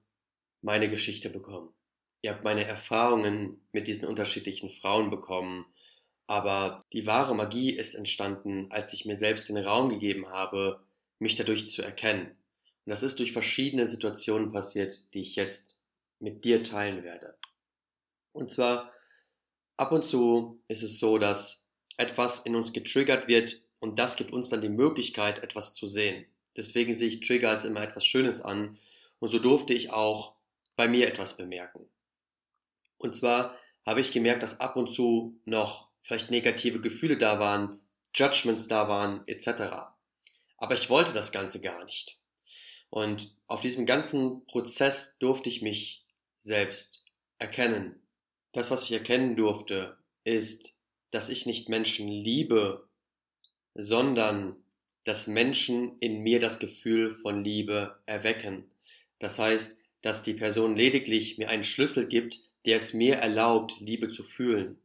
meine 0.62 0.89
Geschichte 0.89 1.30
bekommen. 1.30 1.74
Ihr 2.22 2.32
habt 2.32 2.43
meine 2.43 2.66
Erfahrungen 2.66 3.59
mit 3.72 3.88
diesen 3.88 4.07
unterschiedlichen 4.07 4.70
Frauen 4.70 5.09
bekommen. 5.09 5.66
Aber 6.28 6.80
die 6.93 7.07
wahre 7.07 7.36
Magie 7.36 7.74
ist 7.74 7.95
entstanden, 7.95 8.68
als 8.70 8.93
ich 8.93 9.05
mir 9.05 9.16
selbst 9.16 9.49
den 9.49 9.57
Raum 9.57 9.89
gegeben 9.89 10.30
habe, 10.30 10.82
mich 11.20 11.36
dadurch 11.36 11.68
zu 11.68 11.82
erkennen. 11.82 12.38
Und 12.86 12.91
das 12.91 13.03
ist 13.03 13.19
durch 13.19 13.32
verschiedene 13.32 13.88
Situationen 13.88 14.51
passiert, 14.51 15.13
die 15.13 15.21
ich 15.21 15.36
jetzt 15.36 15.77
mit 16.19 16.45
dir 16.45 16.63
teilen 16.63 17.03
werde. 17.03 17.36
Und 18.32 18.49
zwar, 18.49 18.91
ab 19.77 19.91
und 19.91 20.03
zu 20.03 20.61
ist 20.67 20.84
es 20.84 20.99
so, 20.99 21.17
dass 21.17 21.67
etwas 21.97 22.39
in 22.39 22.55
uns 22.55 22.73
getriggert 22.73 23.27
wird 23.27 23.61
und 23.79 23.99
das 23.99 24.15
gibt 24.15 24.32
uns 24.32 24.49
dann 24.49 24.61
die 24.61 24.69
Möglichkeit, 24.69 25.43
etwas 25.43 25.73
zu 25.73 25.86
sehen. 25.86 26.25
Deswegen 26.55 26.93
sehe 26.93 27.07
ich 27.07 27.21
Trigger 27.21 27.49
als 27.49 27.65
immer 27.65 27.82
etwas 27.82 28.05
Schönes 28.05 28.41
an 28.41 28.77
und 29.19 29.29
so 29.29 29.39
durfte 29.39 29.73
ich 29.73 29.91
auch 29.91 30.36
bei 30.75 30.88
mir 30.88 31.07
etwas 31.07 31.38
bemerken. 31.38 31.88
Und 32.97 33.15
zwar 33.15 33.55
habe 33.86 34.01
ich 34.01 34.11
gemerkt, 34.11 34.43
dass 34.43 34.59
ab 34.59 34.75
und 34.75 34.89
zu 34.89 35.39
noch 35.45 35.89
vielleicht 36.01 36.32
negative 36.32 36.82
Gefühle 36.82 37.17
da 37.17 37.39
waren, 37.39 37.82
Judgments 38.13 38.67
da 38.67 38.88
waren, 38.88 39.25
etc. 39.27 39.63
Aber 40.57 40.73
ich 40.73 40.89
wollte 40.89 41.13
das 41.13 41.32
Ganze 41.32 41.61
gar 41.61 41.84
nicht. 41.86 42.20
Und 42.92 43.34
auf 43.48 43.62
diesem 43.62 43.86
ganzen 43.86 44.46
Prozess 44.46 45.18
durfte 45.18 45.50
ich 45.50 45.62
mich 45.62 46.06
selbst 46.38 47.04
erkennen. 47.39 47.96
Das, 48.52 48.70
was 48.70 48.84
ich 48.84 48.92
erkennen 48.92 49.36
durfte, 49.36 49.98
ist, 50.26 50.78
dass 51.10 51.30
ich 51.30 51.46
nicht 51.46 51.70
Menschen 51.70 52.10
liebe, 52.10 52.88
sondern 53.74 54.58
dass 55.06 55.26
Menschen 55.28 55.98
in 56.00 56.20
mir 56.20 56.39
das 56.39 56.60
Gefühl 56.60 57.12
von 57.12 57.44
Liebe 57.44 57.98
erwecken. 58.06 58.70
Das 59.20 59.39
heißt, 59.39 59.78
dass 60.02 60.22
die 60.22 60.34
Person 60.34 60.76
lediglich 60.76 61.38
mir 61.38 61.50
einen 61.50 61.64
Schlüssel 61.64 62.08
gibt, 62.08 62.39
der 62.66 62.76
es 62.76 62.94
mir 62.94 63.16
erlaubt, 63.16 63.80
Liebe 63.80 64.10
zu 64.10 64.22
fühlen. 64.22 64.80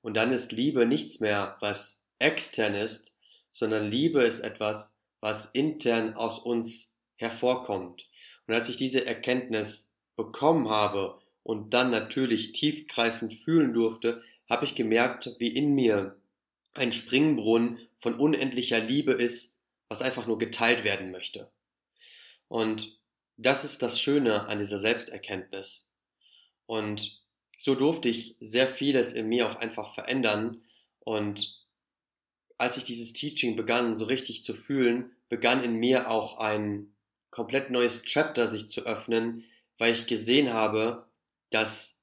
Und 0.00 0.16
dann 0.16 0.32
ist 0.32 0.52
Liebe 0.52 0.86
nichts 0.86 1.20
mehr, 1.20 1.56
was 1.60 2.00
extern 2.18 2.74
ist, 2.74 3.14
sondern 3.52 3.90
Liebe 3.90 4.22
ist 4.22 4.40
etwas, 4.40 4.94
was 5.20 5.46
intern 5.52 6.14
aus 6.14 6.38
uns 6.38 6.91
hervorkommt. 7.16 8.08
Und 8.46 8.54
als 8.54 8.68
ich 8.68 8.76
diese 8.76 9.06
Erkenntnis 9.06 9.92
bekommen 10.16 10.68
habe 10.68 11.20
und 11.42 11.74
dann 11.74 11.90
natürlich 11.90 12.52
tiefgreifend 12.52 13.34
fühlen 13.34 13.72
durfte, 13.72 14.22
habe 14.48 14.64
ich 14.64 14.74
gemerkt, 14.74 15.30
wie 15.38 15.48
in 15.48 15.74
mir 15.74 16.16
ein 16.74 16.92
Springbrunnen 16.92 17.78
von 17.98 18.14
unendlicher 18.14 18.80
Liebe 18.80 19.12
ist, 19.12 19.56
was 19.88 20.02
einfach 20.02 20.26
nur 20.26 20.38
geteilt 20.38 20.84
werden 20.84 21.10
möchte. 21.10 21.50
Und 22.48 22.98
das 23.36 23.64
ist 23.64 23.82
das 23.82 24.00
Schöne 24.00 24.46
an 24.46 24.58
dieser 24.58 24.78
Selbsterkenntnis. 24.78 25.92
Und 26.66 27.22
so 27.58 27.74
durfte 27.74 28.08
ich 28.08 28.36
sehr 28.40 28.66
vieles 28.66 29.12
in 29.12 29.28
mir 29.28 29.48
auch 29.48 29.56
einfach 29.56 29.94
verändern. 29.94 30.62
Und 31.00 31.64
als 32.58 32.76
ich 32.76 32.84
dieses 32.84 33.12
Teaching 33.12 33.56
begann, 33.56 33.94
so 33.94 34.04
richtig 34.04 34.44
zu 34.44 34.54
fühlen, 34.54 35.12
begann 35.28 35.62
in 35.64 35.76
mir 35.76 36.10
auch 36.10 36.38
ein 36.38 36.91
komplett 37.32 37.70
neues 37.70 38.04
Chapter 38.04 38.46
sich 38.46 38.68
zu 38.68 38.82
öffnen, 38.82 39.44
weil 39.78 39.92
ich 39.92 40.06
gesehen 40.06 40.52
habe, 40.52 41.06
dass 41.50 42.00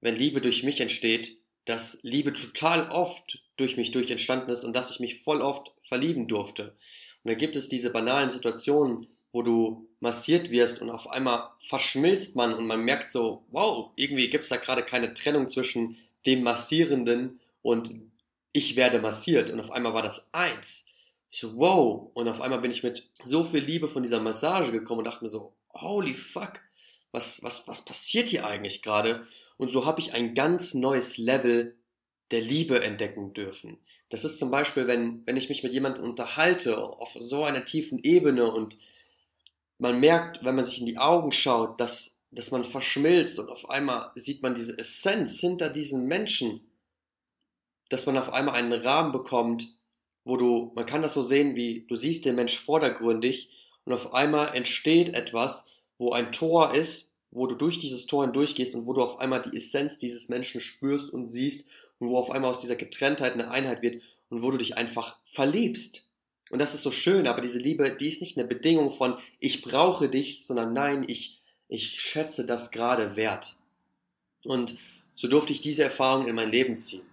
wenn 0.00 0.16
Liebe 0.16 0.40
durch 0.40 0.64
mich 0.64 0.80
entsteht, 0.80 1.38
dass 1.66 2.00
Liebe 2.02 2.32
total 2.32 2.90
oft 2.90 3.38
durch 3.56 3.76
mich 3.76 3.92
durch 3.92 4.10
entstanden 4.10 4.50
ist 4.50 4.64
und 4.64 4.74
dass 4.74 4.90
ich 4.90 4.98
mich 4.98 5.22
voll 5.22 5.40
oft 5.40 5.70
verlieben 5.86 6.26
durfte. 6.26 6.74
Und 7.22 7.30
da 7.30 7.34
gibt 7.34 7.54
es 7.54 7.68
diese 7.68 7.90
banalen 7.90 8.30
Situationen, 8.30 9.06
wo 9.30 9.42
du 9.42 9.88
massiert 10.00 10.50
wirst 10.50 10.82
und 10.82 10.90
auf 10.90 11.08
einmal 11.08 11.50
verschmilzt 11.68 12.34
man 12.34 12.52
und 12.52 12.66
man 12.66 12.80
merkt 12.80 13.08
so, 13.08 13.44
wow, 13.52 13.90
irgendwie 13.94 14.28
gibt 14.28 14.42
es 14.42 14.50
da 14.50 14.56
gerade 14.56 14.82
keine 14.82 15.14
Trennung 15.14 15.48
zwischen 15.48 15.96
dem 16.26 16.42
Massierenden 16.42 17.38
und 17.62 17.94
ich 18.52 18.74
werde 18.74 19.00
massiert. 19.00 19.50
Und 19.50 19.60
auf 19.60 19.70
einmal 19.70 19.94
war 19.94 20.02
das 20.02 20.28
eins. 20.32 20.84
Ich 21.32 21.40
so, 21.40 21.56
wow. 21.56 22.10
Und 22.12 22.28
auf 22.28 22.42
einmal 22.42 22.60
bin 22.60 22.70
ich 22.70 22.82
mit 22.82 23.10
so 23.24 23.42
viel 23.42 23.64
Liebe 23.64 23.88
von 23.88 24.02
dieser 24.02 24.20
Massage 24.20 24.70
gekommen 24.70 24.98
und 24.98 25.06
dachte 25.06 25.24
mir 25.24 25.30
so, 25.30 25.54
holy 25.72 26.12
fuck, 26.12 26.60
was, 27.10 27.42
was, 27.42 27.66
was 27.66 27.84
passiert 27.84 28.28
hier 28.28 28.46
eigentlich 28.46 28.82
gerade? 28.82 29.26
Und 29.56 29.68
so 29.68 29.86
habe 29.86 30.00
ich 30.00 30.12
ein 30.12 30.34
ganz 30.34 30.74
neues 30.74 31.16
Level 31.16 31.74
der 32.32 32.42
Liebe 32.42 32.82
entdecken 32.82 33.32
dürfen. 33.32 33.78
Das 34.10 34.24
ist 34.24 34.38
zum 34.38 34.50
Beispiel, 34.50 34.86
wenn, 34.86 35.26
wenn 35.26 35.36
ich 35.36 35.48
mich 35.48 35.62
mit 35.62 35.72
jemandem 35.72 36.04
unterhalte, 36.04 36.78
auf 36.78 37.16
so 37.18 37.44
einer 37.44 37.64
tiefen 37.64 37.98
Ebene 38.02 38.50
und 38.50 38.76
man 39.78 40.00
merkt, 40.00 40.44
wenn 40.44 40.54
man 40.54 40.64
sich 40.66 40.80
in 40.80 40.86
die 40.86 40.98
Augen 40.98 41.32
schaut, 41.32 41.80
dass, 41.80 42.18
dass 42.30 42.50
man 42.50 42.64
verschmilzt 42.64 43.38
und 43.38 43.48
auf 43.48 43.70
einmal 43.70 44.10
sieht 44.14 44.42
man 44.42 44.54
diese 44.54 44.78
Essenz 44.78 45.40
hinter 45.40 45.70
diesen 45.70 46.06
Menschen, 46.06 46.60
dass 47.88 48.04
man 48.06 48.18
auf 48.18 48.32
einmal 48.32 48.54
einen 48.54 48.72
Rahmen 48.72 49.12
bekommt, 49.12 49.66
wo 50.24 50.36
du, 50.36 50.72
man 50.74 50.86
kann 50.86 51.02
das 51.02 51.14
so 51.14 51.22
sehen, 51.22 51.56
wie 51.56 51.84
du 51.88 51.94
siehst 51.94 52.24
den 52.24 52.36
Mensch 52.36 52.58
vordergründig 52.58 53.50
und 53.84 53.92
auf 53.92 54.14
einmal 54.14 54.54
entsteht 54.54 55.14
etwas, 55.14 55.66
wo 55.98 56.12
ein 56.12 56.32
Tor 56.32 56.74
ist, 56.74 57.14
wo 57.30 57.46
du 57.46 57.54
durch 57.54 57.78
dieses 57.78 58.06
Tor 58.06 58.24
hindurchgehst 58.24 58.74
und 58.74 58.86
wo 58.86 58.92
du 58.92 59.00
auf 59.00 59.18
einmal 59.18 59.42
die 59.42 59.56
Essenz 59.56 59.98
dieses 59.98 60.28
Menschen 60.28 60.60
spürst 60.60 61.12
und 61.12 61.28
siehst 61.28 61.68
und 61.98 62.08
wo 62.08 62.18
auf 62.18 62.30
einmal 62.30 62.50
aus 62.50 62.60
dieser 62.60 62.76
Getrenntheit 62.76 63.32
eine 63.32 63.50
Einheit 63.50 63.82
wird 63.82 64.02
und 64.28 64.42
wo 64.42 64.50
du 64.50 64.58
dich 64.58 64.76
einfach 64.76 65.18
verliebst. 65.24 66.08
Und 66.50 66.60
das 66.60 66.74
ist 66.74 66.82
so 66.82 66.90
schön, 66.90 67.26
aber 67.26 67.40
diese 67.40 67.58
Liebe, 67.58 67.90
die 67.90 68.08
ist 68.08 68.20
nicht 68.20 68.36
eine 68.36 68.46
Bedingung 68.46 68.90
von 68.90 69.16
ich 69.40 69.62
brauche 69.62 70.08
dich, 70.08 70.44
sondern 70.44 70.74
nein, 70.74 71.04
ich, 71.06 71.40
ich 71.68 72.00
schätze 72.00 72.44
das 72.44 72.70
gerade 72.70 73.16
wert. 73.16 73.56
Und 74.44 74.76
so 75.14 75.28
durfte 75.28 75.52
ich 75.52 75.62
diese 75.62 75.84
Erfahrung 75.84 76.26
in 76.28 76.34
mein 76.34 76.50
Leben 76.50 76.76
ziehen. 76.76 77.06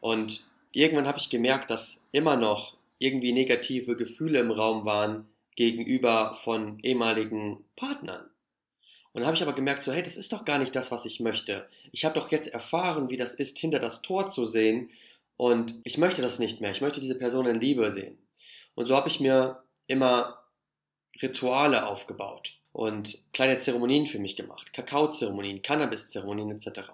Und 0.00 0.46
irgendwann 0.76 1.06
habe 1.06 1.18
ich 1.18 1.30
gemerkt, 1.30 1.70
dass 1.70 2.02
immer 2.12 2.36
noch 2.36 2.76
irgendwie 2.98 3.32
negative 3.32 3.96
Gefühle 3.96 4.40
im 4.40 4.50
Raum 4.50 4.84
waren 4.84 5.26
gegenüber 5.54 6.34
von 6.34 6.78
ehemaligen 6.80 7.64
Partnern. 7.76 8.28
Und 9.12 9.20
dann 9.20 9.26
habe 9.26 9.36
ich 9.36 9.42
aber 9.42 9.54
gemerkt, 9.54 9.82
so, 9.82 9.92
hey, 9.92 10.02
das 10.02 10.18
ist 10.18 10.32
doch 10.34 10.44
gar 10.44 10.58
nicht 10.58 10.76
das, 10.76 10.90
was 10.90 11.06
ich 11.06 11.20
möchte. 11.20 11.66
Ich 11.92 12.04
habe 12.04 12.14
doch 12.14 12.30
jetzt 12.30 12.48
erfahren, 12.48 13.08
wie 13.08 13.16
das 13.16 13.34
ist, 13.34 13.58
hinter 13.58 13.78
das 13.78 14.02
Tor 14.02 14.28
zu 14.28 14.44
sehen. 14.44 14.90
Und 15.38 15.74
ich 15.84 15.96
möchte 15.96 16.20
das 16.20 16.38
nicht 16.38 16.60
mehr. 16.60 16.70
Ich 16.70 16.82
möchte 16.82 17.00
diese 17.00 17.14
Person 17.14 17.46
in 17.46 17.58
Liebe 17.58 17.90
sehen. 17.90 18.18
Und 18.74 18.84
so 18.84 18.94
habe 18.94 19.08
ich 19.08 19.18
mir 19.20 19.62
immer 19.86 20.42
Rituale 21.22 21.86
aufgebaut 21.86 22.58
und 22.72 23.24
kleine 23.32 23.56
Zeremonien 23.56 24.06
für 24.06 24.18
mich 24.18 24.36
gemacht. 24.36 24.74
Kakaozeremonien, 24.74 25.62
Cannabis-Zeremonien 25.62 26.50
etc. 26.50 26.90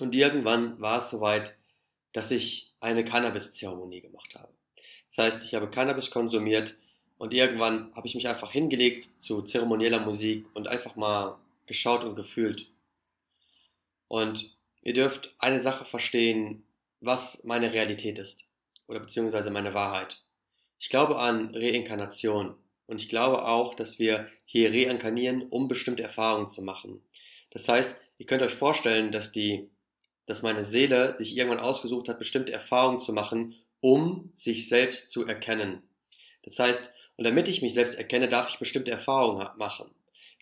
Und 0.00 0.16
irgendwann 0.16 0.80
war 0.80 0.98
es 0.98 1.10
soweit, 1.10 1.54
dass 2.12 2.32
ich 2.32 2.69
eine 2.80 3.04
Cannabis-Zeremonie 3.04 4.00
gemacht 4.00 4.34
habe. 4.34 4.52
Das 5.08 5.18
heißt, 5.18 5.44
ich 5.44 5.54
habe 5.54 5.70
Cannabis 5.70 6.10
konsumiert 6.10 6.76
und 7.18 7.34
irgendwann 7.34 7.94
habe 7.94 8.06
ich 8.06 8.14
mich 8.14 8.28
einfach 8.28 8.52
hingelegt 8.52 9.10
zu 9.18 9.42
zeremonieller 9.42 10.00
Musik 10.00 10.46
und 10.54 10.68
einfach 10.68 10.96
mal 10.96 11.38
geschaut 11.66 12.04
und 12.04 12.14
gefühlt. 12.14 12.68
Und 14.08 14.56
ihr 14.82 14.94
dürft 14.94 15.34
eine 15.38 15.60
Sache 15.60 15.84
verstehen, 15.84 16.64
was 17.00 17.44
meine 17.44 17.72
Realität 17.72 18.18
ist. 18.18 18.46
Oder 18.88 19.00
beziehungsweise 19.00 19.50
meine 19.50 19.74
Wahrheit. 19.74 20.20
Ich 20.78 20.88
glaube 20.88 21.18
an 21.18 21.54
Reinkarnation. 21.54 22.56
Und 22.86 23.00
ich 23.00 23.08
glaube 23.08 23.46
auch, 23.46 23.74
dass 23.74 23.98
wir 24.00 24.26
hier 24.46 24.72
reinkarnieren, 24.72 25.42
um 25.42 25.68
bestimmte 25.68 26.02
Erfahrungen 26.02 26.48
zu 26.48 26.62
machen. 26.62 27.00
Das 27.50 27.68
heißt, 27.68 28.04
ihr 28.18 28.26
könnt 28.26 28.42
euch 28.42 28.54
vorstellen, 28.54 29.12
dass 29.12 29.30
die, 29.30 29.68
dass 30.30 30.42
meine 30.42 30.62
Seele 30.62 31.16
sich 31.18 31.36
irgendwann 31.36 31.58
ausgesucht 31.58 32.08
hat, 32.08 32.20
bestimmte 32.20 32.52
Erfahrungen 32.52 33.00
zu 33.00 33.12
machen, 33.12 33.56
um 33.80 34.32
sich 34.36 34.68
selbst 34.68 35.10
zu 35.10 35.26
erkennen. 35.26 35.82
Das 36.44 36.56
heißt, 36.58 36.94
und 37.16 37.24
damit 37.24 37.48
ich 37.48 37.62
mich 37.62 37.74
selbst 37.74 37.96
erkenne, 37.96 38.28
darf 38.28 38.48
ich 38.48 38.60
bestimmte 38.60 38.92
Erfahrungen 38.92 39.46
machen. 39.58 39.90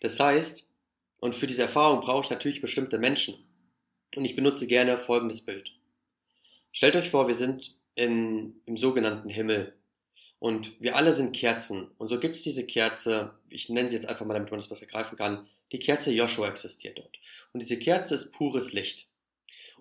Das 0.00 0.20
heißt, 0.20 0.70
und 1.20 1.34
für 1.34 1.46
diese 1.46 1.62
Erfahrung 1.62 2.00
brauche 2.02 2.24
ich 2.24 2.30
natürlich 2.30 2.60
bestimmte 2.60 2.98
Menschen. 2.98 3.34
Und 4.14 4.26
ich 4.26 4.36
benutze 4.36 4.66
gerne 4.66 4.98
folgendes 4.98 5.40
Bild. 5.40 5.72
Stellt 6.70 6.94
euch 6.94 7.08
vor, 7.08 7.26
wir 7.26 7.34
sind 7.34 7.74
in, 7.94 8.60
im 8.66 8.76
sogenannten 8.76 9.30
Himmel. 9.30 9.74
Und 10.38 10.80
wir 10.80 10.96
alle 10.96 11.14
sind 11.14 11.34
Kerzen. 11.34 11.88
Und 11.96 12.08
so 12.08 12.20
gibt 12.20 12.36
es 12.36 12.42
diese 12.42 12.66
Kerze, 12.66 13.32
ich 13.48 13.70
nenne 13.70 13.88
sie 13.88 13.96
jetzt 13.96 14.08
einfach 14.08 14.26
mal, 14.26 14.34
damit 14.34 14.50
man 14.50 14.60
das 14.60 14.68
besser 14.68 14.86
greifen 14.86 15.16
kann. 15.16 15.48
Die 15.72 15.78
Kerze 15.78 16.12
Joshua 16.12 16.48
existiert 16.48 16.98
dort. 16.98 17.18
Und 17.52 17.60
diese 17.60 17.78
Kerze 17.78 18.14
ist 18.14 18.32
pures 18.32 18.72
Licht. 18.74 19.07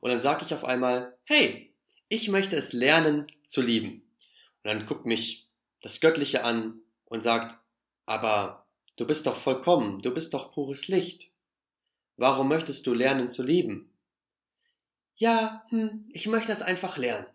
Und 0.08 0.14
dann 0.14 0.22
sage 0.22 0.46
ich 0.46 0.54
auf 0.54 0.64
einmal, 0.64 1.18
hey, 1.26 1.74
ich 2.08 2.30
möchte 2.30 2.56
es 2.56 2.72
lernen 2.72 3.28
zu 3.44 3.62
lieben. 3.62 4.04
Und 4.64 4.72
dann 4.72 4.86
guckt 4.86 5.06
mich 5.06 5.50
das 5.82 6.00
Göttliche 6.00 6.44
an 6.44 6.80
und 7.06 7.22
sagt, 7.22 7.58
aber 8.06 8.68
Du 8.98 9.06
bist 9.06 9.28
doch 9.28 9.36
vollkommen, 9.36 10.00
du 10.00 10.12
bist 10.12 10.34
doch 10.34 10.52
pures 10.52 10.88
Licht. 10.88 11.30
Warum 12.18 12.50
möchtest 12.50 12.88
du 12.88 12.96
lernen 12.96 13.30
zu 13.30 13.44
lieben? 13.44 13.94
Ja, 15.16 15.64
hm, 15.70 16.10
ich 16.14 16.26
möchte 16.26 16.48
das 16.48 16.64
einfach 16.64 16.98
lernen. 16.98 17.28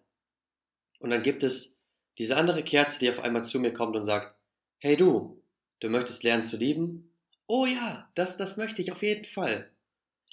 Und 0.99 1.11
dann 1.11 1.23
gibt 1.23 1.45
es 1.45 1.79
diese 2.19 2.37
andere 2.37 2.65
Kerze, 2.65 2.99
die 2.99 3.09
auf 3.09 3.21
einmal 3.21 3.45
zu 3.45 3.61
mir 3.61 3.73
kommt 3.73 3.95
und 3.95 4.03
sagt, 4.03 4.35
hey 4.79 4.97
du, 4.97 5.41
du 5.79 5.89
möchtest 5.89 6.25
lernen 6.25 6.43
zu 6.43 6.57
lieben? 6.57 7.13
Oh 7.47 7.65
ja, 7.67 8.11
das, 8.17 8.37
das 8.37 8.57
möchte 8.57 8.83
ich 8.83 8.91
auf 8.91 9.03
jeden 9.03 9.25
Fall. 9.25 9.71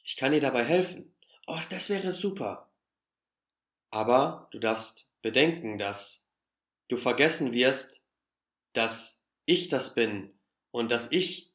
Ich 0.03 0.17
kann 0.17 0.31
dir 0.31 0.41
dabei 0.41 0.63
helfen. 0.63 1.13
Oh, 1.51 1.59
das 1.71 1.89
wäre 1.89 2.11
super. 2.11 2.69
Aber 3.89 4.47
du 4.51 4.59
darfst 4.59 5.11
bedenken, 5.23 5.79
dass 5.79 6.27
du 6.89 6.95
vergessen 6.95 7.53
wirst, 7.53 8.03
dass 8.73 9.23
ich 9.47 9.67
das 9.67 9.95
bin 9.95 10.31
und 10.69 10.91
dass 10.91 11.11
ich 11.11 11.51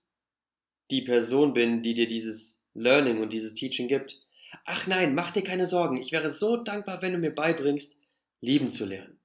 die 0.91 1.03
Person 1.03 1.55
bin, 1.55 1.85
die 1.85 1.95
dir 1.95 2.09
dieses 2.09 2.61
Learning 2.75 3.23
und 3.23 3.33
dieses 3.33 3.55
Teaching 3.55 3.87
gibt. 3.87 4.21
Ach 4.65 4.89
nein, 4.89 5.15
mach 5.15 5.31
dir 5.31 5.45
keine 5.45 5.65
Sorgen. 5.65 5.97
Ich 5.97 6.11
wäre 6.11 6.29
so 6.29 6.57
dankbar, 6.57 7.01
wenn 7.01 7.13
du 7.13 7.19
mir 7.19 7.33
beibringst, 7.33 7.97
lieben 8.41 8.73
zu 8.73 8.87
lernen. 8.87 9.21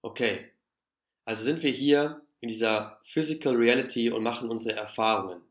Okay. 0.00 0.52
Also 1.24 1.42
sind 1.42 1.64
wir 1.64 1.72
hier 1.72 2.24
in 2.38 2.48
dieser 2.48 3.00
Physical 3.02 3.56
Reality 3.56 4.12
und 4.12 4.22
machen 4.22 4.48
unsere 4.48 4.76
Erfahrungen. 4.76 5.42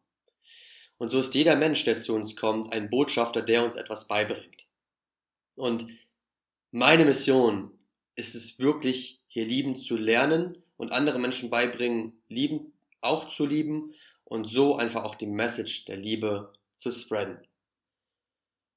Und 0.97 1.09
so 1.09 1.19
ist 1.19 1.35
jeder 1.35 1.55
Mensch, 1.55 1.83
der 1.83 2.01
zu 2.01 2.13
uns 2.13 2.35
kommt, 2.35 2.71
ein 2.71 2.89
Botschafter, 2.89 3.41
der 3.41 3.63
uns 3.63 3.75
etwas 3.75 4.07
beibringt. 4.07 4.65
Und 5.55 5.87
meine 6.71 7.05
Mission 7.05 7.77
ist 8.15 8.35
es 8.35 8.59
wirklich, 8.59 9.21
hier 9.27 9.45
lieben 9.45 9.75
zu 9.75 9.97
lernen 9.97 10.57
und 10.77 10.91
andere 10.91 11.19
Menschen 11.19 11.49
beibringen, 11.49 12.21
lieben, 12.29 12.73
auch 13.01 13.29
zu 13.29 13.45
lieben 13.45 13.93
und 14.23 14.49
so 14.49 14.75
einfach 14.75 15.03
auch 15.03 15.15
die 15.15 15.27
Message 15.27 15.85
der 15.85 15.97
Liebe 15.97 16.53
zu 16.77 16.91
spreaden. 16.91 17.45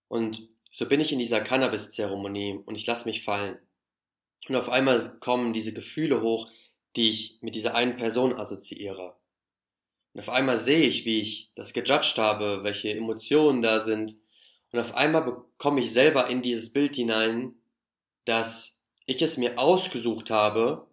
Und 0.09 0.49
so 0.71 0.87
bin 0.89 1.01
ich 1.01 1.13
in 1.13 1.19
dieser 1.19 1.41
Cannabis-Zeremonie 1.41 2.61
und 2.65 2.75
ich 2.75 2.87
lasse 2.87 3.09
mich 3.09 3.25
fallen. 3.25 3.59
Und 4.49 4.57
auf 4.57 4.69
einmal 4.69 5.19
kommen 5.21 5.53
diese 5.53 5.73
Gefühle 5.73 6.23
hoch, 6.23 6.51
die 6.97 7.11
ich 7.11 7.39
mit 7.43 7.55
dieser 7.55 7.75
einen 7.75 7.97
Person 7.97 8.35
assoziiere. 8.35 9.17
Und 10.19 10.25
auf 10.29 10.35
einmal 10.35 10.57
sehe 10.57 10.85
ich, 10.85 11.05
wie 11.05 11.21
ich 11.21 11.53
das 11.55 11.73
gejudged 11.73 12.19
habe, 12.19 12.65
welche 12.65 12.91
Emotionen 12.91 13.63
da 13.63 13.81
sind. 13.81 14.17
Und 14.73 14.81
auf 14.81 14.97
einmal 14.97 15.23
bekomme 15.23 15.79
ich 15.79 15.93
selber 15.93 16.27
in 16.27 16.43
dieses 16.43 16.73
Bild 16.73 16.97
hinein, 16.97 17.55
dass 18.25 18.81
ich 19.07 19.23
es 19.23 19.37
mir 19.37 19.61
ausgesucht 19.61 20.31
habe, 20.31 20.89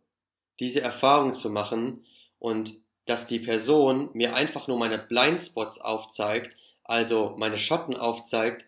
diese 0.60 0.82
Erfahrung 0.82 1.34
zu 1.34 1.50
machen 1.50 2.06
und 2.38 2.76
dass 3.06 3.26
die 3.26 3.40
Person 3.40 4.12
mir 4.14 4.36
einfach 4.36 4.68
nur 4.68 4.78
meine 4.78 5.00
Blindspots 5.00 5.80
aufzeigt, 5.82 6.56
also 6.84 7.34
meine 7.40 7.58
Schatten 7.58 7.96
aufzeigt, 7.96 8.68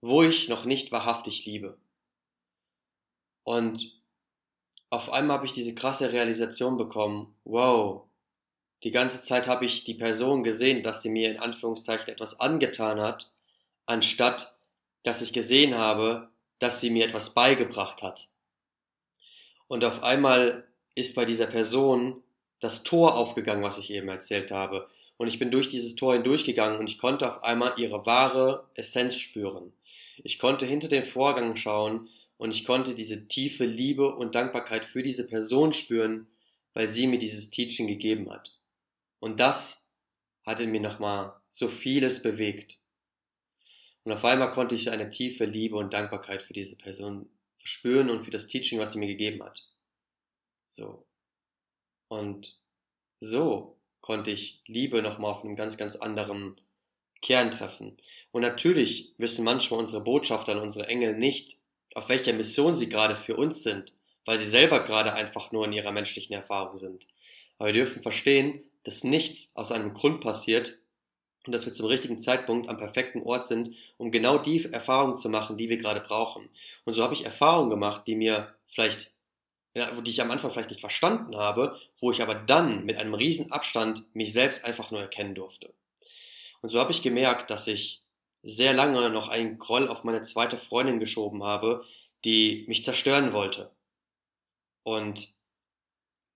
wo 0.00 0.22
ich 0.22 0.48
noch 0.48 0.64
nicht 0.64 0.90
wahrhaftig 0.90 1.44
liebe. 1.44 1.76
Und 3.42 3.92
auf 4.88 5.12
einmal 5.12 5.36
habe 5.36 5.44
ich 5.44 5.52
diese 5.52 5.74
krasse 5.74 6.12
Realisation 6.12 6.78
bekommen, 6.78 7.34
wow, 7.44 8.07
die 8.84 8.90
ganze 8.90 9.20
Zeit 9.20 9.48
habe 9.48 9.64
ich 9.64 9.84
die 9.84 9.94
Person 9.94 10.42
gesehen, 10.42 10.82
dass 10.82 11.02
sie 11.02 11.10
mir 11.10 11.30
in 11.30 11.40
Anführungszeichen 11.40 12.08
etwas 12.08 12.40
angetan 12.40 13.00
hat, 13.00 13.32
anstatt 13.86 14.54
dass 15.02 15.22
ich 15.22 15.32
gesehen 15.32 15.76
habe, 15.76 16.28
dass 16.58 16.80
sie 16.80 16.90
mir 16.90 17.04
etwas 17.04 17.30
beigebracht 17.30 18.02
hat. 18.02 18.28
Und 19.68 19.84
auf 19.84 20.02
einmal 20.02 20.66
ist 20.94 21.14
bei 21.14 21.24
dieser 21.24 21.46
Person 21.46 22.22
das 22.60 22.82
Tor 22.82 23.14
aufgegangen, 23.14 23.62
was 23.62 23.78
ich 23.78 23.90
eben 23.90 24.08
erzählt 24.08 24.50
habe. 24.50 24.88
Und 25.16 25.28
ich 25.28 25.38
bin 25.38 25.50
durch 25.50 25.68
dieses 25.68 25.94
Tor 25.94 26.14
hindurchgegangen 26.14 26.78
und 26.78 26.90
ich 26.90 26.98
konnte 26.98 27.28
auf 27.28 27.44
einmal 27.44 27.74
ihre 27.76 28.04
wahre 28.06 28.68
Essenz 28.74 29.16
spüren. 29.16 29.72
Ich 30.24 30.38
konnte 30.38 30.66
hinter 30.66 30.88
den 30.88 31.04
Vorgang 31.04 31.56
schauen 31.56 32.08
und 32.36 32.54
ich 32.54 32.64
konnte 32.64 32.94
diese 32.94 33.28
tiefe 33.28 33.64
Liebe 33.64 34.14
und 34.14 34.34
Dankbarkeit 34.34 34.84
für 34.84 35.02
diese 35.02 35.26
Person 35.26 35.72
spüren, 35.72 36.26
weil 36.74 36.88
sie 36.88 37.06
mir 37.06 37.18
dieses 37.18 37.50
Teaching 37.50 37.86
gegeben 37.86 38.30
hat. 38.30 38.57
Und 39.20 39.40
das 39.40 39.88
hatte 40.44 40.66
mir 40.66 40.80
nochmal 40.80 41.34
so 41.50 41.68
vieles 41.68 42.22
bewegt. 42.22 42.78
Und 44.04 44.12
auf 44.12 44.24
einmal 44.24 44.50
konnte 44.50 44.74
ich 44.74 44.90
eine 44.90 45.10
tiefe 45.10 45.44
Liebe 45.44 45.76
und 45.76 45.92
Dankbarkeit 45.92 46.42
für 46.42 46.52
diese 46.52 46.76
Person 46.76 47.28
verspüren 47.58 48.08
und 48.08 48.24
für 48.24 48.30
das 48.30 48.46
Teaching, 48.46 48.78
was 48.78 48.92
sie 48.92 48.98
mir 48.98 49.08
gegeben 49.08 49.42
hat. 49.42 49.64
So. 50.64 51.04
Und 52.08 52.58
so 53.20 53.76
konnte 54.00 54.30
ich 54.30 54.62
Liebe 54.66 55.02
nochmal 55.02 55.30
auf 55.30 55.44
einem 55.44 55.56
ganz, 55.56 55.76
ganz 55.76 55.96
anderen 55.96 56.56
Kern 57.20 57.50
treffen. 57.50 57.96
Und 58.30 58.42
natürlich 58.42 59.12
wissen 59.18 59.44
manchmal 59.44 59.80
unsere 59.80 60.02
Botschafter 60.02 60.52
und 60.52 60.62
unsere 60.62 60.88
Engel 60.88 61.16
nicht, 61.16 61.58
auf 61.94 62.08
welcher 62.08 62.32
Mission 62.32 62.76
sie 62.76 62.88
gerade 62.88 63.16
für 63.16 63.36
uns 63.36 63.62
sind, 63.62 63.92
weil 64.24 64.38
sie 64.38 64.48
selber 64.48 64.84
gerade 64.84 65.12
einfach 65.12 65.52
nur 65.52 65.64
in 65.64 65.72
ihrer 65.72 65.92
menschlichen 65.92 66.34
Erfahrung 66.34 66.78
sind. 66.78 67.06
Aber 67.58 67.66
wir 67.66 67.74
dürfen 67.74 68.02
verstehen, 68.02 68.62
dass 68.88 69.04
nichts 69.04 69.52
aus 69.54 69.70
einem 69.70 69.92
Grund 69.92 70.22
passiert 70.22 70.78
und 71.44 71.52
dass 71.52 71.66
wir 71.66 71.74
zum 71.74 71.84
richtigen 71.84 72.18
Zeitpunkt 72.18 72.70
am 72.70 72.78
perfekten 72.78 73.20
Ort 73.20 73.46
sind, 73.46 73.70
um 73.98 74.10
genau 74.10 74.38
die 74.38 74.64
Erfahrungen 74.64 75.18
zu 75.18 75.28
machen, 75.28 75.58
die 75.58 75.68
wir 75.68 75.76
gerade 75.76 76.00
brauchen. 76.00 76.48
Und 76.86 76.94
so 76.94 77.02
habe 77.02 77.12
ich 77.12 77.26
Erfahrungen 77.26 77.68
gemacht, 77.68 78.06
die 78.06 78.16
mir 78.16 78.54
vielleicht 78.66 79.12
die 79.74 80.10
ich 80.10 80.22
am 80.22 80.30
Anfang 80.30 80.50
vielleicht 80.50 80.70
nicht 80.70 80.80
verstanden 80.80 81.36
habe, 81.36 81.78
wo 82.00 82.10
ich 82.10 82.22
aber 82.22 82.34
dann 82.34 82.86
mit 82.86 82.96
einem 82.96 83.12
riesen 83.12 83.52
Abstand 83.52 84.02
mich 84.14 84.32
selbst 84.32 84.64
einfach 84.64 84.90
nur 84.90 85.00
erkennen 85.00 85.34
durfte. 85.34 85.74
Und 86.62 86.70
so 86.70 86.80
habe 86.80 86.90
ich 86.90 87.02
gemerkt, 87.02 87.50
dass 87.50 87.66
ich 87.66 88.02
sehr 88.42 88.72
lange 88.72 89.10
noch 89.10 89.28
einen 89.28 89.58
Groll 89.58 89.86
auf 89.86 90.02
meine 90.02 90.22
zweite 90.22 90.56
Freundin 90.56 90.98
geschoben 90.98 91.44
habe, 91.44 91.84
die 92.24 92.64
mich 92.66 92.82
zerstören 92.82 93.34
wollte. 93.34 93.70
Und 94.82 95.28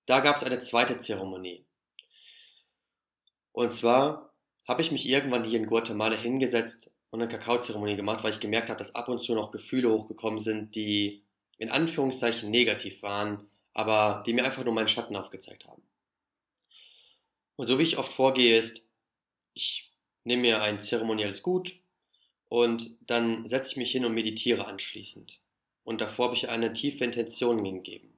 da 0.04 0.20
gab 0.20 0.36
es 0.36 0.44
eine 0.44 0.60
zweite 0.60 0.98
Zeremonie. 0.98 1.64
Und 3.52 3.72
zwar 3.72 4.32
habe 4.66 4.82
ich 4.82 4.90
mich 4.90 5.08
irgendwann 5.08 5.44
hier 5.44 5.58
in 5.58 5.66
Guatemala 5.66 6.16
hingesetzt 6.16 6.90
und 7.10 7.20
eine 7.20 7.30
Kakaozeremonie 7.30 7.96
gemacht, 7.96 8.24
weil 8.24 8.32
ich 8.32 8.40
gemerkt 8.40 8.70
habe, 8.70 8.78
dass 8.78 8.94
ab 8.94 9.08
und 9.08 9.18
zu 9.18 9.34
noch 9.34 9.50
Gefühle 9.50 9.90
hochgekommen 9.90 10.38
sind, 10.38 10.74
die 10.74 11.22
in 11.58 11.70
Anführungszeichen 11.70 12.50
negativ 12.50 13.02
waren, 13.02 13.44
aber 13.74 14.22
die 14.26 14.32
mir 14.32 14.44
einfach 14.44 14.64
nur 14.64 14.74
meinen 14.74 14.88
Schatten 14.88 15.16
aufgezeigt 15.16 15.66
haben. 15.66 15.82
Und 17.56 17.66
so 17.66 17.78
wie 17.78 17.82
ich 17.82 17.98
oft 17.98 18.12
vorgehe, 18.12 18.58
ist, 18.58 18.84
ich 19.54 19.92
nehme 20.24 20.42
mir 20.42 20.62
ein 20.62 20.80
zeremonielles 20.80 21.42
Gut 21.42 21.74
und 22.48 22.96
dann 23.06 23.46
setze 23.46 23.72
ich 23.72 23.76
mich 23.76 23.92
hin 23.92 24.04
und 24.04 24.14
meditiere 24.14 24.66
anschließend. 24.66 25.38
Und 25.84 26.00
davor 26.00 26.26
habe 26.26 26.36
ich 26.36 26.48
eine 26.48 26.72
tiefe 26.72 27.04
Intention 27.04 27.62
gegeben. 27.62 28.12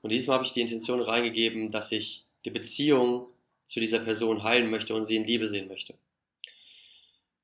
Und 0.00 0.10
diesmal 0.10 0.34
habe 0.34 0.46
ich 0.46 0.52
die 0.52 0.62
Intention 0.62 1.00
reingegeben, 1.00 1.70
dass 1.70 1.92
ich 1.92 2.26
die 2.44 2.50
Beziehung 2.50 3.31
zu 3.72 3.80
dieser 3.80 4.00
Person 4.00 4.42
heilen 4.42 4.68
möchte 4.68 4.94
und 4.94 5.06
sie 5.06 5.16
in 5.16 5.24
Liebe 5.24 5.48
sehen 5.48 5.66
möchte. 5.66 5.94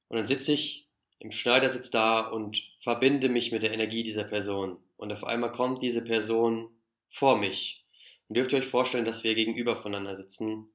Und 0.08 0.18
dann 0.18 0.26
sitze 0.26 0.52
ich 0.52 0.86
im 1.20 1.32
Schneidersitz 1.32 1.90
da 1.90 2.20
und 2.20 2.70
verbinde 2.80 3.30
mich 3.30 3.50
mit 3.50 3.62
der 3.62 3.72
Energie 3.72 4.02
dieser 4.02 4.24
Person 4.24 4.78
und 4.98 5.10
auf 5.10 5.24
einmal 5.24 5.52
kommt 5.52 5.80
diese 5.80 6.04
Person 6.04 6.68
vor 7.08 7.38
mich. 7.38 7.86
Und 8.28 8.36
dürft 8.36 8.52
ihr 8.52 8.58
euch 8.58 8.66
vorstellen, 8.66 9.06
dass 9.06 9.24
wir 9.24 9.34
gegenüber 9.34 9.74
voneinander 9.74 10.16
sitzen 10.16 10.68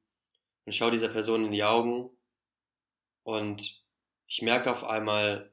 und 0.65 0.73
schaue 0.73 0.89
dieser 0.89 1.09
Person 1.09 1.45
in 1.45 1.51
die 1.51 1.63
Augen 1.63 2.09
und 3.21 3.79
ich 4.25 4.41
merke 4.41 4.71
auf 4.71 4.83
einmal, 4.83 5.51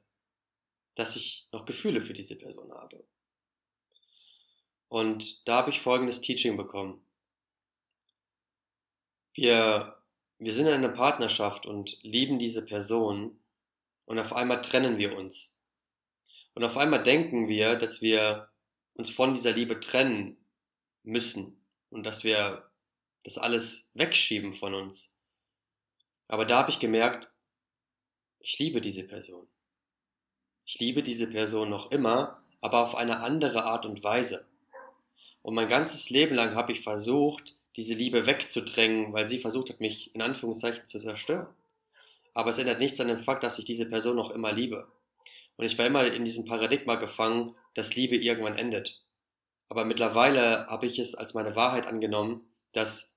dass 0.94 1.14
ich 1.14 1.46
noch 1.53 1.66
Gefühle 1.66 2.01
für 2.01 2.14
diese 2.14 2.36
Person 2.36 2.72
habe. 2.72 3.05
Und 4.88 5.46
da 5.46 5.57
habe 5.57 5.68
ich 5.68 5.82
folgendes 5.82 6.22
Teaching 6.22 6.57
bekommen. 6.57 7.03
Wir, 9.35 9.97
wir 10.39 10.53
sind 10.53 10.66
in 10.66 10.74
einer 10.74 10.89
Partnerschaft 10.89 11.66
und 11.66 11.99
lieben 12.03 12.39
diese 12.39 12.64
Person 12.64 13.39
und 14.05 14.18
auf 14.18 14.35
einmal 14.35 14.62
trennen 14.62 14.99
wir 14.99 15.16
uns. 15.16 15.57
Und 16.55 16.64
auf 16.64 16.76
einmal 16.76 17.03
denken 17.03 17.49
wir, 17.49 17.76
dass 17.76 18.03
wir 18.03 18.51
uns 18.95 19.11
von 19.11 19.35
dieser 19.35 19.53
Liebe 19.53 19.78
trennen 19.81 20.37
müssen 21.03 21.64
und 21.91 22.05
dass 22.05 22.24
wir 22.24 22.70
das 23.24 23.39
alles 23.39 23.91
wegschieben 23.95 24.53
von 24.53 24.74
uns. 24.74 25.14
Aber 26.28 26.45
da 26.45 26.59
habe 26.59 26.70
ich 26.70 26.81
gemerkt, 26.81 27.28
ich 28.41 28.59
liebe 28.59 28.81
diese 28.81 29.07
Person. 29.07 29.47
Ich 30.64 30.78
liebe 30.78 31.03
diese 31.03 31.28
Person 31.28 31.68
noch 31.68 31.91
immer, 31.91 32.43
aber 32.61 32.85
auf 32.85 32.95
eine 32.95 33.20
andere 33.20 33.64
Art 33.64 33.87
und 33.87 34.03
Weise. 34.03 34.47
Und 35.43 35.55
mein 35.55 35.68
ganzes 35.68 36.11
Leben 36.11 36.35
lang 36.35 36.55
habe 36.55 36.72
ich 36.72 36.83
versucht, 36.83 37.57
diese 37.77 37.95
Liebe 37.95 38.27
wegzudrängen, 38.27 39.12
weil 39.12 39.29
sie 39.29 39.39
versucht 39.39 39.71
hat, 39.71 39.81
mich 39.81 40.14
in 40.14 40.23
Anführungszeichen 40.23 40.87
zu 40.87 40.99
zerstören. 40.99 41.47
Aber 42.35 42.51
es 42.51 42.59
ändert 42.59 42.81
nichts 42.81 43.01
an 43.01 43.09
dem 43.09 43.21
Fakt, 43.21 43.43
dass 43.43 43.59
ich 43.59 43.64
diese 43.64 43.89
Person 43.89 44.16
noch 44.16 44.31
immer 44.31 44.53
liebe. 44.53 44.89
Und 45.57 45.64
ich 45.66 45.77
war 45.79 45.87
immer 45.87 46.05
in 46.05 46.25
diesem 46.25 46.45
Paradigma 46.45 46.95
gefangen, 46.97 47.55
dass 47.75 47.95
Liebe 47.95 48.16
irgendwann 48.16 48.57
endet. 48.57 49.03
Aber 49.68 49.85
mittlerweile 49.85 50.66
habe 50.66 50.87
ich 50.87 50.99
es 50.99 51.14
als 51.14 51.35
meine 51.35 51.55
Wahrheit 51.55 51.87
angenommen, 51.87 52.49
dass 52.73 53.14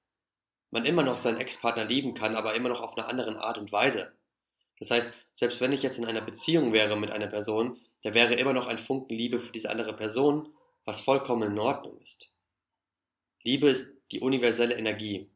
man 0.71 0.85
immer 0.85 1.03
noch 1.03 1.17
seinen 1.17 1.39
Ex-Partner 1.39 1.85
lieben 1.85 2.13
kann, 2.13 2.35
aber 2.35 2.55
immer 2.55 2.69
noch 2.69 2.81
auf 2.81 2.97
eine 2.97 3.07
andere 3.07 3.43
Art 3.43 3.57
und 3.57 3.71
Weise. 3.71 4.13
Das 4.79 4.91
heißt, 4.91 5.13
selbst 5.33 5.61
wenn 5.61 5.71
ich 5.71 5.83
jetzt 5.83 5.97
in 5.97 6.05
einer 6.05 6.21
Beziehung 6.21 6.73
wäre 6.73 6.97
mit 6.97 7.11
einer 7.11 7.27
Person, 7.27 7.79
da 8.01 8.13
wäre 8.13 8.33
immer 8.33 8.53
noch 8.53 8.67
ein 8.67 8.77
Funken 8.77 9.15
Liebe 9.15 9.39
für 9.39 9.51
diese 9.51 9.69
andere 9.69 9.95
Person, 9.95 10.53
was 10.83 10.99
vollkommen 10.99 11.51
in 11.51 11.59
Ordnung 11.59 11.99
ist. 12.01 12.29
Liebe 13.43 13.69
ist 13.69 13.95
die 14.13 14.19
universelle 14.19 14.75
Energie. 14.75 15.27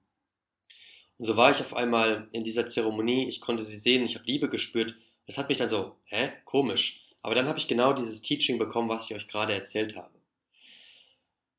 Und 1.17 1.25
so 1.25 1.35
war 1.35 1.51
ich 1.51 1.59
auf 1.59 1.75
einmal 1.75 2.29
in 2.31 2.43
dieser 2.43 2.67
Zeremonie, 2.67 3.27
ich 3.27 3.41
konnte 3.41 3.65
sie 3.65 3.77
sehen, 3.77 4.05
ich 4.05 4.15
habe 4.15 4.25
Liebe 4.25 4.49
gespürt. 4.49 4.95
Das 5.25 5.37
hat 5.37 5.49
mich 5.49 5.57
dann 5.57 5.69
so, 5.69 5.97
hä, 6.05 6.31
komisch. 6.45 7.01
Aber 7.21 7.35
dann 7.35 7.47
habe 7.47 7.59
ich 7.59 7.67
genau 7.67 7.93
dieses 7.93 8.21
Teaching 8.21 8.59
bekommen, 8.59 8.89
was 8.89 9.09
ich 9.09 9.15
euch 9.15 9.27
gerade 9.27 9.53
erzählt 9.53 9.95
habe. 9.95 10.13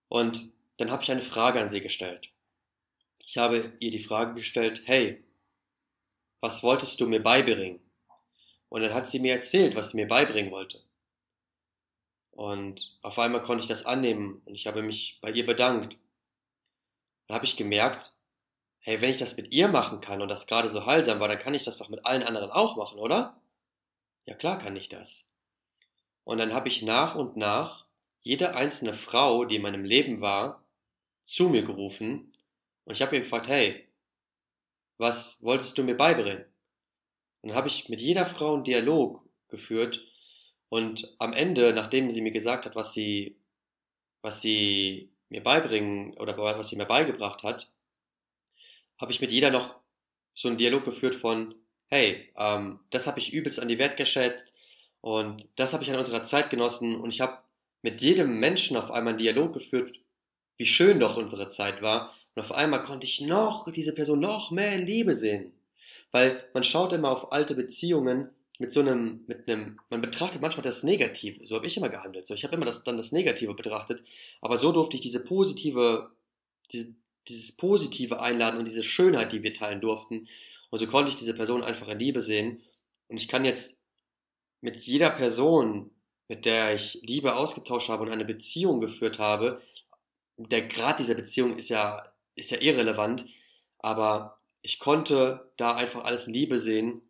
Und 0.09 0.51
dann 0.79 0.91
habe 0.91 1.03
ich 1.03 1.11
eine 1.11 1.21
Frage 1.21 1.61
an 1.61 1.69
sie 1.69 1.81
gestellt. 1.81 2.31
Ich 3.27 3.37
habe 3.37 3.73
ihr 3.81 3.91
die 3.91 3.99
Frage 3.99 4.35
gestellt, 4.35 4.83
hey, 4.87 5.23
was 6.41 6.63
wolltest 6.63 7.01
du 7.01 7.09
mir 7.09 7.23
beibringen? 7.23 7.81
Und 8.69 8.83
dann 8.83 8.95
hat 8.95 9.09
sie 9.09 9.19
mir 9.19 9.35
erzählt, 9.35 9.75
was 9.75 9.91
sie 9.91 9.97
mir 9.97 10.07
beibringen 10.07 10.53
wollte. 10.53 10.83
Und 12.31 12.97
auf 13.03 13.19
einmal 13.19 13.43
konnte 13.43 13.63
ich 13.63 13.69
das 13.69 13.85
annehmen 13.85 14.41
und 14.45 14.55
ich 14.55 14.69
habe 14.69 14.83
mich 14.83 15.19
bei 15.21 15.33
ihr 15.33 15.45
bedankt. 15.45 15.99
Dann 17.29 17.37
habe 17.37 17.45
ich 17.45 17.57
gemerkt, 17.57 18.17
hey, 18.81 19.01
wenn 19.01 19.11
ich 19.11 19.19
das 19.19 19.37
mit 19.37 19.53
ihr 19.53 19.69
machen 19.69 20.01
kann 20.01 20.23
und 20.23 20.29
das 20.29 20.47
gerade 20.47 20.71
so 20.71 20.87
heilsam 20.87 21.21
war, 21.21 21.29
dann 21.29 21.39
kann 21.39 21.55
ich 21.55 21.65
das 21.65 21.79
doch 21.79 21.91
mit 21.91 22.05
allen 22.07 22.23
anderen 22.23 22.51
auch 22.51 22.77
machen, 22.77 22.99
oder? 22.99 23.41
Ja 24.25 24.35
klar 24.35 24.59
kann 24.59 24.77
ich 24.77 24.89
das. 24.89 25.31
Und 26.25 26.39
dann 26.39 26.55
habe 26.55 26.69
ich 26.69 26.83
nach 26.83 27.15
und 27.15 27.37
nach 27.37 27.87
jede 28.21 28.55
einzelne 28.55 28.95
Frau, 28.95 29.45
die 29.45 29.57
in 29.57 29.63
meinem 29.63 29.85
Leben 29.85 30.21
war, 30.21 30.65
zu 31.23 31.51
mir 31.51 31.63
gerufen 31.63 32.35
und 32.85 32.95
ich 32.95 33.03
habe 33.03 33.15
ihr 33.15 33.21
gefragt, 33.21 33.49
hey, 33.49 33.87
was 34.97 35.43
wolltest 35.43 35.77
du 35.77 35.85
mir 35.85 35.97
beibringen? 35.97 36.45
Und 37.43 37.51
dann 37.51 37.57
habe 37.57 37.69
ich 37.69 37.91
mit 37.91 38.01
jeder 38.01 38.25
Frau 38.25 38.55
einen 38.55 38.65
Dialog 38.65 39.23
geführt 39.49 40.01
und 40.71 41.15
am 41.19 41.35
Ende, 41.35 41.75
nachdem 41.75 42.11
sie 42.11 42.23
mir 42.23 42.33
gesagt 42.33 42.65
hat, 42.65 42.75
was 42.75 42.95
sie, 42.95 43.37
was 44.23 44.41
sie 44.41 45.13
mir 45.29 45.43
beibringen 45.43 46.15
oder 46.15 46.37
was 46.37 46.69
sie 46.69 46.77
mir 46.77 46.87
beigebracht 46.87 47.43
hat, 47.43 47.73
habe 48.99 49.13
ich 49.13 49.21
mit 49.21 49.31
jeder 49.31 49.51
noch 49.51 49.75
so 50.35 50.49
einen 50.49 50.57
Dialog 50.57 50.85
geführt 50.85 51.15
von, 51.15 51.55
hey, 51.89 52.33
ähm, 52.37 52.81
das 52.91 53.07
habe 53.07 53.19
ich 53.19 53.33
übelst 53.33 53.61
an 53.61 53.69
die 53.69 53.79
Wert 53.79 53.97
geschätzt 53.97 54.55
und 55.01 55.49
das 55.57 55.73
habe 55.73 55.83
ich 55.83 55.91
an 55.91 55.99
unserer 55.99 56.25
Zeit 56.25 56.51
genossen 56.51 56.97
und 56.97 57.15
ich 57.15 57.21
habe 57.21 57.39
mit 57.83 58.01
jedem 58.01 58.41
Menschen 58.41 58.77
auf 58.77 58.91
einmal 58.91 59.13
einen 59.13 59.19
Dialog 59.19 59.53
geführt, 59.53 60.01
wie 60.57 60.67
schön 60.67 60.99
doch 61.01 61.17
unsere 61.17 61.49
Zeit 61.49 61.83
war. 61.83 62.13
Und 62.35 62.43
auf 62.43 62.53
einmal 62.53 62.83
konnte 62.83 63.07
ich 63.07 63.21
noch 63.21 63.71
diese 63.71 63.95
Person 63.95 64.21
noch 64.21 64.51
mehr 64.51 64.73
in 64.73 64.87
Liebe 64.87 65.15
sehen. 65.15 65.53
Weil 66.11 66.45
man 66.55 66.65
schaut 66.65 66.93
immer 66.93 67.11
auf 67.11 67.33
alte 67.33 67.55
Beziehungen 67.55 68.31
mit 68.59 68.73
so 68.73 68.81
einem, 68.81 69.25
mit 69.27 69.49
einem, 69.49 69.79
man 69.89 70.01
betrachtet 70.01 70.43
manchmal 70.43 70.65
das 70.65 70.83
Negative. 70.83 71.47
So 71.47 71.55
habe 71.57 71.67
ich 71.67 71.77
immer 71.77 71.89
gehandelt. 71.89 72.27
So, 72.27 72.35
ich 72.35 72.45
habe 72.45 72.57
immer 72.57 72.67
das, 72.67 72.83
dann 72.85 72.97
das 72.97 73.13
Negative 73.13 73.55
betrachtet. 73.55 74.03
Aber 74.41 74.59
so 74.59 74.73
durfte 74.73 74.97
ich 74.97 75.03
diese 75.03 75.25
positive, 75.25 76.11
diese, 76.73 76.95
dieses 77.29 77.53
Positive 77.53 78.21
einladen 78.21 78.59
und 78.59 78.65
diese 78.65 78.83
Schönheit, 78.83 79.33
die 79.33 79.43
wir 79.43 79.55
teilen 79.55 79.81
durften. 79.81 80.27
Und 80.71 80.79
so 80.79 80.87
konnte 80.87 81.11
ich 81.11 81.17
diese 81.17 81.35
Person 81.35 81.63
einfach 81.63 81.89
in 81.89 81.99
Liebe 81.99 82.21
sehen. 82.21 82.63
Und 83.07 83.17
ich 83.17 83.29
kann 83.29 83.45
jetzt 83.45 83.79
mit 84.61 84.77
jeder 84.77 85.11
Person, 85.11 85.91
mit 86.27 86.45
der 86.45 86.75
ich 86.75 87.01
Liebe 87.03 87.37
ausgetauscht 87.37 87.89
habe 87.89 88.03
und 88.03 88.11
eine 88.11 88.25
Beziehung 88.25 88.81
geführt 88.81 89.19
habe, 89.19 89.61
der 90.37 90.67
Grad 90.69 91.01
dieser 91.01 91.15
Beziehung 91.15 91.57
ist 91.57 91.69
ja, 91.69 92.13
ist 92.35 92.51
ja 92.51 92.61
irrelevant, 92.61 93.25
aber 93.79 94.37
ich 94.63 94.79
konnte 94.79 95.51
da 95.57 95.75
einfach 95.75 96.05
alles 96.05 96.27
in 96.27 96.35
Liebe 96.35 96.59
sehen. 96.59 97.03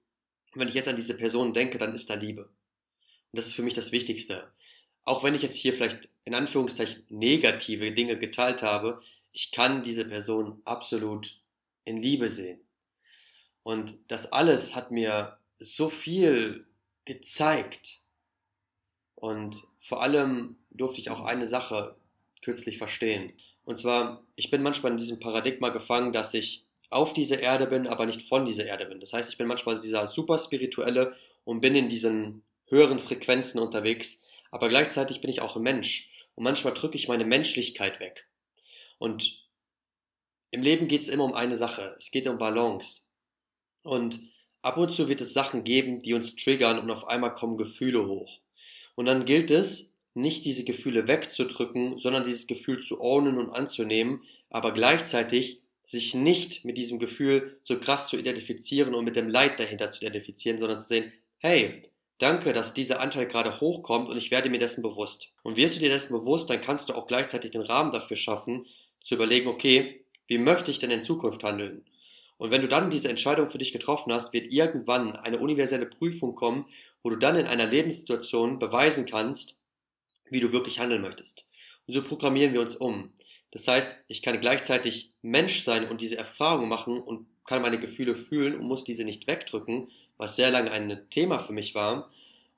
Und 0.55 0.61
wenn 0.61 0.69
ich 0.69 0.75
jetzt 0.75 0.89
an 0.89 0.97
diese 0.97 1.17
Person 1.17 1.55
denke, 1.55 1.79
dann 1.79 1.93
ist 1.93 2.11
da 2.11 2.15
Liebe. 2.15 2.45
Und 2.45 3.37
das 3.37 3.47
ist 3.47 3.55
für 3.55 3.63
mich 3.63 3.75
das 3.75 3.93
Wichtigste. 3.93 4.51
Auch 5.05 5.25
wenn 5.25 5.35
ich 5.35 5.43
jetzt 5.43 5.57
hier 5.57 5.73
vielleicht 5.73 6.09
in 6.25 6.35
Anführungszeichen 6.35 7.05
negative 7.09 7.93
Dinge 7.93 8.19
geteilt 8.19 8.63
habe, 8.63 9.01
ich 9.33 9.53
kann 9.53 9.83
diese 9.83 10.07
Person 10.07 10.61
absolut 10.65 11.41
in 11.85 12.03
Liebe 12.03 12.29
sehen. 12.29 12.61
Und 13.63 13.99
das 14.09 14.33
alles 14.33 14.75
hat 14.75 14.91
mir 14.91 15.39
so 15.59 15.89
viel 15.89 16.67
gezeigt. 17.05 18.01
Und 19.15 19.63
vor 19.81 20.03
allem 20.03 20.57
durfte 20.71 21.01
ich 21.01 21.11
auch 21.11 21.23
eine 21.23 21.47
Sache 21.47 21.97
kürzlich 22.43 22.79
verstehen. 22.79 23.33
Und 23.65 23.79
zwar, 23.79 24.25
ich 24.37 24.51
bin 24.51 24.63
manchmal 24.63 24.93
in 24.93 24.99
diesem 24.99 25.21
Paradigma 25.21 25.71
gefangen, 25.71 26.13
dass 26.13 26.35
ich 26.35 26.68
auf 26.91 27.13
dieser 27.13 27.41
Erde 27.41 27.67
bin, 27.67 27.87
aber 27.87 28.07
nicht 28.07 28.23
von 28.23 28.45
dieser 28.45 28.67
Erde 28.67 28.87
bin. 28.87 29.01
Das 29.01 29.13
heißt, 29.13 29.31
ich 29.31 29.39
bin 29.39 29.47
manchmal 29.47 29.79
dieser 29.81 30.07
super 30.07 30.39
spirituelle 30.39 31.15
und 31.45 31.61
bin 31.61 31.75
in 31.75 31.89
diesen 31.89 32.45
höheren 32.67 32.99
Frequenzen 32.99 33.59
unterwegs, 33.59 34.23
aber 34.51 34.69
gleichzeitig 34.69 35.21
bin 35.21 35.31
ich 35.31 35.41
auch 35.41 35.57
ein 35.57 35.63
Mensch. 35.63 36.11
Und 36.35 36.45
manchmal 36.45 36.75
drücke 36.75 36.97
ich 36.97 37.09
meine 37.09 37.25
Menschlichkeit 37.25 38.01
weg. 38.01 38.29
Und 38.99 39.45
im 40.51 40.63
Leben 40.63 40.89
geht 40.89 41.03
es 41.03 41.09
immer 41.09 41.25
um 41.25 41.35
eine 41.35 41.57
Sache. 41.57 41.95
Es 41.99 42.11
geht 42.11 42.27
um 42.27 42.39
Balance. 42.39 43.03
Und 43.83 44.21
ab 44.63 44.77
und 44.77 44.91
zu 44.91 45.09
wird 45.09 45.21
es 45.21 45.35
Sachen 45.35 45.65
geben, 45.65 45.99
die 46.01 46.15
uns 46.15 46.37
triggern 46.37 46.79
und 46.79 46.91
auf 46.91 47.07
einmal 47.07 47.35
kommen 47.35 47.59
Gefühle 47.59 48.07
hoch. 48.07 48.41
Und 48.95 49.07
dann 49.07 49.25
gilt 49.25 49.51
es, 49.51 49.93
nicht 50.15 50.45
diese 50.45 50.65
Gefühle 50.65 51.07
wegzudrücken, 51.07 51.97
sondern 51.97 52.25
dieses 52.25 52.47
Gefühl 52.47 52.81
zu 52.81 53.01
ownen 53.01 53.39
und 53.39 53.51
anzunehmen, 53.51 54.23
aber 54.51 54.73
gleichzeitig 54.73 55.63
sich 55.89 56.15
nicht 56.15 56.67
mit 56.67 56.77
diesem 56.77 56.99
Gefühl 56.99 57.59
so 57.65 57.81
krass 57.81 58.09
zu 58.09 58.19
identifizieren 58.19 58.95
und 58.95 59.07
mit 59.07 59.17
dem 59.17 59.31
Leid 59.31 59.59
dahinter 59.59 59.89
zu 59.89 60.03
identifizieren, 60.05 60.59
sondern 60.59 60.79
zu 60.79 60.85
sehen, 60.85 61.13
hey, 61.39 61.83
danke, 62.19 62.53
dass 62.53 62.75
dieser 62.75 63.01
Anteil 63.01 63.27
gerade 63.27 63.59
hochkommt 63.59 64.11
und 64.11 64.19
ich 64.19 64.31
werde 64.31 64.51
mir 64.51 64.59
dessen 64.59 64.83
bewusst. 64.83 65.33
Und 65.43 65.57
wirst 65.57 65.77
du 65.77 65.81
dir 65.81 65.89
dessen 65.89 66.13
bewusst, 66.13 66.51
dann 66.51 66.61
kannst 66.61 66.91
du 66.91 66.93
auch 66.93 67.07
gleichzeitig 67.07 67.53
den 67.53 67.63
Rahmen 67.63 67.91
dafür 67.91 68.19
schaffen, 68.19 68.67
zu 69.01 69.15
überlegen, 69.15 69.49
okay, 69.49 70.05
wie 70.27 70.37
möchte 70.37 70.71
ich 70.71 70.79
denn 70.79 70.91
in 70.91 71.03
Zukunft 71.03 71.43
handeln? 71.43 71.87
Und 72.37 72.51
wenn 72.51 72.61
du 72.61 72.69
dann 72.69 72.91
diese 72.91 73.09
Entscheidung 73.09 73.51
für 73.51 73.59
dich 73.59 73.73
getroffen 73.73 74.13
hast, 74.13 74.35
wird 74.35 74.53
irgendwann 74.53 75.17
eine 75.17 75.39
universelle 75.39 75.87
Prüfung 75.87 76.35
kommen, 76.35 76.67
wo 77.03 77.09
du 77.09 77.17
dann 77.17 77.37
in 77.37 77.47
einer 77.47 77.67
Lebenssituation 77.67 78.59
beweisen 78.59 79.07
kannst, 79.07 79.59
wie 80.29 80.41
du 80.41 80.53
wirklich 80.53 80.81
handeln 80.81 81.01
möchtest. 81.01 81.47
Und 81.87 81.95
so 81.95 82.05
programmieren 82.05 82.53
wir 82.53 82.61
uns 82.61 82.77
um. 82.77 83.15
Das 83.51 83.67
heißt, 83.67 83.97
ich 84.09 84.23
kann 84.23 84.41
gleichzeitig 84.41 85.13
Mensch 85.23 85.65
sein 85.65 85.89
und 85.89 86.01
diese 86.01 86.19
Erfahrung 86.19 86.69
machen 86.69 87.01
und 87.01 87.27
kann 87.47 87.63
meine 87.63 87.81
Gefühle 87.81 88.15
fühlen 88.15 88.57
und 88.57 88.67
muss 88.67 88.85
diese 88.85 89.05
nicht 89.05 89.27
wegdrücken, 89.27 89.89
was 90.19 90.37
sehr 90.37 90.51
lange 90.51 90.71
ein 90.71 91.01
Thema 91.11 91.39
für 91.39 91.55
mich 91.55 91.75
war. 91.75 92.11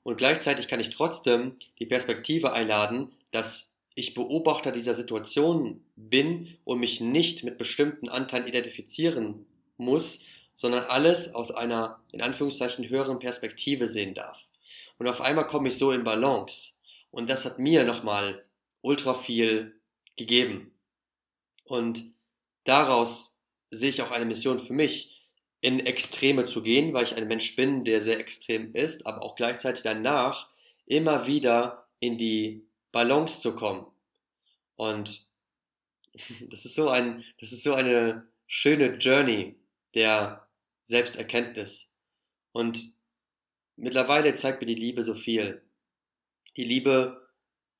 Und 0.03 0.17
gleichzeitig 0.17 0.67
kann 0.67 0.79
ich 0.79 0.89
trotzdem 0.89 1.55
die 1.79 1.85
Perspektive 1.85 2.51
einladen, 2.51 3.11
dass 3.31 3.75
ich 3.95 4.13
Beobachter 4.13 4.71
dieser 4.71 4.95
Situation 4.95 5.83
bin 5.95 6.57
und 6.65 6.79
mich 6.79 7.01
nicht 7.01 7.43
mit 7.43 7.57
bestimmten 7.57 8.09
Anteilen 8.09 8.47
identifizieren 8.47 9.45
muss, 9.77 10.21
sondern 10.55 10.85
alles 10.85 11.33
aus 11.33 11.51
einer 11.51 11.99
in 12.11 12.21
Anführungszeichen 12.21 12.89
höheren 12.89 13.19
Perspektive 13.19 13.87
sehen 13.87 14.13
darf. 14.13 14.45
Und 14.97 15.07
auf 15.07 15.21
einmal 15.21 15.47
komme 15.47 15.67
ich 15.67 15.77
so 15.77 15.91
in 15.91 16.03
Balance. 16.03 16.73
Und 17.11 17.29
das 17.29 17.45
hat 17.45 17.59
mir 17.59 17.83
nochmal 17.83 18.45
ultra 18.81 19.13
viel 19.13 19.75
gegeben. 20.15 20.70
Und 21.63 22.03
daraus 22.63 23.39
sehe 23.69 23.89
ich 23.89 24.01
auch 24.01 24.11
eine 24.11 24.25
Mission 24.25 24.59
für 24.59 24.73
mich, 24.73 25.21
in 25.61 25.79
Extreme 25.79 26.45
zu 26.45 26.63
gehen, 26.63 26.93
weil 26.93 27.03
ich 27.03 27.15
ein 27.15 27.27
Mensch 27.27 27.55
bin, 27.55 27.83
der 27.83 28.01
sehr 28.01 28.19
extrem 28.19 28.73
ist, 28.73 29.05
aber 29.05 29.23
auch 29.23 29.35
gleichzeitig 29.35 29.83
danach 29.83 30.49
immer 30.87 31.27
wieder 31.27 31.87
in 31.99 32.17
die 32.17 32.65
Balance 32.91 33.41
zu 33.41 33.55
kommen. 33.55 33.85
Und 34.75 35.27
das 36.49 36.65
ist 36.65 36.75
so 36.75 36.89
ein, 36.89 37.23
das 37.39 37.51
ist 37.51 37.63
so 37.63 37.73
eine 37.73 38.27
schöne 38.47 38.97
Journey 38.97 39.55
der 39.93 40.47
Selbsterkenntnis. 40.81 41.93
Und 42.51 42.95
mittlerweile 43.75 44.33
zeigt 44.33 44.61
mir 44.61 44.67
die 44.67 44.75
Liebe 44.75 45.03
so 45.03 45.13
viel. 45.13 45.61
Die 46.57 46.65
Liebe, 46.65 47.29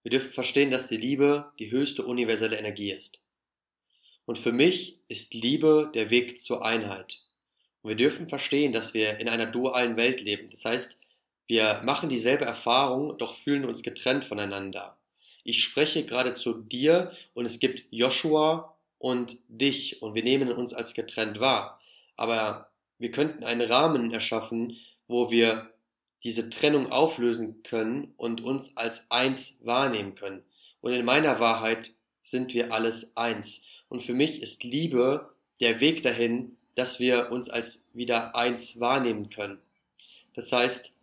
wir 0.03 0.11
dürfen 0.11 0.31
verstehen, 0.31 0.71
dass 0.71 0.87
die 0.87 0.97
Liebe 0.97 1.51
die 1.59 1.71
höchste 1.71 2.05
universelle 2.05 2.57
Energie 2.57 2.91
ist. 2.91 3.21
Und 4.25 4.37
für 4.37 4.51
mich 4.51 4.99
ist 5.07 5.33
Liebe 5.33 5.91
der 5.93 6.09
Weg 6.09 6.41
zur 6.41 6.65
Einheit. 6.65 7.23
Und 7.81 7.89
wir 7.89 7.95
dürfen 7.95 8.29
verstehen, 8.29 8.73
dass 8.73 8.93
wir 8.93 9.19
in 9.19 9.29
einer 9.29 9.47
dualen 9.47 9.97
Welt 9.97 10.21
leben. 10.21 10.47
Das 10.49 10.65
heißt, 10.65 10.99
wir 11.47 11.81
machen 11.83 12.09
dieselbe 12.09 12.45
Erfahrung, 12.45 13.17
doch 13.17 13.33
fühlen 13.33 13.65
uns 13.65 13.83
getrennt 13.83 14.23
voneinander. 14.23 14.97
Ich 15.43 15.63
spreche 15.63 16.05
gerade 16.05 16.33
zu 16.33 16.53
dir 16.53 17.11
und 17.33 17.45
es 17.45 17.59
gibt 17.59 17.83
Joshua 17.89 18.77
und 18.99 19.37
dich 19.47 20.01
und 20.01 20.13
wir 20.13 20.23
nehmen 20.23 20.51
uns 20.51 20.73
als 20.73 20.93
getrennt 20.93 21.39
wahr. 21.39 21.79
Aber 22.15 22.71
wir 22.99 23.11
könnten 23.11 23.43
einen 23.43 23.69
Rahmen 23.69 24.11
erschaffen, 24.13 24.77
wo 25.07 25.31
wir 25.31 25.71
diese 26.23 26.51
Trennung 26.51 26.91
auflösen 26.91 27.63
können 27.63 28.13
und 28.17 28.41
uns 28.41 28.77
als 28.77 29.09
eins 29.09 29.59
wahrnehmen 29.63 30.13
können. 30.13 30.43
Und 30.81 30.93
in 30.93 31.03
meiner 31.03 31.39
Wahrheit 31.39 31.91
sind 32.21 32.53
wir 32.53 32.73
alles 32.73 33.15
eins. 33.15 33.63
Und 33.89 34.01
für 34.01 34.13
mich 34.13 34.41
ist 34.41 34.63
Liebe 34.63 35.29
der 35.59 35.79
Weg 35.79 36.03
dahin, 36.03 36.55
dass 36.75 36.99
wir 36.99 37.31
uns 37.31 37.49
als 37.49 37.85
wieder 37.93 38.35
eins 38.35 38.79
wahrnehmen 38.79 39.29
können. 39.29 39.59
Das 40.33 40.51
heißt, 40.51 40.93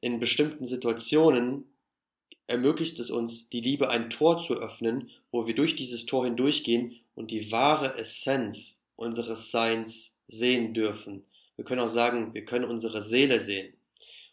in 0.00 0.20
bestimmten 0.20 0.66
Situationen 0.66 1.64
ermöglicht 2.46 2.98
es 2.98 3.10
uns, 3.10 3.48
die 3.48 3.60
Liebe 3.60 3.88
ein 3.88 4.10
Tor 4.10 4.38
zu 4.38 4.54
öffnen, 4.54 5.10
wo 5.30 5.46
wir 5.46 5.54
durch 5.54 5.76
dieses 5.76 6.06
Tor 6.06 6.24
hindurchgehen 6.24 7.00
und 7.14 7.30
die 7.30 7.50
wahre 7.52 7.96
Essenz 7.98 8.82
unseres 8.96 9.50
Seins 9.50 10.16
sehen 10.28 10.74
dürfen. 10.74 11.24
Wir 11.56 11.64
können 11.64 11.80
auch 11.80 11.88
sagen, 11.88 12.34
wir 12.34 12.44
können 12.44 12.64
unsere 12.64 13.02
Seele 13.02 13.40
sehen. 13.40 13.72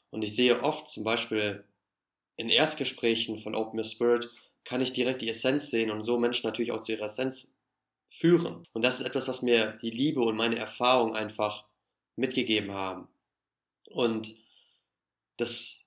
Und 0.09 0.23
ich 0.23 0.35
sehe 0.35 0.63
oft 0.63 0.87
zum 0.87 1.03
Beispiel 1.03 1.63
in 2.35 2.49
Erstgesprächen 2.49 3.37
von 3.37 3.55
Open 3.55 3.79
Your 3.79 3.85
Spirit, 3.85 4.29
kann 4.63 4.81
ich 4.81 4.93
direkt 4.93 5.21
die 5.21 5.29
Essenz 5.29 5.71
sehen 5.71 5.91
und 5.91 6.03
so 6.03 6.19
Menschen 6.19 6.45
natürlich 6.45 6.71
auch 6.71 6.81
zu 6.81 6.91
ihrer 6.91 7.05
Essenz 7.05 7.53
führen. 8.09 8.67
Und 8.73 8.83
das 8.83 8.99
ist 8.99 9.05
etwas, 9.05 9.27
was 9.27 9.41
mir 9.41 9.77
die 9.81 9.89
Liebe 9.89 10.21
und 10.21 10.35
meine 10.35 10.57
Erfahrung 10.57 11.15
einfach 11.15 11.65
mitgegeben 12.15 12.73
haben. 12.73 13.07
Und 13.87 14.35
das, 15.37 15.81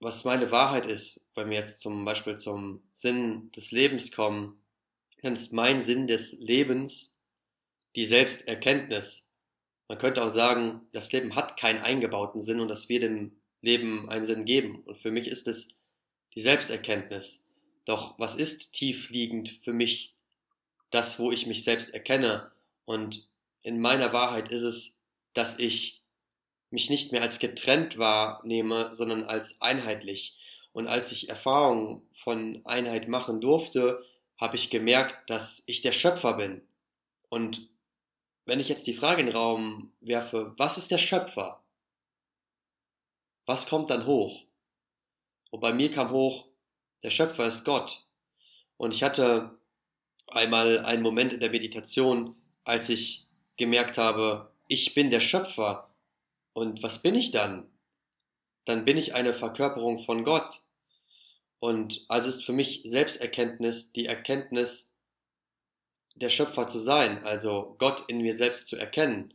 was 0.00 0.24
meine 0.24 0.50
Wahrheit 0.50 0.86
ist, 0.86 1.26
wenn 1.34 1.50
wir 1.50 1.56
jetzt 1.56 1.80
zum 1.80 2.04
Beispiel 2.04 2.36
zum 2.36 2.82
Sinn 2.90 3.50
des 3.52 3.72
Lebens 3.72 4.12
kommen, 4.12 4.60
dann 5.22 5.32
ist 5.32 5.52
mein 5.52 5.80
Sinn 5.80 6.06
des 6.06 6.32
Lebens 6.34 7.16
die 7.96 8.06
Selbsterkenntnis. 8.06 9.30
Man 9.88 9.98
könnte 9.98 10.22
auch 10.22 10.30
sagen, 10.30 10.82
das 10.92 11.12
Leben 11.12 11.34
hat 11.34 11.58
keinen 11.58 11.80
eingebauten 11.80 12.42
Sinn 12.42 12.60
und 12.60 12.68
dass 12.68 12.88
wir 12.88 13.00
dem 13.00 13.40
Leben 13.62 14.08
einen 14.08 14.26
Sinn 14.26 14.44
geben. 14.44 14.82
Und 14.84 14.98
für 14.98 15.10
mich 15.10 15.28
ist 15.28 15.48
es 15.48 15.68
die 16.34 16.42
Selbsterkenntnis. 16.42 17.45
Doch 17.86 18.18
was 18.18 18.36
ist 18.36 18.72
tiefliegend 18.72 19.48
für 19.62 19.72
mich 19.72 20.14
das, 20.90 21.18
wo 21.18 21.32
ich 21.32 21.46
mich 21.46 21.64
selbst 21.64 21.94
erkenne? 21.94 22.52
Und 22.84 23.28
in 23.62 23.80
meiner 23.80 24.12
Wahrheit 24.12 24.50
ist 24.50 24.62
es, 24.62 24.98
dass 25.32 25.58
ich 25.58 26.02
mich 26.70 26.90
nicht 26.90 27.12
mehr 27.12 27.22
als 27.22 27.38
getrennt 27.38 27.96
wahrnehme, 27.96 28.92
sondern 28.92 29.24
als 29.24 29.60
einheitlich. 29.60 30.38
Und 30.72 30.88
als 30.88 31.12
ich 31.12 31.28
Erfahrungen 31.28 32.02
von 32.12 32.60
Einheit 32.66 33.08
machen 33.08 33.40
durfte, 33.40 34.04
habe 34.36 34.56
ich 34.56 34.68
gemerkt, 34.68 35.30
dass 35.30 35.62
ich 35.66 35.80
der 35.80 35.92
Schöpfer 35.92 36.34
bin. 36.34 36.62
Und 37.28 37.68
wenn 38.44 38.60
ich 38.60 38.68
jetzt 38.68 38.86
die 38.86 38.94
Frage 38.94 39.20
in 39.20 39.28
den 39.28 39.36
Raum 39.36 39.92
werfe, 40.00 40.54
was 40.56 40.76
ist 40.76 40.90
der 40.90 40.98
Schöpfer? 40.98 41.62
Was 43.46 43.68
kommt 43.68 43.90
dann 43.90 44.06
hoch? 44.06 44.44
Und 45.50 45.60
bei 45.60 45.72
mir 45.72 45.90
kam 45.90 46.10
hoch, 46.10 46.46
der 47.02 47.10
Schöpfer 47.10 47.46
ist 47.46 47.64
Gott. 47.64 48.06
Und 48.76 48.94
ich 48.94 49.02
hatte 49.02 49.58
einmal 50.26 50.80
einen 50.80 51.02
Moment 51.02 51.32
in 51.32 51.40
der 51.40 51.50
Meditation, 51.50 52.36
als 52.64 52.88
ich 52.88 53.26
gemerkt 53.56 53.98
habe, 53.98 54.52
ich 54.68 54.94
bin 54.94 55.10
der 55.10 55.20
Schöpfer. 55.20 55.94
Und 56.52 56.82
was 56.82 57.02
bin 57.02 57.14
ich 57.14 57.30
dann? 57.30 57.68
Dann 58.64 58.84
bin 58.84 58.96
ich 58.96 59.14
eine 59.14 59.32
Verkörperung 59.32 59.98
von 59.98 60.24
Gott. 60.24 60.62
Und 61.58 62.04
also 62.08 62.28
ist 62.28 62.44
für 62.44 62.52
mich 62.52 62.82
Selbsterkenntnis 62.84 63.92
die 63.92 64.06
Erkenntnis, 64.06 64.92
der 66.14 66.30
Schöpfer 66.30 66.66
zu 66.66 66.78
sein, 66.78 67.24
also 67.24 67.76
Gott 67.78 68.04
in 68.08 68.22
mir 68.22 68.34
selbst 68.34 68.68
zu 68.68 68.76
erkennen. 68.76 69.34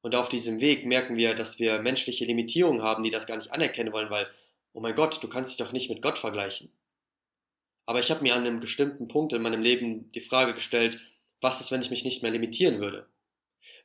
Und 0.00 0.14
auf 0.14 0.28
diesem 0.28 0.60
Weg 0.60 0.86
merken 0.86 1.16
wir, 1.16 1.34
dass 1.34 1.58
wir 1.58 1.80
menschliche 1.80 2.24
Limitierungen 2.24 2.82
haben, 2.82 3.02
die 3.02 3.10
das 3.10 3.26
gar 3.26 3.36
nicht 3.36 3.52
anerkennen 3.52 3.92
wollen, 3.92 4.10
weil, 4.10 4.26
oh 4.72 4.80
mein 4.80 4.94
Gott, 4.94 5.22
du 5.22 5.28
kannst 5.28 5.50
dich 5.50 5.58
doch 5.58 5.72
nicht 5.72 5.90
mit 5.90 6.02
Gott 6.02 6.18
vergleichen. 6.18 6.72
Aber 7.88 8.00
ich 8.00 8.10
habe 8.10 8.22
mir 8.22 8.34
an 8.34 8.42
einem 8.42 8.60
bestimmten 8.60 9.08
Punkt 9.08 9.32
in 9.32 9.40
meinem 9.40 9.62
Leben 9.62 10.12
die 10.12 10.20
Frage 10.20 10.52
gestellt, 10.52 11.00
was 11.40 11.62
ist, 11.62 11.70
wenn 11.70 11.80
ich 11.80 11.88
mich 11.88 12.04
nicht 12.04 12.22
mehr 12.22 12.30
limitieren 12.30 12.80
würde? 12.80 13.06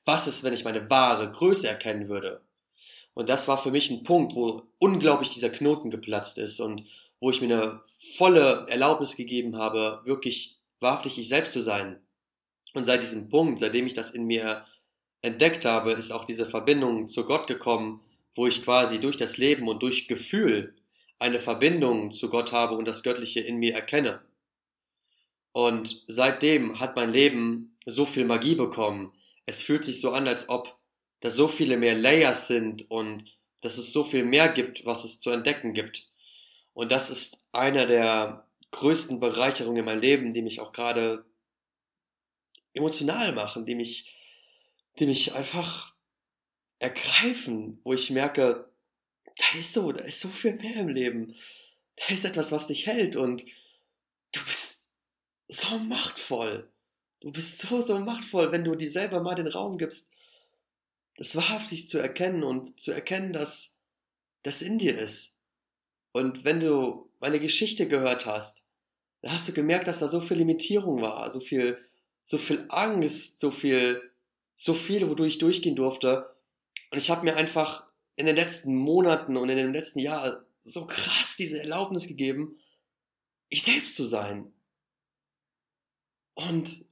Was 0.04 0.28
ist, 0.28 0.44
wenn 0.44 0.52
ich 0.52 0.66
meine 0.66 0.90
wahre 0.90 1.32
Größe 1.32 1.70
erkennen 1.70 2.10
würde? 2.10 2.42
Und 3.14 3.30
das 3.30 3.48
war 3.48 3.58
für 3.58 3.72
mich 3.72 3.90
ein 3.90 4.04
Punkt, 4.04 4.36
wo 4.36 4.64
unglaublich 4.78 5.30
dieser 5.30 5.50
Knoten 5.50 5.90
geplatzt 5.90 6.38
ist 6.38 6.60
und 6.60 6.84
wo 7.22 7.32
ich 7.32 7.40
mir 7.40 7.56
eine 7.56 7.82
volle 8.18 8.66
Erlaubnis 8.68 9.16
gegeben 9.16 9.56
habe, 9.56 10.02
wirklich 10.04 10.58
wahrhaftig 10.82 11.18
ich 11.18 11.30
selbst 11.30 11.54
zu 11.54 11.62
sein. 11.62 12.02
Und 12.74 12.86
seit 12.86 13.04
diesem 13.04 13.30
Punkt, 13.30 13.60
seitdem 13.60 13.88
ich 13.88 13.94
das 13.94 14.12
in 14.12 14.26
mir 14.26 14.66
entdeckt 15.22 15.64
habe, 15.64 15.94
ist 15.94 16.12
auch 16.12 16.26
diese 16.26 16.46
Verbindung 16.46 17.08
zu 17.08 17.24
Gott 17.24 17.48
gekommen, 17.48 18.02
wo 18.36 18.48
ich 18.48 18.64
quasi 18.66 19.00
durch 19.00 19.16
das 19.16 19.38
Leben 19.38 19.70
und 19.70 19.82
durch 19.82 20.10
Gefühl 20.10 20.76
eine 21.24 21.40
Verbindung 21.40 22.12
zu 22.12 22.30
Gott 22.30 22.52
habe 22.52 22.76
und 22.76 22.86
das 22.86 23.02
Göttliche 23.02 23.40
in 23.40 23.56
mir 23.56 23.74
erkenne. 23.74 24.22
Und 25.54 26.04
seitdem 26.08 26.80
hat 26.82 26.98
mein 26.98 27.14
Leben 27.14 27.78
so 27.86 28.06
viel 28.06 28.26
Magie 28.26 28.56
bekommen. 28.56 29.14
Es 29.46 29.62
fühlt 29.62 29.86
sich 29.86 30.02
so 30.02 30.12
an, 30.12 30.28
als 30.28 30.50
ob 30.50 30.78
da 31.22 31.30
so 31.30 31.48
viele 31.48 31.78
mehr 31.78 31.96
Layers 31.96 32.48
sind 32.48 32.92
und 32.92 33.24
dass 33.62 33.78
es 33.78 33.94
so 33.94 34.04
viel 34.04 34.26
mehr 34.26 34.50
gibt, 34.50 34.86
was 34.86 35.06
es 35.06 35.22
zu 35.22 35.30
entdecken 35.30 35.74
gibt. 35.74 36.10
Und 36.74 36.92
das 36.92 37.10
ist 37.10 37.42
einer 37.54 37.86
der 37.86 38.46
größten 38.72 39.22
Bereicherungen 39.22 39.78
in 39.78 39.86
meinem 39.86 40.02
Leben, 40.02 40.34
die 40.34 40.42
mich 40.42 40.60
auch 40.60 40.74
gerade 40.74 41.24
emotional 42.74 43.32
machen, 43.32 43.66
die 43.66 43.76
mich, 43.76 44.14
die 45.00 45.06
mich 45.06 45.34
einfach 45.36 45.94
ergreifen, 46.80 47.80
wo 47.86 47.94
ich 47.94 48.10
merke, 48.10 48.73
da 49.38 49.60
ist 49.60 49.74
so, 49.74 49.92
da 49.92 50.04
ist 50.04 50.20
so 50.20 50.30
viel 50.30 50.54
mehr 50.56 50.76
im 50.76 50.90
Leben. 50.90 51.36
Da 51.96 52.14
ist 52.14 52.26
etwas, 52.26 52.52
was 52.52 52.68
dich 52.68 52.88
hält 52.88 53.16
und 53.16 53.44
du 54.32 54.44
bist 54.46 54.90
so 55.48 55.78
machtvoll. 55.80 56.70
Du 57.20 57.32
bist 57.32 57.62
so, 57.62 57.80
so 57.82 58.00
machtvoll, 58.00 58.52
wenn 58.52 58.64
du 58.64 58.76
dir 58.76 58.92
selber 58.92 59.22
mal 59.22 59.36
den 59.36 59.48
Raum 59.48 59.78
gibst, 59.78 60.12
das 61.18 61.36
wahrhaftig 61.36 61.88
zu 61.88 62.00
erkennen 62.00 62.44
und 62.44 62.80
zu 62.80 62.92
erkennen, 62.92 63.34
dass 63.34 63.78
das 64.44 64.62
in 64.62 64.78
dir 64.78 65.00
ist. 65.00 65.36
Und 66.12 66.44
wenn 66.44 66.60
du 66.60 67.10
meine 67.20 67.40
Geschichte 67.40 67.88
gehört 67.88 68.26
hast, 68.26 68.68
dann 69.22 69.32
hast 69.32 69.48
du 69.48 69.54
gemerkt, 69.54 69.88
dass 69.88 70.00
da 70.00 70.10
so 70.10 70.22
viel 70.22 70.38
Limitierung 70.38 71.02
war, 71.02 71.32
so 71.32 71.40
viel, 71.40 71.78
so 72.26 72.38
viel 72.38 72.66
Angst, 72.70 73.40
so 73.40 73.52
viel, 73.52 74.12
so 74.56 74.74
viel, 74.74 75.10
wodurch 75.10 75.34
ich 75.34 75.40
durchgehen 75.40 75.76
durfte. 75.76 76.36
Und 76.92 76.98
ich 76.98 77.10
habe 77.10 77.24
mir 77.24 77.38
einfach 77.38 77.86
in 78.16 78.26
den 78.26 78.36
letzten 78.36 78.76
Monaten 78.76 79.38
und 79.38 79.50
in 79.50 79.58
dem 79.58 79.74
letzten 79.74 80.00
Jahr 80.00 80.46
so 80.64 80.86
krass 80.86 81.36
diese 81.38 81.60
Erlaubnis 81.60 82.08
gegeben, 82.08 82.58
ich 83.50 83.64
selbst 83.64 83.96
zu 83.96 84.06
sein. 84.06 84.52
Und 86.36 86.86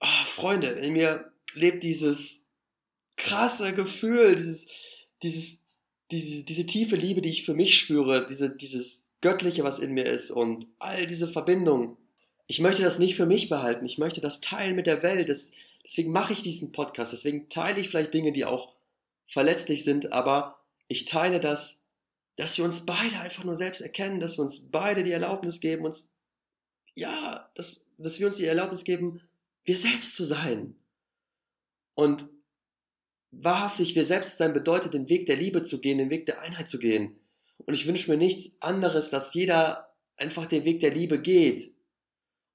oh, 0.00 0.24
Freunde, 0.24 0.68
in 0.68 0.92
mir 0.92 1.32
lebt 1.54 1.82
dieses 1.82 2.44
krasse 3.16 3.74
Gefühl, 3.74 4.34
dieses, 4.34 4.66
dieses, 5.22 5.64
diese, 6.10 6.44
diese 6.44 6.66
tiefe 6.66 6.96
Liebe, 6.96 7.22
die 7.22 7.30
ich 7.30 7.44
für 7.44 7.54
mich 7.54 7.78
spüre, 7.78 8.26
diese, 8.26 8.56
dieses 8.56 9.04
Göttliche, 9.20 9.64
was 9.64 9.78
in 9.78 9.92
mir 9.92 10.06
ist 10.06 10.30
und 10.30 10.66
all 10.78 11.06
diese 11.06 11.28
Verbindungen. 11.28 11.96
Ich 12.46 12.60
möchte 12.60 12.82
das 12.82 12.98
nicht 12.98 13.14
für 13.14 13.26
mich 13.26 13.48
behalten, 13.48 13.86
ich 13.86 13.98
möchte 13.98 14.20
das 14.20 14.40
teilen 14.40 14.76
mit 14.76 14.86
der 14.86 15.02
Welt. 15.02 15.28
Das, 15.28 15.52
deswegen 15.84 16.12
mache 16.12 16.32
ich 16.32 16.42
diesen 16.42 16.72
Podcast, 16.72 17.12
deswegen 17.12 17.48
teile 17.48 17.80
ich 17.80 17.88
vielleicht 17.88 18.14
Dinge, 18.14 18.32
die 18.32 18.44
auch 18.44 18.74
verletzlich 19.32 19.82
sind, 19.82 20.12
aber 20.12 20.58
ich 20.88 21.06
teile 21.06 21.40
das, 21.40 21.80
dass 22.36 22.58
wir 22.58 22.66
uns 22.66 22.84
beide 22.84 23.18
einfach 23.18 23.44
nur 23.44 23.54
selbst 23.54 23.80
erkennen, 23.80 24.20
dass 24.20 24.36
wir 24.36 24.42
uns 24.42 24.70
beide 24.70 25.04
die 25.04 25.12
Erlaubnis 25.12 25.60
geben, 25.60 25.86
uns, 25.86 26.10
ja, 26.94 27.50
dass, 27.54 27.86
dass 27.96 28.20
wir 28.20 28.26
uns 28.26 28.36
die 28.36 28.44
Erlaubnis 28.44 28.84
geben, 28.84 29.22
wir 29.64 29.76
selbst 29.76 30.16
zu 30.16 30.24
sein. 30.24 30.76
Und 31.94 32.28
wahrhaftig 33.30 33.94
wir 33.94 34.04
selbst 34.04 34.32
zu 34.32 34.36
sein 34.36 34.52
bedeutet, 34.52 34.92
den 34.92 35.08
Weg 35.08 35.24
der 35.26 35.36
Liebe 35.36 35.62
zu 35.62 35.80
gehen, 35.80 35.98
den 35.98 36.10
Weg 36.10 36.26
der 36.26 36.42
Einheit 36.42 36.68
zu 36.68 36.78
gehen. 36.78 37.18
Und 37.64 37.72
ich 37.72 37.86
wünsche 37.86 38.10
mir 38.10 38.18
nichts 38.18 38.54
anderes, 38.60 39.08
dass 39.08 39.32
jeder 39.32 39.94
einfach 40.16 40.44
den 40.44 40.64
Weg 40.64 40.80
der 40.80 40.92
Liebe 40.92 41.20
geht. 41.20 41.72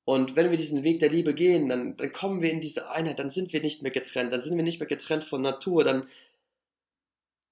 Und 0.06 0.36
wenn 0.36 0.52
wir 0.52 0.58
diesen 0.58 0.84
Weg 0.84 1.00
der 1.00 1.10
Liebe 1.10 1.34
gehen, 1.34 1.70
dann, 1.70 1.98
dann 1.98 2.12
kommen 2.12 2.42
wir 2.42 2.52
in 2.52 2.62
diese 2.62 2.90
Einheit, 2.92 3.20
dann 3.20 3.30
sind 3.30 3.52
wir 3.52 3.62
nicht 3.62 3.82
mehr 3.82 3.92
getrennt, 3.92 4.32
dann 4.32 4.42
sind 4.42 4.56
wir 4.56 4.64
nicht 4.64 4.80
mehr 4.80 4.88
getrennt 4.88 5.24
von 5.24 5.42
Natur, 5.42 5.84
dann, 5.84 6.08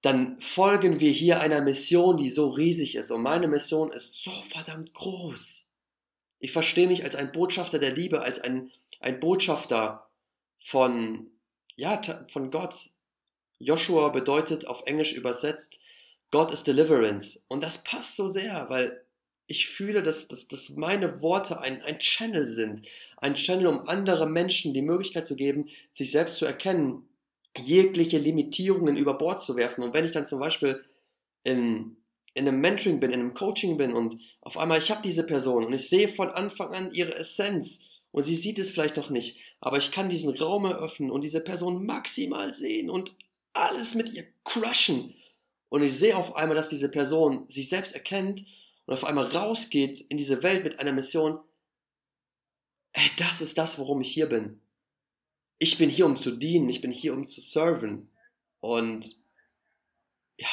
dann 0.02 0.40
folgen 0.40 1.00
wir 1.00 1.10
hier 1.10 1.40
einer 1.40 1.62
Mission, 1.62 2.16
die 2.16 2.30
so 2.30 2.50
riesig 2.50 2.96
ist. 2.96 3.10
Und 3.10 3.22
meine 3.22 3.48
Mission 3.48 3.92
ist 3.92 4.22
so 4.22 4.30
verdammt 4.42 4.92
groß. 4.94 5.68
Ich 6.38 6.52
verstehe 6.52 6.86
mich 6.86 7.02
als 7.04 7.16
ein 7.16 7.32
Botschafter 7.32 7.78
der 7.78 7.92
Liebe, 7.92 8.22
als 8.22 8.40
ein, 8.40 8.70
ein 9.00 9.20
Botschafter 9.20 10.08
von, 10.62 11.30
ja, 11.76 12.00
von 12.28 12.50
Gott. 12.50 12.90
Joshua 13.58 14.10
bedeutet 14.10 14.66
auf 14.66 14.82
Englisch 14.86 15.14
übersetzt, 15.14 15.80
God 16.30 16.52
is 16.52 16.62
Deliverance. 16.62 17.44
Und 17.48 17.62
das 17.62 17.82
passt 17.82 18.16
so 18.16 18.28
sehr, 18.28 18.68
weil 18.68 19.02
ich 19.46 19.68
fühle, 19.68 20.02
dass, 20.02 20.28
dass, 20.28 20.48
dass 20.48 20.70
meine 20.70 21.22
Worte 21.22 21.60
ein, 21.60 21.82
ein 21.82 21.98
Channel 22.00 22.46
sind. 22.46 22.86
Ein 23.16 23.34
Channel, 23.34 23.68
um 23.68 23.88
anderen 23.88 24.32
Menschen 24.32 24.74
die 24.74 24.82
Möglichkeit 24.82 25.26
zu 25.26 25.36
geben, 25.36 25.68
sich 25.94 26.10
selbst 26.10 26.38
zu 26.38 26.44
erkennen 26.44 27.08
jegliche 27.58 28.18
Limitierungen 28.18 28.96
über 28.96 29.14
Bord 29.14 29.42
zu 29.42 29.56
werfen. 29.56 29.82
Und 29.82 29.94
wenn 29.94 30.04
ich 30.04 30.12
dann 30.12 30.26
zum 30.26 30.40
Beispiel 30.40 30.84
in, 31.44 31.96
in 32.34 32.46
einem 32.46 32.60
Mentoring 32.60 33.00
bin, 33.00 33.12
in 33.12 33.20
einem 33.20 33.34
Coaching 33.34 33.76
bin 33.76 33.94
und 33.94 34.18
auf 34.40 34.58
einmal 34.58 34.78
ich 34.78 34.90
habe 34.90 35.02
diese 35.02 35.24
Person 35.24 35.64
und 35.64 35.72
ich 35.72 35.88
sehe 35.88 36.08
von 36.08 36.28
Anfang 36.30 36.74
an 36.74 36.90
ihre 36.92 37.14
Essenz 37.14 37.80
Und 38.12 38.22
sie 38.22 38.34
sieht 38.34 38.58
es 38.58 38.70
vielleicht 38.70 38.96
noch 38.96 39.10
nicht, 39.10 39.40
aber 39.60 39.78
ich 39.78 39.90
kann 39.90 40.08
diesen 40.08 40.36
Raum 40.36 40.64
eröffnen 40.64 41.10
und 41.10 41.22
diese 41.22 41.40
Person 41.40 41.84
maximal 41.84 42.54
sehen 42.54 42.90
und 42.90 43.14
alles 43.52 43.94
mit 43.94 44.12
ihr 44.12 44.26
crushen. 44.44 45.14
Und 45.68 45.82
ich 45.82 45.92
sehe 45.92 46.16
auf 46.16 46.36
einmal, 46.36 46.56
dass 46.56 46.68
diese 46.68 46.90
Person 46.90 47.46
sich 47.48 47.68
selbst 47.68 47.94
erkennt 47.94 48.44
und 48.86 48.94
auf 48.94 49.04
einmal 49.04 49.26
rausgeht 49.26 50.00
in 50.08 50.16
diese 50.16 50.42
Welt 50.42 50.64
mit 50.64 50.78
einer 50.78 50.92
Mission. 50.92 51.40
Ey, 52.92 53.10
das 53.18 53.40
ist 53.40 53.58
das, 53.58 53.78
worum 53.78 54.00
ich 54.00 54.12
hier 54.12 54.26
bin. 54.26 54.60
Ich 55.58 55.78
bin 55.78 55.88
hier, 55.88 56.06
um 56.06 56.16
zu 56.16 56.32
dienen, 56.32 56.68
ich 56.68 56.80
bin 56.80 56.90
hier, 56.90 57.14
um 57.14 57.26
zu 57.26 57.40
serven. 57.40 58.10
Und 58.60 59.16
ja, 60.36 60.48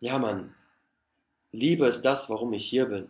ja, 0.00 0.18
Mann, 0.18 0.54
Liebe 1.52 1.86
ist 1.86 2.02
das, 2.02 2.28
warum 2.28 2.52
ich 2.52 2.68
hier 2.68 2.86
bin. 2.86 3.08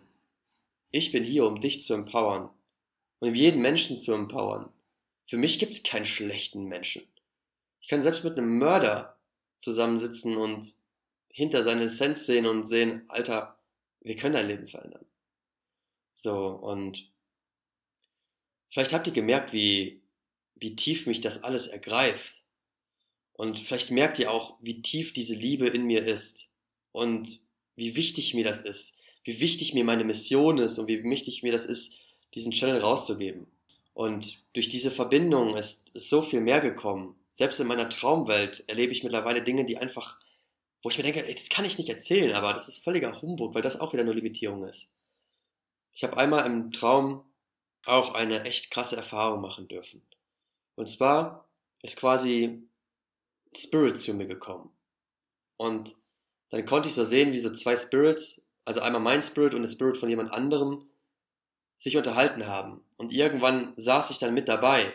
Ich 0.91 1.13
bin 1.13 1.25
hier, 1.25 1.47
um 1.47 1.61
dich 1.61 1.83
zu 1.83 1.95
empowern 1.95 2.51
und 3.21 3.29
um 3.29 3.35
jeden 3.35 3.61
Menschen 3.61 3.97
zu 3.97 4.13
empowern. 4.13 4.71
Für 5.27 5.37
mich 5.37 5.59
gibt 5.59 5.73
es 5.73 5.83
keinen 5.83 6.07
schlechten 6.07 6.65
Menschen. 6.65 7.03
Ich 7.81 7.89
kann 7.89 8.03
selbst 8.03 8.25
mit 8.25 8.39
einem 8.39 8.59
Mörder 8.59 9.17
zusammensitzen 9.59 10.37
und 10.37 10.75
hinter 11.29 11.63
seine 11.63 11.85
Essenz 11.85 12.27
sehen 12.27 12.47
und 12.47 12.67
sehen, 12.67 13.05
Alter, 13.09 13.59
wir 14.01 14.17
können 14.17 14.35
dein 14.35 14.47
Leben 14.47 14.67
verändern. 14.67 15.05
So, 16.15 16.49
und 16.49 17.11
vielleicht 18.71 18.93
habt 18.93 19.07
ihr 19.07 19.13
gemerkt, 19.13 19.53
wie, 19.53 20.03
wie 20.55 20.77
tief 20.77 21.07
mich 21.07 21.21
das 21.21 21.43
alles 21.43 21.69
ergreift. 21.69 22.45
Und 23.33 23.61
vielleicht 23.61 23.91
merkt 23.91 24.19
ihr 24.19 24.31
auch, 24.31 24.57
wie 24.61 24.83
tief 24.83 25.13
diese 25.13 25.35
Liebe 25.35 25.69
in 25.69 25.85
mir 25.85 26.05
ist. 26.05 26.49
Und 26.93 27.41
wie 27.77 27.97
wichtig 27.97 28.35
mir 28.35 28.45
das 28.45 28.63
ist. 28.63 28.99
Wie 29.23 29.41
wichtig 29.41 29.75
mir 29.75 29.85
meine 29.85 30.05
Mission 30.05 30.59
ist 30.59 30.79
und 30.79 30.89
wie 30.89 31.05
wichtig 31.05 31.43
mir 31.43 31.53
das 31.53 31.65
ist, 31.65 32.01
diesen 32.35 32.53
Channel 32.53 32.81
rauszugeben. 32.81 33.47
Und 33.95 34.43
durch 34.55 34.69
diese 34.69 34.91
Verbindung 34.91 35.57
ist, 35.57 35.89
ist 35.91 36.09
so 36.09 36.23
viel 36.23 36.41
mehr 36.41 36.61
gekommen. 36.61 37.15
Selbst 37.33 37.61
in 37.61 37.67
meiner 37.67 37.91
Traumwelt 37.91 38.65
erlebe 38.69 38.93
ich 38.93 39.05
mittlerweile 39.05 39.43
Dinge, 39.43 39.65
die 39.65 39.79
einfach 39.79 40.19
wo 40.83 40.91
ich 40.91 40.99
mir 40.99 41.05
denke, 41.05 41.25
das 41.33 41.49
kann 41.49 41.65
ich 41.65 41.79
nicht 41.79 41.89
erzählen, 41.89 42.35
aber 42.35 42.53
das 42.53 42.69
ist 42.69 42.85
völliger 42.85 43.21
Humbug, 43.21 43.55
weil 43.55 43.63
das 43.63 43.81
auch 43.81 43.93
wieder 43.93 44.05
nur 44.05 44.15
Limitierung 44.15 44.65
ist. 44.65 44.91
Ich 45.93 46.05
habe 46.05 46.17
einmal 46.17 46.47
im 46.47 46.71
Traum 46.71 47.25
auch 47.85 48.15
eine 48.15 48.45
echt 48.45 48.71
krasse 48.71 48.97
Erfahrung 48.97 49.41
machen 49.41 49.69
dürfen. 49.69 50.03
Und 50.75 50.89
zwar 50.89 51.49
ist 51.83 51.97
quasi 51.97 52.63
Spirit 53.57 53.99
zu 53.99 54.15
mir 54.15 54.27
gekommen. 54.27 54.71
Und 55.57 55.97
dann 56.51 56.67
konnte 56.67 56.89
ich 56.89 56.95
so 56.95 57.05
sehen, 57.05 57.33
wie 57.33 57.39
so 57.39 57.53
zwei 57.53 57.77
Spirits, 57.77 58.47
also 58.65 58.81
einmal 58.81 59.01
mein 59.01 59.23
Spirit 59.23 59.55
und 59.55 59.63
der 59.63 59.71
Spirit 59.71 59.97
von 59.97 60.09
jemand 60.09 60.31
anderem, 60.33 60.85
sich 61.79 61.97
unterhalten 61.97 62.47
haben. 62.47 62.85
Und 62.97 63.13
irgendwann 63.13 63.73
saß 63.77 64.11
ich 64.11 64.19
dann 64.19 64.35
mit 64.35 64.49
dabei. 64.49 64.93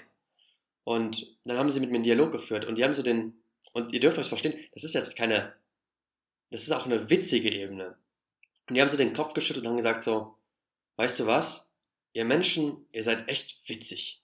Und 0.84 1.38
dann 1.45 1.57
haben 1.57 1.71
sie 1.71 1.79
mit 1.79 1.89
mir 1.89 1.95
einen 1.95 2.03
Dialog 2.03 2.31
geführt. 2.31 2.65
Und 2.65 2.77
die 2.77 2.84
haben 2.84 2.93
so 2.93 3.03
den, 3.03 3.41
und 3.71 3.93
ihr 3.93 3.99
dürft 3.99 4.17
euch 4.17 4.27
verstehen, 4.27 4.59
das 4.73 4.84
ist 4.84 4.93
jetzt 4.93 5.15
keine 5.15 5.53
das 6.53 6.61
ist 6.61 6.71
auch 6.71 6.86
eine 6.86 7.09
witzige 7.09 7.51
Ebene. 7.51 7.97
Und 8.69 8.75
die 8.75 8.81
haben 8.81 8.89
so 8.89 8.95
den 8.95 9.13
Kopf 9.13 9.34
geschüttelt 9.34 9.65
und 9.65 9.71
haben 9.71 9.77
gesagt 9.77 10.03
so, 10.03 10.38
weißt 10.97 11.19
du 11.19 11.25
was? 11.25 11.72
Ihr 12.14 12.26
Menschen, 12.26 12.86
ihr 12.91 13.03
seid 13.03 13.28
echt 13.28 13.68
witzig. 13.68 14.24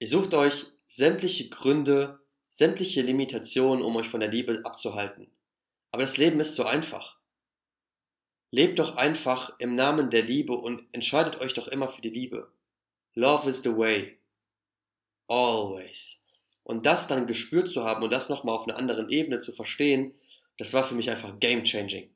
Ihr 0.00 0.08
sucht 0.08 0.34
euch 0.34 0.66
sämtliche 0.88 1.48
Gründe, 1.48 2.20
sämtliche 2.48 3.02
Limitationen, 3.02 3.84
um 3.84 3.96
euch 3.96 4.08
von 4.08 4.20
der 4.20 4.28
Liebe 4.28 4.60
abzuhalten. 4.64 5.30
Aber 5.92 6.02
das 6.02 6.16
Leben 6.16 6.40
ist 6.40 6.56
so 6.56 6.64
einfach. 6.64 7.18
Lebt 8.50 8.78
doch 8.78 8.96
einfach 8.96 9.58
im 9.58 9.74
Namen 9.74 10.10
der 10.10 10.22
Liebe 10.22 10.54
und 10.54 10.84
entscheidet 10.92 11.40
euch 11.40 11.54
doch 11.54 11.68
immer 11.68 11.88
für 11.88 12.02
die 12.02 12.10
Liebe. 12.10 12.52
Love 13.14 13.48
is 13.48 13.62
the 13.62 13.76
way. 13.76 14.18
Always. 15.28 16.24
Und 16.64 16.84
das 16.84 17.08
dann 17.08 17.26
gespürt 17.26 17.70
zu 17.70 17.84
haben 17.84 18.02
und 18.02 18.12
das 18.12 18.28
nochmal 18.28 18.56
auf 18.56 18.68
einer 18.68 18.76
anderen 18.76 19.08
Ebene 19.08 19.38
zu 19.38 19.52
verstehen, 19.52 20.14
das 20.58 20.74
war 20.74 20.84
für 20.84 20.94
mich 20.94 21.10
einfach 21.10 21.38
game 21.40 21.64
changing. 21.64 22.10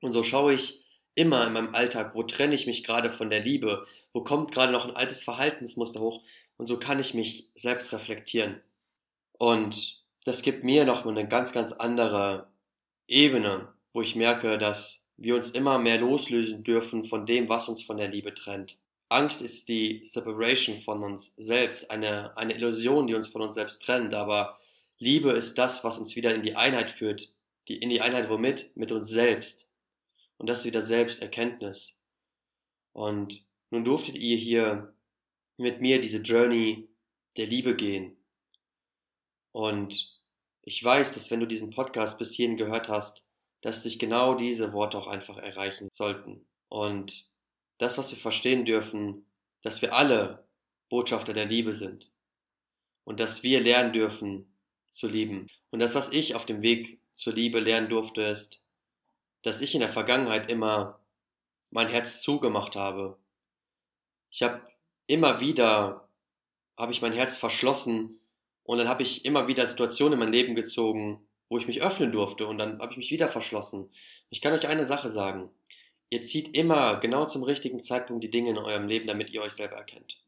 Und 0.00 0.12
so 0.12 0.22
schaue 0.22 0.54
ich 0.54 0.83
immer 1.14 1.46
in 1.46 1.52
meinem 1.52 1.74
Alltag, 1.74 2.14
wo 2.14 2.22
trenne 2.22 2.54
ich 2.54 2.66
mich 2.66 2.84
gerade 2.84 3.10
von 3.10 3.30
der 3.30 3.40
Liebe, 3.40 3.86
wo 4.12 4.22
kommt 4.22 4.52
gerade 4.52 4.72
noch 4.72 4.84
ein 4.84 4.96
altes 4.96 5.22
Verhaltensmuster 5.22 6.00
hoch 6.00 6.22
und 6.56 6.66
so 6.66 6.78
kann 6.78 7.00
ich 7.00 7.14
mich 7.14 7.50
selbst 7.54 7.92
reflektieren. 7.92 8.60
Und 9.38 10.02
das 10.24 10.42
gibt 10.42 10.64
mir 10.64 10.84
noch 10.84 11.06
eine 11.06 11.28
ganz, 11.28 11.52
ganz 11.52 11.72
andere 11.72 12.48
Ebene, 13.06 13.68
wo 13.92 14.02
ich 14.02 14.16
merke, 14.16 14.58
dass 14.58 15.06
wir 15.16 15.34
uns 15.36 15.50
immer 15.50 15.78
mehr 15.78 15.98
loslösen 15.98 16.64
dürfen 16.64 17.04
von 17.04 17.26
dem, 17.26 17.48
was 17.48 17.68
uns 17.68 17.82
von 17.82 17.96
der 17.96 18.08
Liebe 18.08 18.34
trennt. 18.34 18.78
Angst 19.08 19.42
ist 19.42 19.68
die 19.68 20.00
Separation 20.04 20.78
von 20.78 21.04
uns 21.04 21.34
selbst, 21.36 21.90
eine, 21.90 22.36
eine 22.36 22.54
Illusion, 22.54 23.06
die 23.06 23.14
uns 23.14 23.28
von 23.28 23.42
uns 23.42 23.54
selbst 23.54 23.82
trennt, 23.82 24.14
aber 24.14 24.58
Liebe 24.98 25.30
ist 25.30 25.56
das, 25.58 25.84
was 25.84 25.98
uns 25.98 26.16
wieder 26.16 26.34
in 26.34 26.42
die 26.42 26.56
Einheit 26.56 26.90
führt, 26.90 27.32
die, 27.68 27.76
in 27.76 27.90
die 27.90 28.00
Einheit 28.00 28.28
womit? 28.28 28.76
Mit 28.76 28.90
uns 28.92 29.08
selbst. 29.08 29.68
Und 30.38 30.48
das 30.48 30.60
ist 30.60 30.64
wieder 30.66 30.82
Selbsterkenntnis. 30.82 31.96
Und 32.92 33.44
nun 33.70 33.84
durftet 33.84 34.16
ihr 34.16 34.36
hier 34.36 34.94
mit 35.56 35.80
mir 35.80 36.00
diese 36.00 36.22
Journey 36.22 36.88
der 37.36 37.46
Liebe 37.46 37.74
gehen. 37.76 38.16
Und 39.52 40.20
ich 40.62 40.82
weiß, 40.82 41.14
dass 41.14 41.30
wenn 41.30 41.40
du 41.40 41.46
diesen 41.46 41.70
Podcast 41.70 42.18
bis 42.18 42.34
hierhin 42.34 42.56
gehört 42.56 42.88
hast, 42.88 43.26
dass 43.60 43.82
dich 43.82 43.98
genau 43.98 44.34
diese 44.34 44.72
Worte 44.72 44.98
auch 44.98 45.06
einfach 45.06 45.38
erreichen 45.38 45.88
sollten. 45.90 46.46
Und 46.68 47.30
das, 47.78 47.98
was 47.98 48.10
wir 48.10 48.18
verstehen 48.18 48.64
dürfen, 48.64 49.26
dass 49.62 49.82
wir 49.82 49.94
alle 49.94 50.46
Botschafter 50.88 51.32
der 51.32 51.46
Liebe 51.46 51.72
sind. 51.72 52.10
Und 53.04 53.20
dass 53.20 53.42
wir 53.42 53.60
lernen 53.60 53.92
dürfen 53.92 54.54
zu 54.90 55.08
lieben. 55.08 55.48
Und 55.70 55.80
das, 55.80 55.94
was 55.94 56.12
ich 56.12 56.34
auf 56.34 56.46
dem 56.46 56.62
Weg 56.62 57.00
zur 57.14 57.32
Liebe 57.32 57.60
lernen 57.60 57.88
durfte, 57.88 58.22
ist, 58.22 58.63
dass 59.44 59.60
ich 59.60 59.74
in 59.74 59.80
der 59.80 59.90
Vergangenheit 59.90 60.50
immer 60.50 60.98
mein 61.70 61.88
Herz 61.88 62.22
zugemacht 62.22 62.76
habe. 62.76 63.18
Ich 64.30 64.42
habe 64.42 64.62
immer 65.06 65.40
wieder, 65.40 66.08
habe 66.78 66.92
ich 66.92 67.02
mein 67.02 67.12
Herz 67.12 67.36
verschlossen 67.36 68.18
und 68.62 68.78
dann 68.78 68.88
habe 68.88 69.02
ich 69.02 69.26
immer 69.26 69.46
wieder 69.46 69.66
Situationen 69.66 70.14
in 70.14 70.18
mein 70.20 70.32
Leben 70.32 70.54
gezogen, 70.54 71.26
wo 71.50 71.58
ich 71.58 71.66
mich 71.66 71.82
öffnen 71.82 72.10
durfte 72.10 72.46
und 72.46 72.56
dann 72.56 72.80
habe 72.80 72.92
ich 72.92 72.96
mich 72.96 73.10
wieder 73.10 73.28
verschlossen. 73.28 73.90
Ich 74.30 74.40
kann 74.40 74.54
euch 74.54 74.66
eine 74.66 74.86
Sache 74.86 75.10
sagen. 75.10 75.50
Ihr 76.08 76.22
zieht 76.22 76.56
immer 76.56 76.96
genau 76.96 77.26
zum 77.26 77.42
richtigen 77.42 77.80
Zeitpunkt 77.80 78.24
die 78.24 78.30
Dinge 78.30 78.50
in 78.50 78.58
eurem 78.58 78.88
Leben, 78.88 79.06
damit 79.06 79.30
ihr 79.30 79.42
euch 79.42 79.52
selber 79.52 79.76
erkennt. 79.76 80.22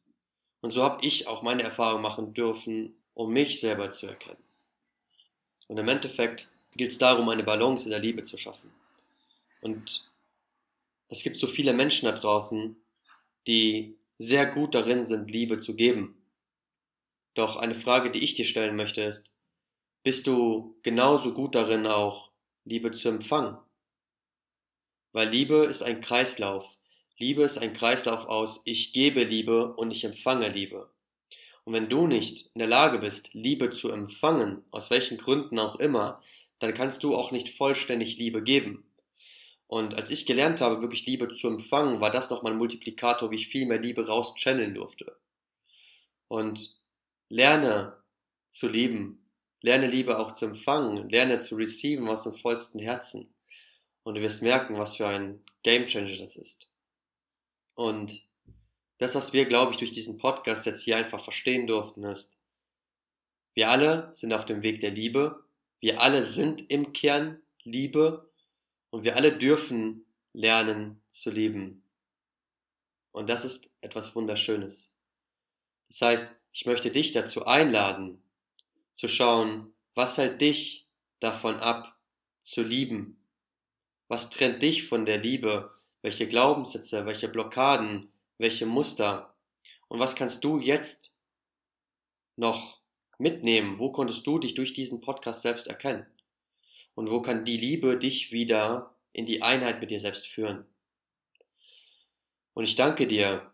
Und 0.61 0.73
so 0.73 0.83
habe 0.83 1.05
ich 1.07 1.27
auch 1.27 1.43
meine 1.43 1.63
Erfahrung 1.63 2.03
machen 2.03 2.35
dürfen, 2.35 3.03
um 3.15 3.33
mich 3.33 3.61
selber 3.61 3.89
zu 3.89 4.09
erkennen. 4.09 4.43
Und 5.69 5.79
im 5.79 5.89
Endeffekt 5.89 6.51
gilt 6.77 6.93
es 6.93 6.99
darum, 6.99 7.29
eine 7.31 7.45
Balance 7.45 7.87
in 7.87 7.93
der 7.93 8.01
Liebe 8.01 8.23
zu 8.23 8.37
schaffen. 8.37 8.71
Und 9.67 10.09
es 11.09 11.25
gibt 11.25 11.39
so 11.39 11.49
viele 11.49 11.73
Menschen 11.73 12.07
da 12.07 12.13
draußen, 12.13 12.77
die 13.49 13.99
sehr 14.17 14.47
gut 14.47 14.77
darin 14.77 15.05
sind, 15.05 15.29
Liebe 15.29 15.59
zu 15.59 15.75
geben. 15.75 16.23
Doch 17.35 17.57
eine 17.57 17.75
Frage, 17.75 18.13
die 18.13 18.23
ich 18.23 18.35
dir 18.35 18.45
stellen 18.45 18.77
möchte, 18.77 19.03
ist, 19.03 19.33
bist 20.05 20.29
du 20.29 20.79
genauso 20.85 21.35
gut 21.35 21.57
darin 21.57 21.89
auch, 21.89 22.31
Liebe 22.65 22.93
zu 22.93 23.09
empfangen? 23.09 23.59
Weil 25.13 25.31
Liebe 25.31 25.65
ist 25.65 25.83
ein 25.83 26.01
Kreislauf. 26.01 26.79
Liebe 27.19 27.43
ist 27.43 27.59
ein 27.59 27.73
Kreislauf 27.73 28.27
aus 28.27 28.63
ich 28.67 28.93
gebe 28.93 29.25
Liebe 29.25 29.75
und 29.75 29.91
ich 29.91 30.05
empfange 30.05 30.49
Liebe. 30.49 30.91
Und 31.65 31.73
wenn 31.73 31.89
du 31.89 32.07
nicht 32.07 32.53
in 32.55 32.61
der 32.61 32.69
Lage 32.69 32.99
bist, 32.99 33.35
Liebe 33.35 33.71
zu 33.71 33.91
empfangen, 33.91 34.63
aus 34.71 34.91
welchen 34.91 35.19
Gründen 35.19 35.59
auch 35.59 35.75
immer, 35.81 36.23
dann 36.61 36.73
kannst 36.73 37.03
du 37.03 37.17
auch 37.17 37.33
nicht 37.33 37.51
vollständig 37.51 38.17
Liebe 38.17 38.45
geben. 38.45 38.86
Und 39.69 39.95
als 39.95 40.11
ich 40.11 40.27
gelernt 40.27 40.61
habe, 40.61 40.81
wirklich 40.81 41.07
Liebe 41.07 41.29
zu 41.35 41.49
empfangen, 41.49 42.01
war 42.01 42.11
das 42.11 42.31
nochmal 42.31 42.53
ein 42.53 42.59
Multiplikator, 42.59 43.31
wie 43.31 43.37
ich 43.37 43.49
viel 43.49 43.67
mehr 43.67 43.81
Liebe 43.81 44.07
rauschanneln 44.07 44.75
durfte. 44.75 45.17
Und 46.29 46.79
lerne 47.29 47.97
zu 48.49 48.69
lieben. 48.69 49.29
Lerne 49.61 49.89
Liebe 49.89 50.19
auch 50.19 50.33
zu 50.33 50.47
empfangen. 50.47 51.09
Lerne 51.09 51.41
zu 51.41 51.57
receiven 51.57 52.09
aus 52.09 52.23
dem 52.23 52.35
vollsten 52.35 52.81
Herzen. 52.81 53.35
Und 54.05 54.17
du 54.17 54.23
wirst 54.23 54.43
merken, 54.43 54.79
was 54.79 54.97
für 54.97 55.09
ein 55.09 55.43
Game 55.63 55.89
Changer 55.89 56.17
das 56.17 56.37
ist. 56.37 56.69
Und 57.75 58.25
das, 58.99 59.15
was 59.15 59.33
wir, 59.33 59.47
glaube 59.47 59.73
ich, 59.73 59.79
durch 59.79 59.93
diesen 59.93 60.19
Podcast 60.19 60.65
jetzt 60.65 60.83
hier 60.83 60.97
einfach 60.97 61.23
verstehen 61.23 61.67
durften, 61.67 62.05
ist, 62.05 62.37
wir 63.55 63.71
alle 63.71 64.11
sind 64.13 64.33
auf 64.33 64.45
dem 64.45 64.63
Weg 64.63 64.81
der 64.81 64.91
Liebe 64.91 65.47
wir 65.81 66.01
alle 66.01 66.25
sind 66.25 66.71
im 66.71 66.93
Kern 66.93 67.43
Liebe 67.63 68.26
und 68.91 69.05
wir 69.05 69.17
alle 69.17 69.37
dürfen 69.37 70.05
lernen 70.33 71.01
zu 71.11 71.31
lieben. 71.31 71.83
Und 73.13 73.29
das 73.29 73.45
ist 73.45 73.71
etwas 73.81 74.15
Wunderschönes. 74.15 74.95
Das 75.89 76.03
heißt, 76.03 76.35
ich 76.53 76.67
möchte 76.67 76.91
dich 76.91 77.13
dazu 77.13 77.47
einladen, 77.47 78.23
zu 78.93 79.09
schauen, 79.09 79.73
was 79.95 80.19
hält 80.19 80.41
dich 80.41 80.87
davon 81.21 81.57
ab, 81.57 81.99
zu 82.41 82.63
lieben? 82.63 83.19
Was 84.09 84.31
trennt 84.31 84.63
dich 84.63 84.87
von 84.89 85.07
der 85.07 85.19
Liebe? 85.19 85.71
Welche 86.03 86.29
Glaubenssätze, 86.29 87.07
welche 87.07 87.29
Blockaden 87.29 88.13
welche 88.39 88.67
Muster 88.67 89.35
und 89.89 90.01
was 90.01 90.15
kannst 90.15 90.45
du 90.45 90.59
jetzt 90.59 91.15
noch 92.37 92.81
mitnehmen? 93.19 93.79
Wo 93.79 93.93
konntest 93.93 94.27
du 94.27 94.39
dich 94.39 94.55
durch 94.55 94.73
diesen 94.75 95.01
Podcast 95.01 95.43
selbst 95.43 95.69
erkennen? 95.69 96.07
Und 96.97 97.11
wo 97.11 97.21
kann 97.21 97.45
die 97.45 97.59
Liebe 97.59 97.99
dich 97.99 98.33
wieder 98.33 98.97
in 99.13 99.27
die 99.27 99.43
Einheit 99.43 99.81
mit 99.81 99.91
dir 99.91 100.01
selbst 100.01 100.27
führen? 100.27 100.65
Und 102.55 102.65
ich 102.65 102.75
danke 102.75 103.07
dir 103.07 103.53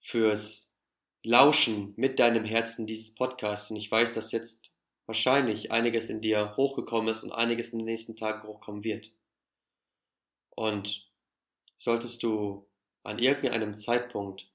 fürs 0.00 0.72
Lauschen 1.24 1.94
mit 1.96 2.20
deinem 2.20 2.44
Herzen 2.44 2.86
dieses 2.86 3.12
Podcasts. 3.12 3.72
Und 3.72 3.76
ich 3.76 3.90
weiß, 3.90 4.14
dass 4.14 4.30
jetzt 4.30 4.72
wahrscheinlich 5.06 5.72
einiges 5.72 6.10
in 6.10 6.20
dir 6.20 6.56
hochgekommen 6.56 7.08
ist 7.08 7.24
und 7.24 7.32
einiges 7.32 7.72
in 7.72 7.80
den 7.80 7.86
nächsten 7.86 8.14
Tagen 8.14 8.46
hochkommen 8.46 8.84
wird. 8.84 9.10
Und 10.50 11.10
solltest 11.76 12.22
du 12.22 12.68
an 13.02 13.18
irgendeinem 13.18 13.74
Zeitpunkt 13.74 14.48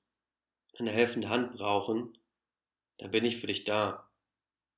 eine 0.80 0.92
helfende 0.92 1.28
Hand 1.28 1.58
brauchen, 1.58 2.18
dann 2.98 3.12
bin 3.12 3.26
ich 3.26 3.42
für 3.42 3.48
dich 3.48 3.66
da. 3.66 4.10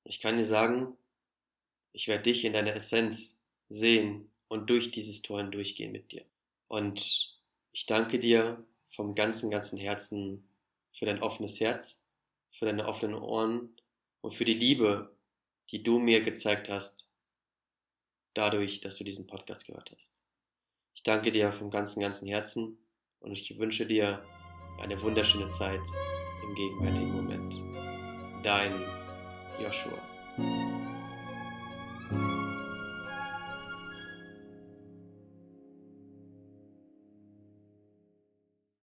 Ich 0.05 0.19
kann 0.21 0.37
dir 0.37 0.43
sagen, 0.43 0.97
ich 1.91 2.07
werde 2.07 2.23
dich 2.23 2.43
in 2.45 2.53
deiner 2.53 2.75
Essenz 2.75 3.42
sehen 3.73 4.29
und 4.47 4.69
durch 4.69 4.91
dieses 4.91 5.21
Tor 5.23 5.39
hindurchgehen 5.39 5.91
mit 5.91 6.11
dir. 6.11 6.23
Und 6.67 7.35
ich 7.71 7.85
danke 7.85 8.19
dir 8.19 8.63
vom 8.89 9.15
ganzen, 9.15 9.49
ganzen 9.49 9.79
Herzen 9.79 10.47
für 10.91 11.05
dein 11.05 11.23
offenes 11.23 11.59
Herz, 11.59 12.05
für 12.51 12.65
deine 12.65 12.87
offenen 12.87 13.15
Ohren 13.15 13.69
und 14.21 14.31
für 14.31 14.45
die 14.45 14.53
Liebe, 14.53 15.15
die 15.71 15.81
du 15.81 15.97
mir 15.97 16.21
gezeigt 16.21 16.69
hast, 16.69 17.09
dadurch, 18.35 18.79
dass 18.79 18.97
du 18.97 19.03
diesen 19.03 19.25
Podcast 19.25 19.65
gehört 19.65 19.91
hast. 19.95 20.23
Ich 20.93 21.01
danke 21.01 21.31
dir 21.31 21.51
vom 21.51 21.71
ganzen, 21.71 21.99
ganzen 21.99 22.27
Herzen 22.27 22.77
und 23.21 23.31
ich 23.31 23.57
wünsche 23.57 23.87
dir 23.87 24.23
eine 24.79 25.01
wunderschöne 25.01 25.47
Zeit 25.49 25.81
im 26.43 26.55
gegenwärtigen 26.55 27.11
Moment. 27.11 27.55
Dein 28.43 28.71
Joshua. 29.59 30.72